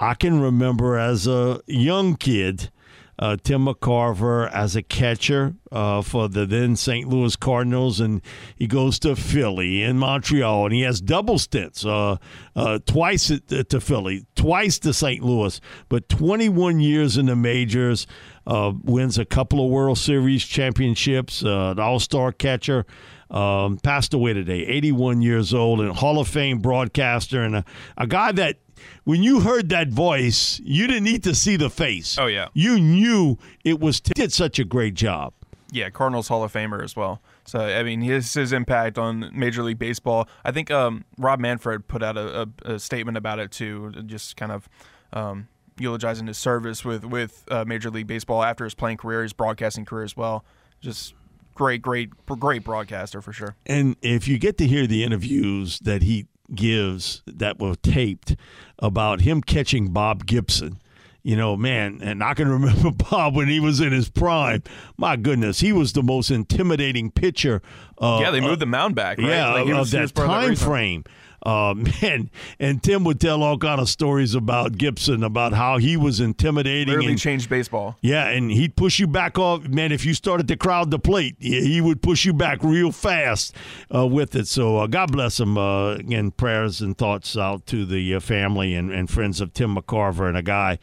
I 0.00 0.14
can 0.14 0.40
remember 0.40 0.96
as 0.96 1.26
a 1.26 1.60
young 1.66 2.16
kid 2.16 2.70
uh, 3.18 3.36
Tim 3.42 3.66
McCarver 3.66 4.50
as 4.50 4.74
a 4.74 4.82
catcher 4.82 5.54
uh, 5.70 6.00
for 6.00 6.28
the 6.28 6.46
then 6.46 6.76
St. 6.76 7.06
Louis 7.06 7.36
Cardinals, 7.36 8.00
and 8.00 8.22
he 8.56 8.66
goes 8.66 8.98
to 9.00 9.14
Philly 9.16 9.82
and 9.82 10.00
Montreal, 10.00 10.64
and 10.64 10.74
he 10.74 10.80
has 10.82 11.02
double 11.02 11.38
stints, 11.38 11.84
uh, 11.84 12.16
uh 12.56 12.78
twice 12.86 13.30
to 13.48 13.80
Philly, 13.82 14.24
twice 14.34 14.78
to 14.78 14.94
St. 14.94 15.22
Louis, 15.22 15.60
but 15.90 16.08
21 16.08 16.80
years 16.80 17.18
in 17.18 17.26
the 17.26 17.36
majors, 17.36 18.06
uh, 18.46 18.72
wins 18.82 19.18
a 19.18 19.26
couple 19.26 19.62
of 19.62 19.70
World 19.70 19.98
Series 19.98 20.42
championships, 20.42 21.44
uh, 21.44 21.72
an 21.72 21.78
All 21.78 22.00
Star 22.00 22.32
catcher. 22.32 22.86
Um, 23.30 23.76
passed 23.76 24.14
away 24.14 24.32
today, 24.32 24.60
81 24.60 25.20
years 25.20 25.52
old, 25.52 25.80
and 25.80 25.94
Hall 25.94 26.18
of 26.18 26.28
Fame 26.28 26.60
broadcaster, 26.60 27.42
and 27.42 27.56
a, 27.56 27.64
a 27.98 28.06
guy 28.06 28.32
that 28.32 28.56
when 29.04 29.22
you 29.22 29.40
heard 29.40 29.68
that 29.68 29.88
voice, 29.88 30.60
you 30.64 30.86
didn't 30.86 31.04
need 31.04 31.24
to 31.24 31.34
see 31.34 31.56
the 31.56 31.70
face. 31.70 32.16
Oh 32.18 32.26
yeah, 32.26 32.48
you 32.54 32.80
knew 32.80 33.38
it 33.64 33.80
was. 33.80 34.00
T- 34.00 34.12
did 34.14 34.32
such 34.32 34.58
a 34.58 34.64
great 34.64 34.94
job. 34.94 35.34
Yeah, 35.70 35.90
Cardinals 35.90 36.28
Hall 36.28 36.42
of 36.42 36.52
Famer 36.52 36.82
as 36.82 36.96
well. 36.96 37.20
So 37.44 37.60
I 37.60 37.82
mean, 37.82 38.00
his 38.00 38.32
his 38.32 38.52
impact 38.52 38.98
on 38.98 39.30
Major 39.34 39.62
League 39.62 39.78
Baseball. 39.78 40.28
I 40.44 40.50
think 40.50 40.70
um, 40.70 41.04
Rob 41.18 41.40
Manfred 41.40 41.88
put 41.88 42.02
out 42.02 42.16
a, 42.16 42.48
a, 42.64 42.74
a, 42.74 42.78
statement 42.78 43.18
about 43.18 43.38
it 43.38 43.50
too, 43.50 43.92
just 44.06 44.36
kind 44.36 44.52
of. 44.52 44.68
Um, 45.12 45.48
eulogizing 45.80 46.26
his 46.26 46.36
service 46.36 46.84
with 46.84 47.04
with 47.04 47.44
uh, 47.50 47.64
Major 47.64 47.88
League 47.88 48.06
Baseball 48.06 48.42
after 48.42 48.64
his 48.64 48.74
playing 48.74 48.96
career, 48.96 49.22
his 49.22 49.32
broadcasting 49.32 49.84
career 49.84 50.04
as 50.04 50.16
well. 50.16 50.44
Just 50.80 51.14
great, 51.58 51.82
great, 51.82 52.10
great 52.26 52.64
broadcaster 52.64 53.20
for 53.20 53.32
sure. 53.32 53.56
And 53.66 53.96
if 54.00 54.28
you 54.28 54.38
get 54.38 54.56
to 54.58 54.66
hear 54.66 54.86
the 54.86 55.04
interviews 55.04 55.80
that 55.80 56.02
he 56.02 56.28
gives 56.54 57.22
that 57.26 57.58
were 57.58 57.74
taped 57.74 58.36
about 58.78 59.20
him 59.20 59.42
catching 59.42 59.92
Bob 59.92 60.24
Gibson. 60.24 60.80
You 61.22 61.36
know, 61.36 61.56
man, 61.56 61.98
and 62.00 62.22
I 62.22 62.32
can 62.32 62.48
remember 62.60 62.90
Bob 62.90 63.34
when 63.34 63.48
he 63.48 63.60
was 63.60 63.80
in 63.80 63.92
his 63.92 64.08
prime. 64.08 64.62
My 64.96 65.16
goodness, 65.16 65.60
he 65.60 65.72
was 65.72 65.92
the 65.92 66.02
most 66.02 66.30
intimidating 66.30 67.10
pitcher. 67.10 67.60
Uh, 67.98 68.20
yeah, 68.22 68.30
they 68.30 68.40
moved 68.40 68.54
uh, 68.54 68.56
the 68.60 68.66
mound 68.66 68.94
back. 68.94 69.18
Right? 69.18 69.28
Yeah, 69.28 69.52
like 69.52 69.68
of 69.68 69.90
that 69.90 70.14
time 70.14 70.50
that 70.50 70.58
frame. 70.58 71.04
Uh, 71.42 71.74
man, 72.02 72.30
and 72.58 72.82
Tim 72.82 73.04
would 73.04 73.20
tell 73.20 73.42
all 73.42 73.58
kind 73.58 73.80
of 73.80 73.88
stories 73.88 74.34
about 74.34 74.78
Gibson, 74.78 75.22
about 75.22 75.52
how 75.52 75.78
he 75.78 75.96
was 75.96 76.20
intimidating. 76.20 77.08
And, 77.08 77.18
changed 77.18 77.48
baseball. 77.48 77.96
Yeah, 78.00 78.28
and 78.28 78.50
he'd 78.50 78.76
push 78.76 78.98
you 78.98 79.06
back 79.06 79.38
off. 79.38 79.68
Man, 79.68 79.92
if 79.92 80.04
you 80.04 80.14
started 80.14 80.48
to 80.48 80.56
crowd 80.56 80.90
the 80.90 80.98
plate, 80.98 81.36
he 81.38 81.80
would 81.80 82.02
push 82.02 82.24
you 82.24 82.32
back 82.32 82.62
real 82.62 82.92
fast 82.92 83.54
uh, 83.94 84.06
with 84.06 84.34
it. 84.34 84.48
So 84.48 84.78
uh, 84.78 84.86
God 84.86 85.12
bless 85.12 85.40
him. 85.40 85.56
Uh, 85.56 85.94
again, 85.94 86.30
prayers 86.30 86.80
and 86.80 86.96
thoughts 86.96 87.36
out 87.36 87.66
to 87.66 87.84
the 87.84 88.14
uh, 88.14 88.20
family 88.20 88.74
and, 88.74 88.92
and 88.92 89.08
friends 89.08 89.40
of 89.40 89.52
Tim 89.52 89.76
McCarver 89.76 90.28
and 90.28 90.36
a 90.36 90.42
guy 90.42 90.78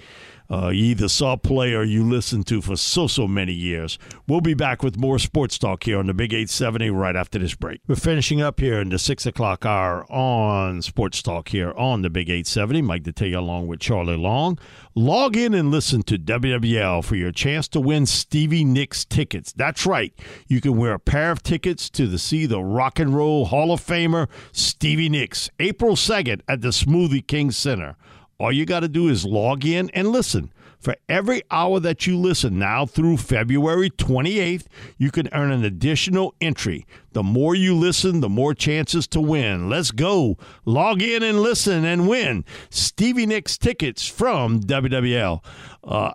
uh, 0.50 0.70
you 0.70 0.86
either 0.86 1.08
saw 1.08 1.36
play 1.36 1.74
or 1.74 1.84
you 1.84 2.04
listened 2.04 2.48
to 2.48 2.62
for 2.62 2.76
so, 2.76 3.08
so 3.08 3.28
many 3.28 3.54
years. 3.54 3.98
We'll 4.28 4.42
be 4.42 4.54
back 4.54 4.84
with 4.84 4.98
more 4.98 5.20
sports 5.20 5.58
talk 5.58 5.84
here 5.84 6.00
on 6.00 6.08
the 6.08 6.14
Big 6.14 6.34
870 6.34 6.90
right 6.92 7.16
after 7.16 7.40
this 7.40 7.56
break. 7.56 7.82
We're 7.88 7.96
finishing 7.96 8.42
up 8.42 8.60
here 8.60 8.80
in 8.80 8.90
the 8.90 9.00
6 9.00 9.26
o'clock 9.26 9.66
hour 9.66 10.10
on 10.12 10.82
Sports 10.82 11.22
Talk 11.22 11.50
here 11.50 11.72
on 11.74 12.02
the 12.02 12.10
Big 12.10 12.30
870. 12.30 12.82
Mike 12.82 13.04
Detillier 13.04 13.38
along 13.38 13.68
with 13.68 13.80
Charlie 13.80 14.18
Long. 14.18 14.58
Log 14.96 15.36
in 15.36 15.54
and 15.54 15.72
listen 15.72 16.04
to 16.04 16.18
WWL 16.18 17.04
for 17.04 17.16
your 17.16 17.32
chance 17.32 17.68
to 17.70 17.80
win 17.80 18.06
Stevie 18.06 18.64
Nicks 18.64 19.04
tickets. 19.04 19.52
That's 19.52 19.86
right. 19.86 20.14
You 20.48 20.62
can 20.62 20.78
wear 20.78 20.94
a 20.94 21.00
pair 21.00 21.32
of 21.32 21.44
tickets 21.44 21.90
to 21.92 22.08
the 22.08 22.18
see 22.18 22.46
the 22.46 22.62
Rock 22.62 23.00
and 23.00 23.14
Roll 23.14 23.46
Hall 23.46 23.72
of 23.72 23.82
Famer 23.82 24.28
Stevie 24.52 25.10
Nicks 25.10 25.50
April 25.60 25.96
2nd 25.96 26.42
at 26.48 26.62
the 26.62 26.70
Smoothie 26.70 27.26
King 27.26 27.52
Center. 27.52 27.98
All 28.38 28.52
you 28.52 28.66
got 28.66 28.82
to 28.82 28.88
do 28.88 29.08
is 29.08 29.26
log 29.26 29.66
in 29.66 29.90
and 29.92 30.10
listen. 30.10 30.52
For 30.80 30.96
every 31.10 31.42
hour 31.50 31.80
that 31.80 32.06
you 32.06 32.16
listen 32.16 32.60
now 32.60 32.86
through 32.86 33.18
February 33.18 33.90
28th, 33.90 34.66
you 34.98 35.10
can 35.10 35.28
earn 35.34 35.52
an 35.52 35.64
additional 35.64 36.36
entry. 36.40 36.86
The 37.14 37.24
more 37.24 37.56
you 37.56 37.74
listen, 37.74 38.20
the 38.20 38.30
more 38.30 38.54
chances 38.54 39.08
to 39.08 39.22
win. 39.22 39.68
Let's 39.68 39.90
go. 39.90 40.38
Log 40.64 41.02
in 41.02 41.24
and 41.24 41.40
listen 41.40 41.86
and 41.86 42.08
win 42.08 42.46
Stevie 42.70 43.26
Nicks 43.26 43.58
tickets 43.58 44.08
from 44.08 44.60
WWL. 44.60 45.44
Uh, 45.84 46.12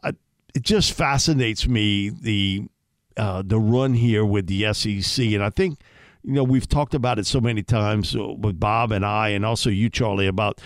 it 0.55 0.63
just 0.63 0.93
fascinates 0.93 1.67
me 1.67 2.11
the 2.11 2.69
uh, 3.17 3.43
the 3.45 3.59
run 3.59 3.95
here 3.95 4.25
with 4.25 4.47
the 4.47 4.73
SEC, 4.73 5.27
and 5.27 5.43
I 5.43 5.51
think 5.51 5.81
you 6.23 6.33
know 6.33 6.45
we've 6.45 6.69
talked 6.69 6.95
about 6.95 7.19
it 7.19 7.27
so 7.27 7.41
many 7.41 7.63
times 7.63 8.17
with 8.17 8.61
Bob 8.61 8.93
and 8.93 9.05
I, 9.05 9.31
and 9.31 9.45
also 9.45 9.69
you, 9.69 9.89
Charlie, 9.91 10.27
about 10.27 10.61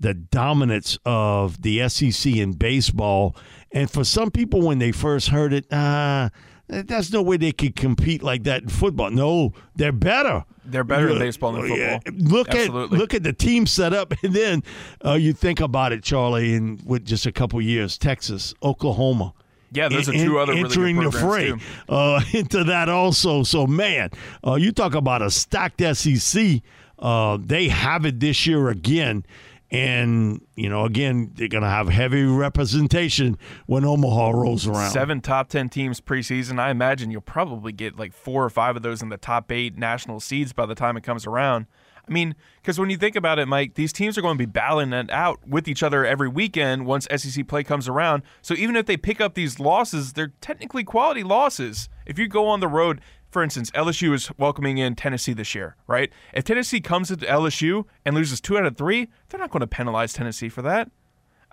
the 0.00 0.14
dominance 0.14 0.98
of 1.04 1.62
the 1.62 1.88
SEC 1.88 2.34
in 2.34 2.52
baseball. 2.52 3.36
And 3.72 3.90
for 3.90 4.04
some 4.04 4.30
people, 4.30 4.62
when 4.62 4.78
they 4.78 4.92
first 4.92 5.28
heard 5.28 5.52
it, 5.52 5.72
uh, 5.72 6.30
there's 6.68 7.12
no 7.12 7.22
way 7.22 7.36
they 7.36 7.52
could 7.52 7.76
compete 7.76 8.22
like 8.22 8.44
that 8.44 8.62
in 8.62 8.68
football. 8.68 9.10
No, 9.10 9.52
they're 9.76 9.92
better. 9.92 10.44
They're 10.64 10.84
better 10.84 11.10
in 11.10 11.18
baseball 11.18 11.52
than 11.52 11.68
football. 11.68 12.00
Look 12.14 12.48
Absolutely. 12.48 12.96
at 12.96 13.00
look 13.00 13.14
at 13.14 13.22
the 13.22 13.32
team 13.34 13.66
set 13.66 13.92
up, 13.92 14.14
and 14.22 14.32
then 14.32 14.62
uh, 15.04 15.12
you 15.12 15.32
think 15.32 15.60
about 15.60 15.92
it, 15.92 16.02
Charlie. 16.02 16.54
In 16.54 16.80
with 16.84 17.04
just 17.04 17.26
a 17.26 17.32
couple 17.32 17.60
years, 17.60 17.98
Texas, 17.98 18.54
Oklahoma. 18.62 19.34
Yeah, 19.72 19.88
those 19.88 20.08
are 20.08 20.12
two 20.12 20.38
other 20.38 20.52
entering 20.52 20.96
really 20.96 21.10
the 21.10 21.18
fray 21.18 21.52
uh, 21.88 22.22
into 22.32 22.64
that 22.64 22.88
also. 22.88 23.42
So 23.42 23.66
man, 23.66 24.10
uh, 24.46 24.54
you 24.54 24.72
talk 24.72 24.94
about 24.94 25.20
a 25.20 25.30
stacked 25.30 25.82
SEC. 25.96 26.62
Uh, 26.98 27.38
they 27.40 27.68
have 27.68 28.06
it 28.06 28.20
this 28.20 28.46
year 28.46 28.68
again. 28.68 29.26
And, 29.74 30.40
you 30.54 30.68
know, 30.68 30.84
again, 30.84 31.32
they're 31.34 31.48
going 31.48 31.64
to 31.64 31.68
have 31.68 31.88
heavy 31.88 32.22
representation 32.22 33.36
when 33.66 33.84
Omaha 33.84 34.30
rolls 34.30 34.68
around. 34.68 34.92
Seven 34.92 35.20
top 35.20 35.48
10 35.48 35.68
teams 35.68 36.00
preseason. 36.00 36.60
I 36.60 36.70
imagine 36.70 37.10
you'll 37.10 37.22
probably 37.22 37.72
get 37.72 37.98
like 37.98 38.12
four 38.12 38.44
or 38.44 38.50
five 38.50 38.76
of 38.76 38.82
those 38.82 39.02
in 39.02 39.08
the 39.08 39.16
top 39.16 39.50
eight 39.50 39.76
national 39.76 40.20
seeds 40.20 40.52
by 40.52 40.64
the 40.64 40.76
time 40.76 40.96
it 40.96 41.02
comes 41.02 41.26
around. 41.26 41.66
I 42.06 42.12
mean, 42.12 42.34
because 42.60 42.78
when 42.78 42.90
you 42.90 42.96
think 42.96 43.16
about 43.16 43.38
it, 43.38 43.46
Mike, 43.46 43.74
these 43.74 43.92
teams 43.92 44.16
are 44.16 44.22
going 44.22 44.36
to 44.36 44.38
be 44.38 44.50
battling 44.50 44.92
it 44.92 45.10
out 45.10 45.46
with 45.46 45.66
each 45.66 45.82
other 45.82 46.04
every 46.04 46.28
weekend 46.28 46.86
once 46.86 47.08
SEC 47.16 47.48
play 47.48 47.64
comes 47.64 47.88
around. 47.88 48.22
So 48.42 48.54
even 48.54 48.76
if 48.76 48.86
they 48.86 48.96
pick 48.96 49.20
up 49.20 49.34
these 49.34 49.58
losses, 49.58 50.12
they're 50.12 50.34
technically 50.40 50.84
quality 50.84 51.22
losses. 51.22 51.88
If 52.06 52.18
you 52.18 52.28
go 52.28 52.46
on 52.46 52.60
the 52.60 52.68
road 52.68 53.00
for 53.34 53.42
instance, 53.42 53.68
LSU 53.72 54.14
is 54.14 54.30
welcoming 54.38 54.78
in 54.78 54.94
Tennessee 54.94 55.32
this 55.32 55.56
year, 55.56 55.74
right? 55.88 56.12
If 56.32 56.44
Tennessee 56.44 56.80
comes 56.80 57.10
into 57.10 57.26
LSU 57.26 57.84
and 58.04 58.14
loses 58.14 58.40
two 58.40 58.56
out 58.56 58.64
of 58.64 58.76
three, 58.76 59.08
they're 59.28 59.40
not 59.40 59.50
going 59.50 59.60
to 59.60 59.66
penalize 59.66 60.12
Tennessee 60.12 60.48
for 60.48 60.62
that. 60.62 60.88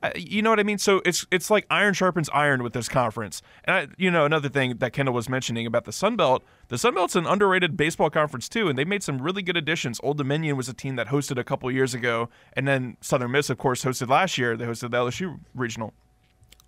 I, 0.04 0.12
you 0.16 0.44
know 0.44 0.52
what 0.52 0.60
I 0.60 0.64
mean? 0.64 0.78
So 0.78 1.02
it's 1.06 1.26
it's 1.32 1.50
like 1.50 1.66
iron 1.72 1.96
sharpens 1.96 2.30
iron 2.34 2.62
with 2.62 2.74
this 2.74 2.88
conference. 2.88 3.42
And 3.66 3.76
I, 3.76 3.88
you 3.98 4.12
know, 4.12 4.26
another 4.26 4.48
thing 4.48 4.78
that 4.78 4.94
Kendall 4.94 5.16
was 5.16 5.28
mentioning 5.28 5.66
about 5.66 5.86
the 5.86 5.92
Sun 5.92 6.18
Belt, 6.18 6.44
the 6.68 6.78
Sun 6.78 6.94
Belt's 6.94 7.16
an 7.16 7.26
underrated 7.26 7.76
baseball 7.76 8.12
conference 8.12 8.48
too, 8.48 8.70
and 8.70 8.78
they 8.78 8.86
made 8.86 9.02
some 9.02 9.20
really 9.20 9.42
good 9.42 9.58
additions. 9.58 10.00
Old 10.04 10.20
Dominion 10.20 10.58
was 10.58 10.70
a 10.70 10.76
team 10.76 10.98
that 10.98 11.08
hosted 11.08 11.40
a 11.40 11.44
couple 11.44 11.72
years 11.72 11.96
ago, 11.96 12.30
and 12.54 12.68
then 12.68 12.96
Southern 13.02 13.32
Miss, 13.32 13.50
of 13.50 13.58
course, 13.58 13.84
hosted 13.84 14.08
last 14.08 14.38
year. 14.38 14.56
They 14.56 14.66
hosted 14.66 14.92
the 14.92 14.98
LSU 14.98 15.40
regional. 15.56 15.94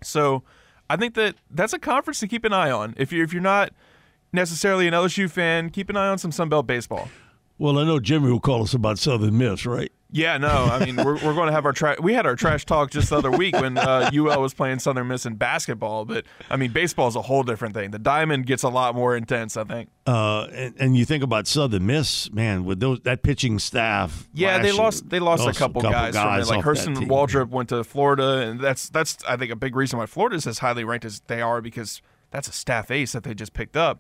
So 0.01 0.41
I 0.89 0.97
think 0.97 1.13
that 1.13 1.35
that's 1.51 1.73
a 1.73 1.79
conference 1.79 2.19
to 2.21 2.27
keep 2.27 2.45
an 2.45 2.53
eye 2.53 2.71
on. 2.71 2.95
If 2.97 3.13
you 3.13 3.23
if 3.23 3.31
you're 3.31 3.43
not 3.43 3.73
necessarily 4.33 4.87
an 4.87 4.93
LSU 4.93 5.29
fan, 5.29 5.69
keep 5.69 5.89
an 5.89 5.97
eye 5.97 6.09
on 6.09 6.17
some 6.17 6.31
Sun 6.31 6.49
Belt 6.49 6.67
baseball. 6.67 7.09
Well, 7.57 7.77
I 7.77 7.83
know 7.83 7.99
Jimmy 7.99 8.31
will 8.31 8.39
call 8.39 8.63
us 8.63 8.73
about 8.73 8.97
Southern 8.97 9.37
Miss, 9.37 9.65
right? 9.65 9.91
Yeah, 10.15 10.37
no, 10.37 10.47
I 10.47 10.85
mean 10.85 10.95
we're, 10.95 11.15
we're 11.15 11.33
going 11.33 11.47
to 11.47 11.51
have 11.51 11.65
our 11.65 11.71
trash. 11.71 11.97
We 11.97 12.13
had 12.13 12.27
our 12.27 12.35
trash 12.35 12.65
talk 12.65 12.91
just 12.91 13.09
the 13.09 13.17
other 13.17 13.31
week 13.31 13.55
when 13.55 13.79
uh, 13.79 14.11
UL 14.13 14.41
was 14.41 14.53
playing 14.53 14.77
Southern 14.77 15.07
Miss 15.07 15.25
in 15.25 15.35
basketball, 15.35 16.05
but 16.05 16.25
I 16.51 16.55
mean 16.55 16.71
baseball 16.71 17.07
is 17.07 17.15
a 17.15 17.21
whole 17.23 17.41
different 17.41 17.73
thing. 17.73 17.89
The 17.89 17.97
diamond 17.97 18.45
gets 18.45 18.61
a 18.61 18.69
lot 18.69 18.93
more 18.93 19.17
intense, 19.17 19.57
I 19.57 19.63
think. 19.63 19.89
Uh, 20.05 20.43
and, 20.51 20.75
and 20.77 20.95
you 20.95 21.03
think 21.05 21.23
about 21.23 21.47
Southern 21.47 21.87
Miss, 21.87 22.31
man, 22.31 22.63
with 22.63 22.79
those 22.79 22.99
that 23.01 23.23
pitching 23.23 23.57
staff. 23.57 24.29
Yeah, 24.35 24.59
they 24.59 24.71
lost. 24.71 25.09
They 25.09 25.19
lost, 25.19 25.45
lost 25.45 25.57
a 25.57 25.59
couple, 25.59 25.81
guys, 25.81 26.13
guys 26.13 26.47
from. 26.47 26.57
Like 26.57 26.65
Hurston. 26.65 26.95
Waldrep 27.07 27.49
went 27.49 27.69
to 27.69 27.83
Florida, 27.83 28.37
and 28.37 28.59
that's 28.59 28.89
that's 28.89 29.17
I 29.27 29.35
think 29.35 29.51
a 29.51 29.55
big 29.55 29.75
reason 29.75 29.97
why 29.97 30.05
Florida's 30.05 30.45
as 30.45 30.59
highly 30.59 30.83
ranked 30.83 31.05
as 31.05 31.21
they 31.25 31.41
are 31.41 31.59
because 31.59 32.03
that's 32.29 32.47
a 32.47 32.51
staff 32.51 32.91
ace 32.91 33.13
that 33.13 33.23
they 33.23 33.33
just 33.33 33.53
picked 33.53 33.75
up. 33.75 33.99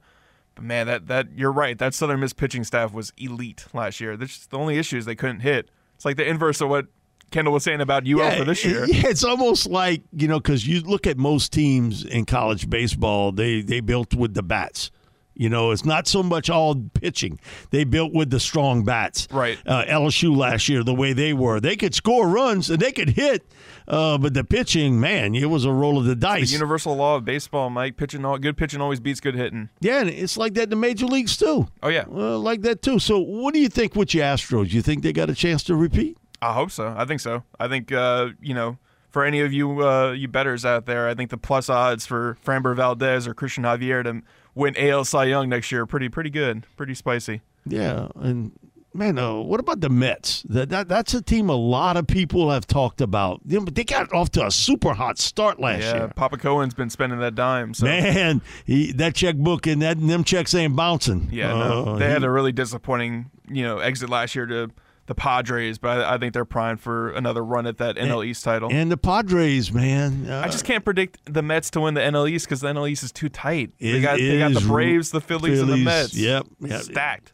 But 0.55 0.65
man, 0.65 0.87
that 0.87 1.07
that 1.07 1.27
you're 1.35 1.51
right. 1.51 1.77
That 1.77 1.93
Southern 1.93 2.19
Miss 2.19 2.33
pitching 2.33 2.63
staff 2.63 2.93
was 2.93 3.11
elite 3.17 3.65
last 3.73 3.99
year. 3.99 4.15
That's 4.17 4.45
the 4.45 4.57
only 4.57 4.77
issue 4.77 4.97
is 4.97 5.05
they 5.05 5.15
couldn't 5.15 5.39
hit. 5.39 5.69
It's 5.95 6.05
like 6.05 6.17
the 6.17 6.27
inverse 6.27 6.61
of 6.61 6.69
what 6.69 6.87
Kendall 7.31 7.53
was 7.53 7.63
saying 7.63 7.81
about 7.81 8.07
UL 8.07 8.31
for 8.31 8.45
this 8.45 8.63
year. 8.63 8.85
Yeah, 8.85 9.07
it's 9.07 9.23
almost 9.23 9.67
like 9.67 10.03
you 10.11 10.27
know 10.27 10.39
because 10.39 10.67
you 10.67 10.81
look 10.81 11.07
at 11.07 11.17
most 11.17 11.51
teams 11.51 12.05
in 12.05 12.25
college 12.25 12.69
baseball, 12.69 13.31
they 13.31 13.61
they 13.61 13.79
built 13.79 14.13
with 14.13 14.33
the 14.35 14.43
bats. 14.43 14.91
You 15.35 15.49
know, 15.49 15.71
it's 15.71 15.83
not 15.85 16.07
so 16.07 16.21
much 16.21 16.49
all 16.49 16.75
pitching. 16.93 17.39
They 17.71 17.83
built 17.85 18.13
with 18.13 18.29
the 18.29 18.39
strong 18.39 18.83
bats. 18.85 19.27
Right. 19.31 19.57
Uh, 19.65 19.83
LSU 19.85 20.35
last 20.37 20.69
year, 20.69 20.83
the 20.83 20.93
way 20.93 21.13
they 21.13 21.33
were, 21.33 21.59
they 21.59 21.75
could 21.75 21.95
score 21.95 22.27
runs 22.27 22.69
and 22.69 22.79
they 22.79 22.91
could 22.91 23.09
hit, 23.09 23.43
uh, 23.87 24.17
but 24.19 24.35
the 24.35 24.43
pitching, 24.43 24.99
man, 24.99 25.33
it 25.33 25.49
was 25.49 25.65
a 25.65 25.71
roll 25.71 25.97
of 25.97 26.03
the 26.05 26.09
The 26.11 26.15
dice. 26.21 26.51
universal 26.51 26.95
law 26.95 27.15
of 27.15 27.25
baseball, 27.25 27.69
Mike. 27.71 27.97
Pitching, 27.97 28.21
good 28.41 28.57
pitching 28.57 28.79
always 28.79 28.99
beats 28.99 29.19
good 29.19 29.33
hitting. 29.35 29.69
yeah, 29.79 30.01
and 30.01 30.09
it's 30.09 30.37
like 30.37 30.53
that 30.53 30.63
in 30.63 30.69
the 30.69 30.75
major 30.75 31.07
leagues 31.07 31.35
too. 31.35 31.67
Oh 31.81 31.89
yeah, 31.89 32.05
Uh, 32.11 32.37
like 32.37 32.61
that 32.61 32.81
too. 32.83 32.99
So, 32.99 33.17
what 33.19 33.53
do 33.55 33.59
you 33.59 33.69
think 33.69 33.95
with 33.95 34.13
your 34.13 34.23
Astros? 34.25 34.71
You 34.71 34.81
think 34.83 35.01
they 35.01 35.13
got 35.13 35.29
a 35.31 35.35
chance 35.35 35.63
to 35.63 35.75
repeat? 35.75 36.17
I 36.43 36.53
hope 36.53 36.69
so. 36.71 36.93
I 36.95 37.05
think 37.05 37.21
so. 37.21 37.41
I 37.59 37.67
think 37.67 37.91
uh, 37.91 38.29
you 38.39 38.53
know, 38.53 38.77
for 39.09 39.23
any 39.25 39.39
of 39.41 39.51
you 39.51 39.81
uh, 39.83 40.11
you 40.11 40.27
betters 40.27 40.63
out 40.63 40.85
there, 40.85 41.07
I 41.07 41.15
think 41.15 41.29
the 41.31 41.37
plus 41.37 41.69
odds 41.69 42.05
for 42.05 42.37
Framber 42.45 42.75
Valdez 42.75 43.27
or 43.27 43.33
Cristian 43.33 43.63
Javier 43.63 44.03
to 44.03 44.21
win 44.55 44.75
AL 44.77 45.05
Cy 45.05 45.25
Young 45.25 45.49
next 45.49 45.71
year 45.71 45.85
pretty 45.85 46.09
pretty 46.09 46.29
good, 46.29 46.65
pretty 46.75 46.93
spicy. 46.93 47.41
Yeah, 47.65 48.09
and 48.15 48.51
man, 48.93 49.17
uh, 49.17 49.35
what 49.35 49.59
about 49.59 49.79
the 49.79 49.89
Mets? 49.89 50.43
That, 50.43 50.69
that 50.69 50.87
that's 50.87 51.13
a 51.13 51.21
team 51.21 51.49
a 51.49 51.55
lot 51.55 51.97
of 51.97 52.07
people 52.07 52.51
have 52.51 52.67
talked 52.67 53.01
about. 53.01 53.41
You 53.45 53.59
know, 53.59 53.65
but 53.65 53.75
they 53.75 53.83
got 53.83 54.11
off 54.13 54.31
to 54.31 54.45
a 54.45 54.51
super 54.51 54.93
hot 54.93 55.17
start 55.17 55.59
last 55.59 55.81
yeah, 55.81 55.95
year. 55.95 56.11
Papa 56.15 56.37
Cohen's 56.37 56.73
been 56.73 56.89
spending 56.89 57.19
that 57.19 57.35
dime. 57.35 57.73
So 57.73 57.85
Man, 57.85 58.41
he, 58.65 58.91
that 58.93 59.15
checkbook 59.15 59.65
and 59.67 59.81
that 59.81 59.99
them 59.99 60.23
checks 60.23 60.53
ain't 60.53 60.75
bouncing. 60.75 61.29
yeah, 61.31 61.47
no, 61.53 61.85
Uh, 61.85 61.97
they 61.97 62.09
had 62.09 62.23
a 62.23 62.29
really 62.29 62.51
disappointing 62.51 63.31
you 63.49 63.63
know 63.63 63.79
exit 63.79 64.09
last 64.09 64.35
year 64.35 64.45
to 64.45 64.71
the 65.05 65.15
Padres, 65.15 65.77
but 65.77 65.99
I, 65.99 66.15
I 66.15 66.17
think 66.17 66.33
they're 66.33 66.45
primed 66.45 66.79
for 66.79 67.11
another 67.11 67.43
run 67.43 67.67
at 67.67 67.77
that 67.77 67.95
NL 67.97 68.25
East 68.25 68.43
title. 68.43 68.69
and 68.71 68.91
the 68.91 68.97
Padres, 68.97 69.71
man. 69.73 70.27
Uh, 70.29 70.41
I 70.45 70.49
just 70.49 70.65
can't 70.65 70.85
predict 70.85 71.33
the 71.33 71.41
Mets 71.41 71.69
to 71.71 71.81
win 71.81 71.93
the 71.93 72.01
NL 72.01 72.29
East 72.29 72.45
because 72.45 72.61
the 72.61 72.69
NL 72.69 72.89
East 72.89 73.03
is 73.03 73.11
too 73.11 73.29
tight. 73.29 73.71
It 73.79 73.93
they 73.93 74.01
got 74.01 74.17
they 74.17 74.39
got 74.39 74.53
the 74.53 74.65
Braves, 74.65 75.11
the 75.11 75.21
Phillies, 75.21 75.61
and 75.61 75.69
the 75.69 75.77
Mets. 75.77 76.15
yep, 76.15 76.45
yep. 76.59 76.81
stacked. 76.81 77.33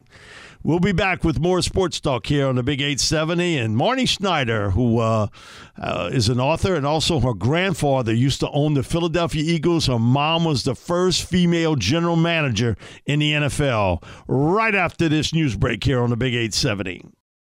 We'll 0.61 0.81
be 0.81 0.91
back 0.91 1.23
with 1.23 1.39
more 1.39 1.61
sports 1.61 2.01
talk 2.01 2.25
here 2.25 2.45
on 2.45 2.55
the 2.55 2.63
Big 2.63 2.81
870. 2.81 3.57
And 3.57 3.77
Marnie 3.77 4.07
Schneider, 4.07 4.71
who 4.71 4.99
uh, 4.99 5.27
uh, 5.81 6.09
is 6.11 6.27
an 6.27 6.41
author 6.41 6.75
and 6.75 6.85
also 6.85 7.21
her 7.21 7.33
grandfather 7.33 8.13
used 8.13 8.41
to 8.41 8.49
own 8.49 8.73
the 8.73 8.83
Philadelphia 8.83 9.41
Eagles. 9.41 9.85
Her 9.85 9.97
mom 9.97 10.43
was 10.43 10.63
the 10.63 10.75
first 10.75 11.23
female 11.23 11.75
general 11.75 12.17
manager 12.17 12.75
in 13.05 13.19
the 13.19 13.31
NFL. 13.31 14.03
Right 14.27 14.75
after 14.75 15.07
this 15.07 15.33
news 15.33 15.55
break 15.55 15.81
here 15.81 16.01
on 16.01 16.09
the 16.09 16.17
Big 16.17 16.33
870. 16.33 17.05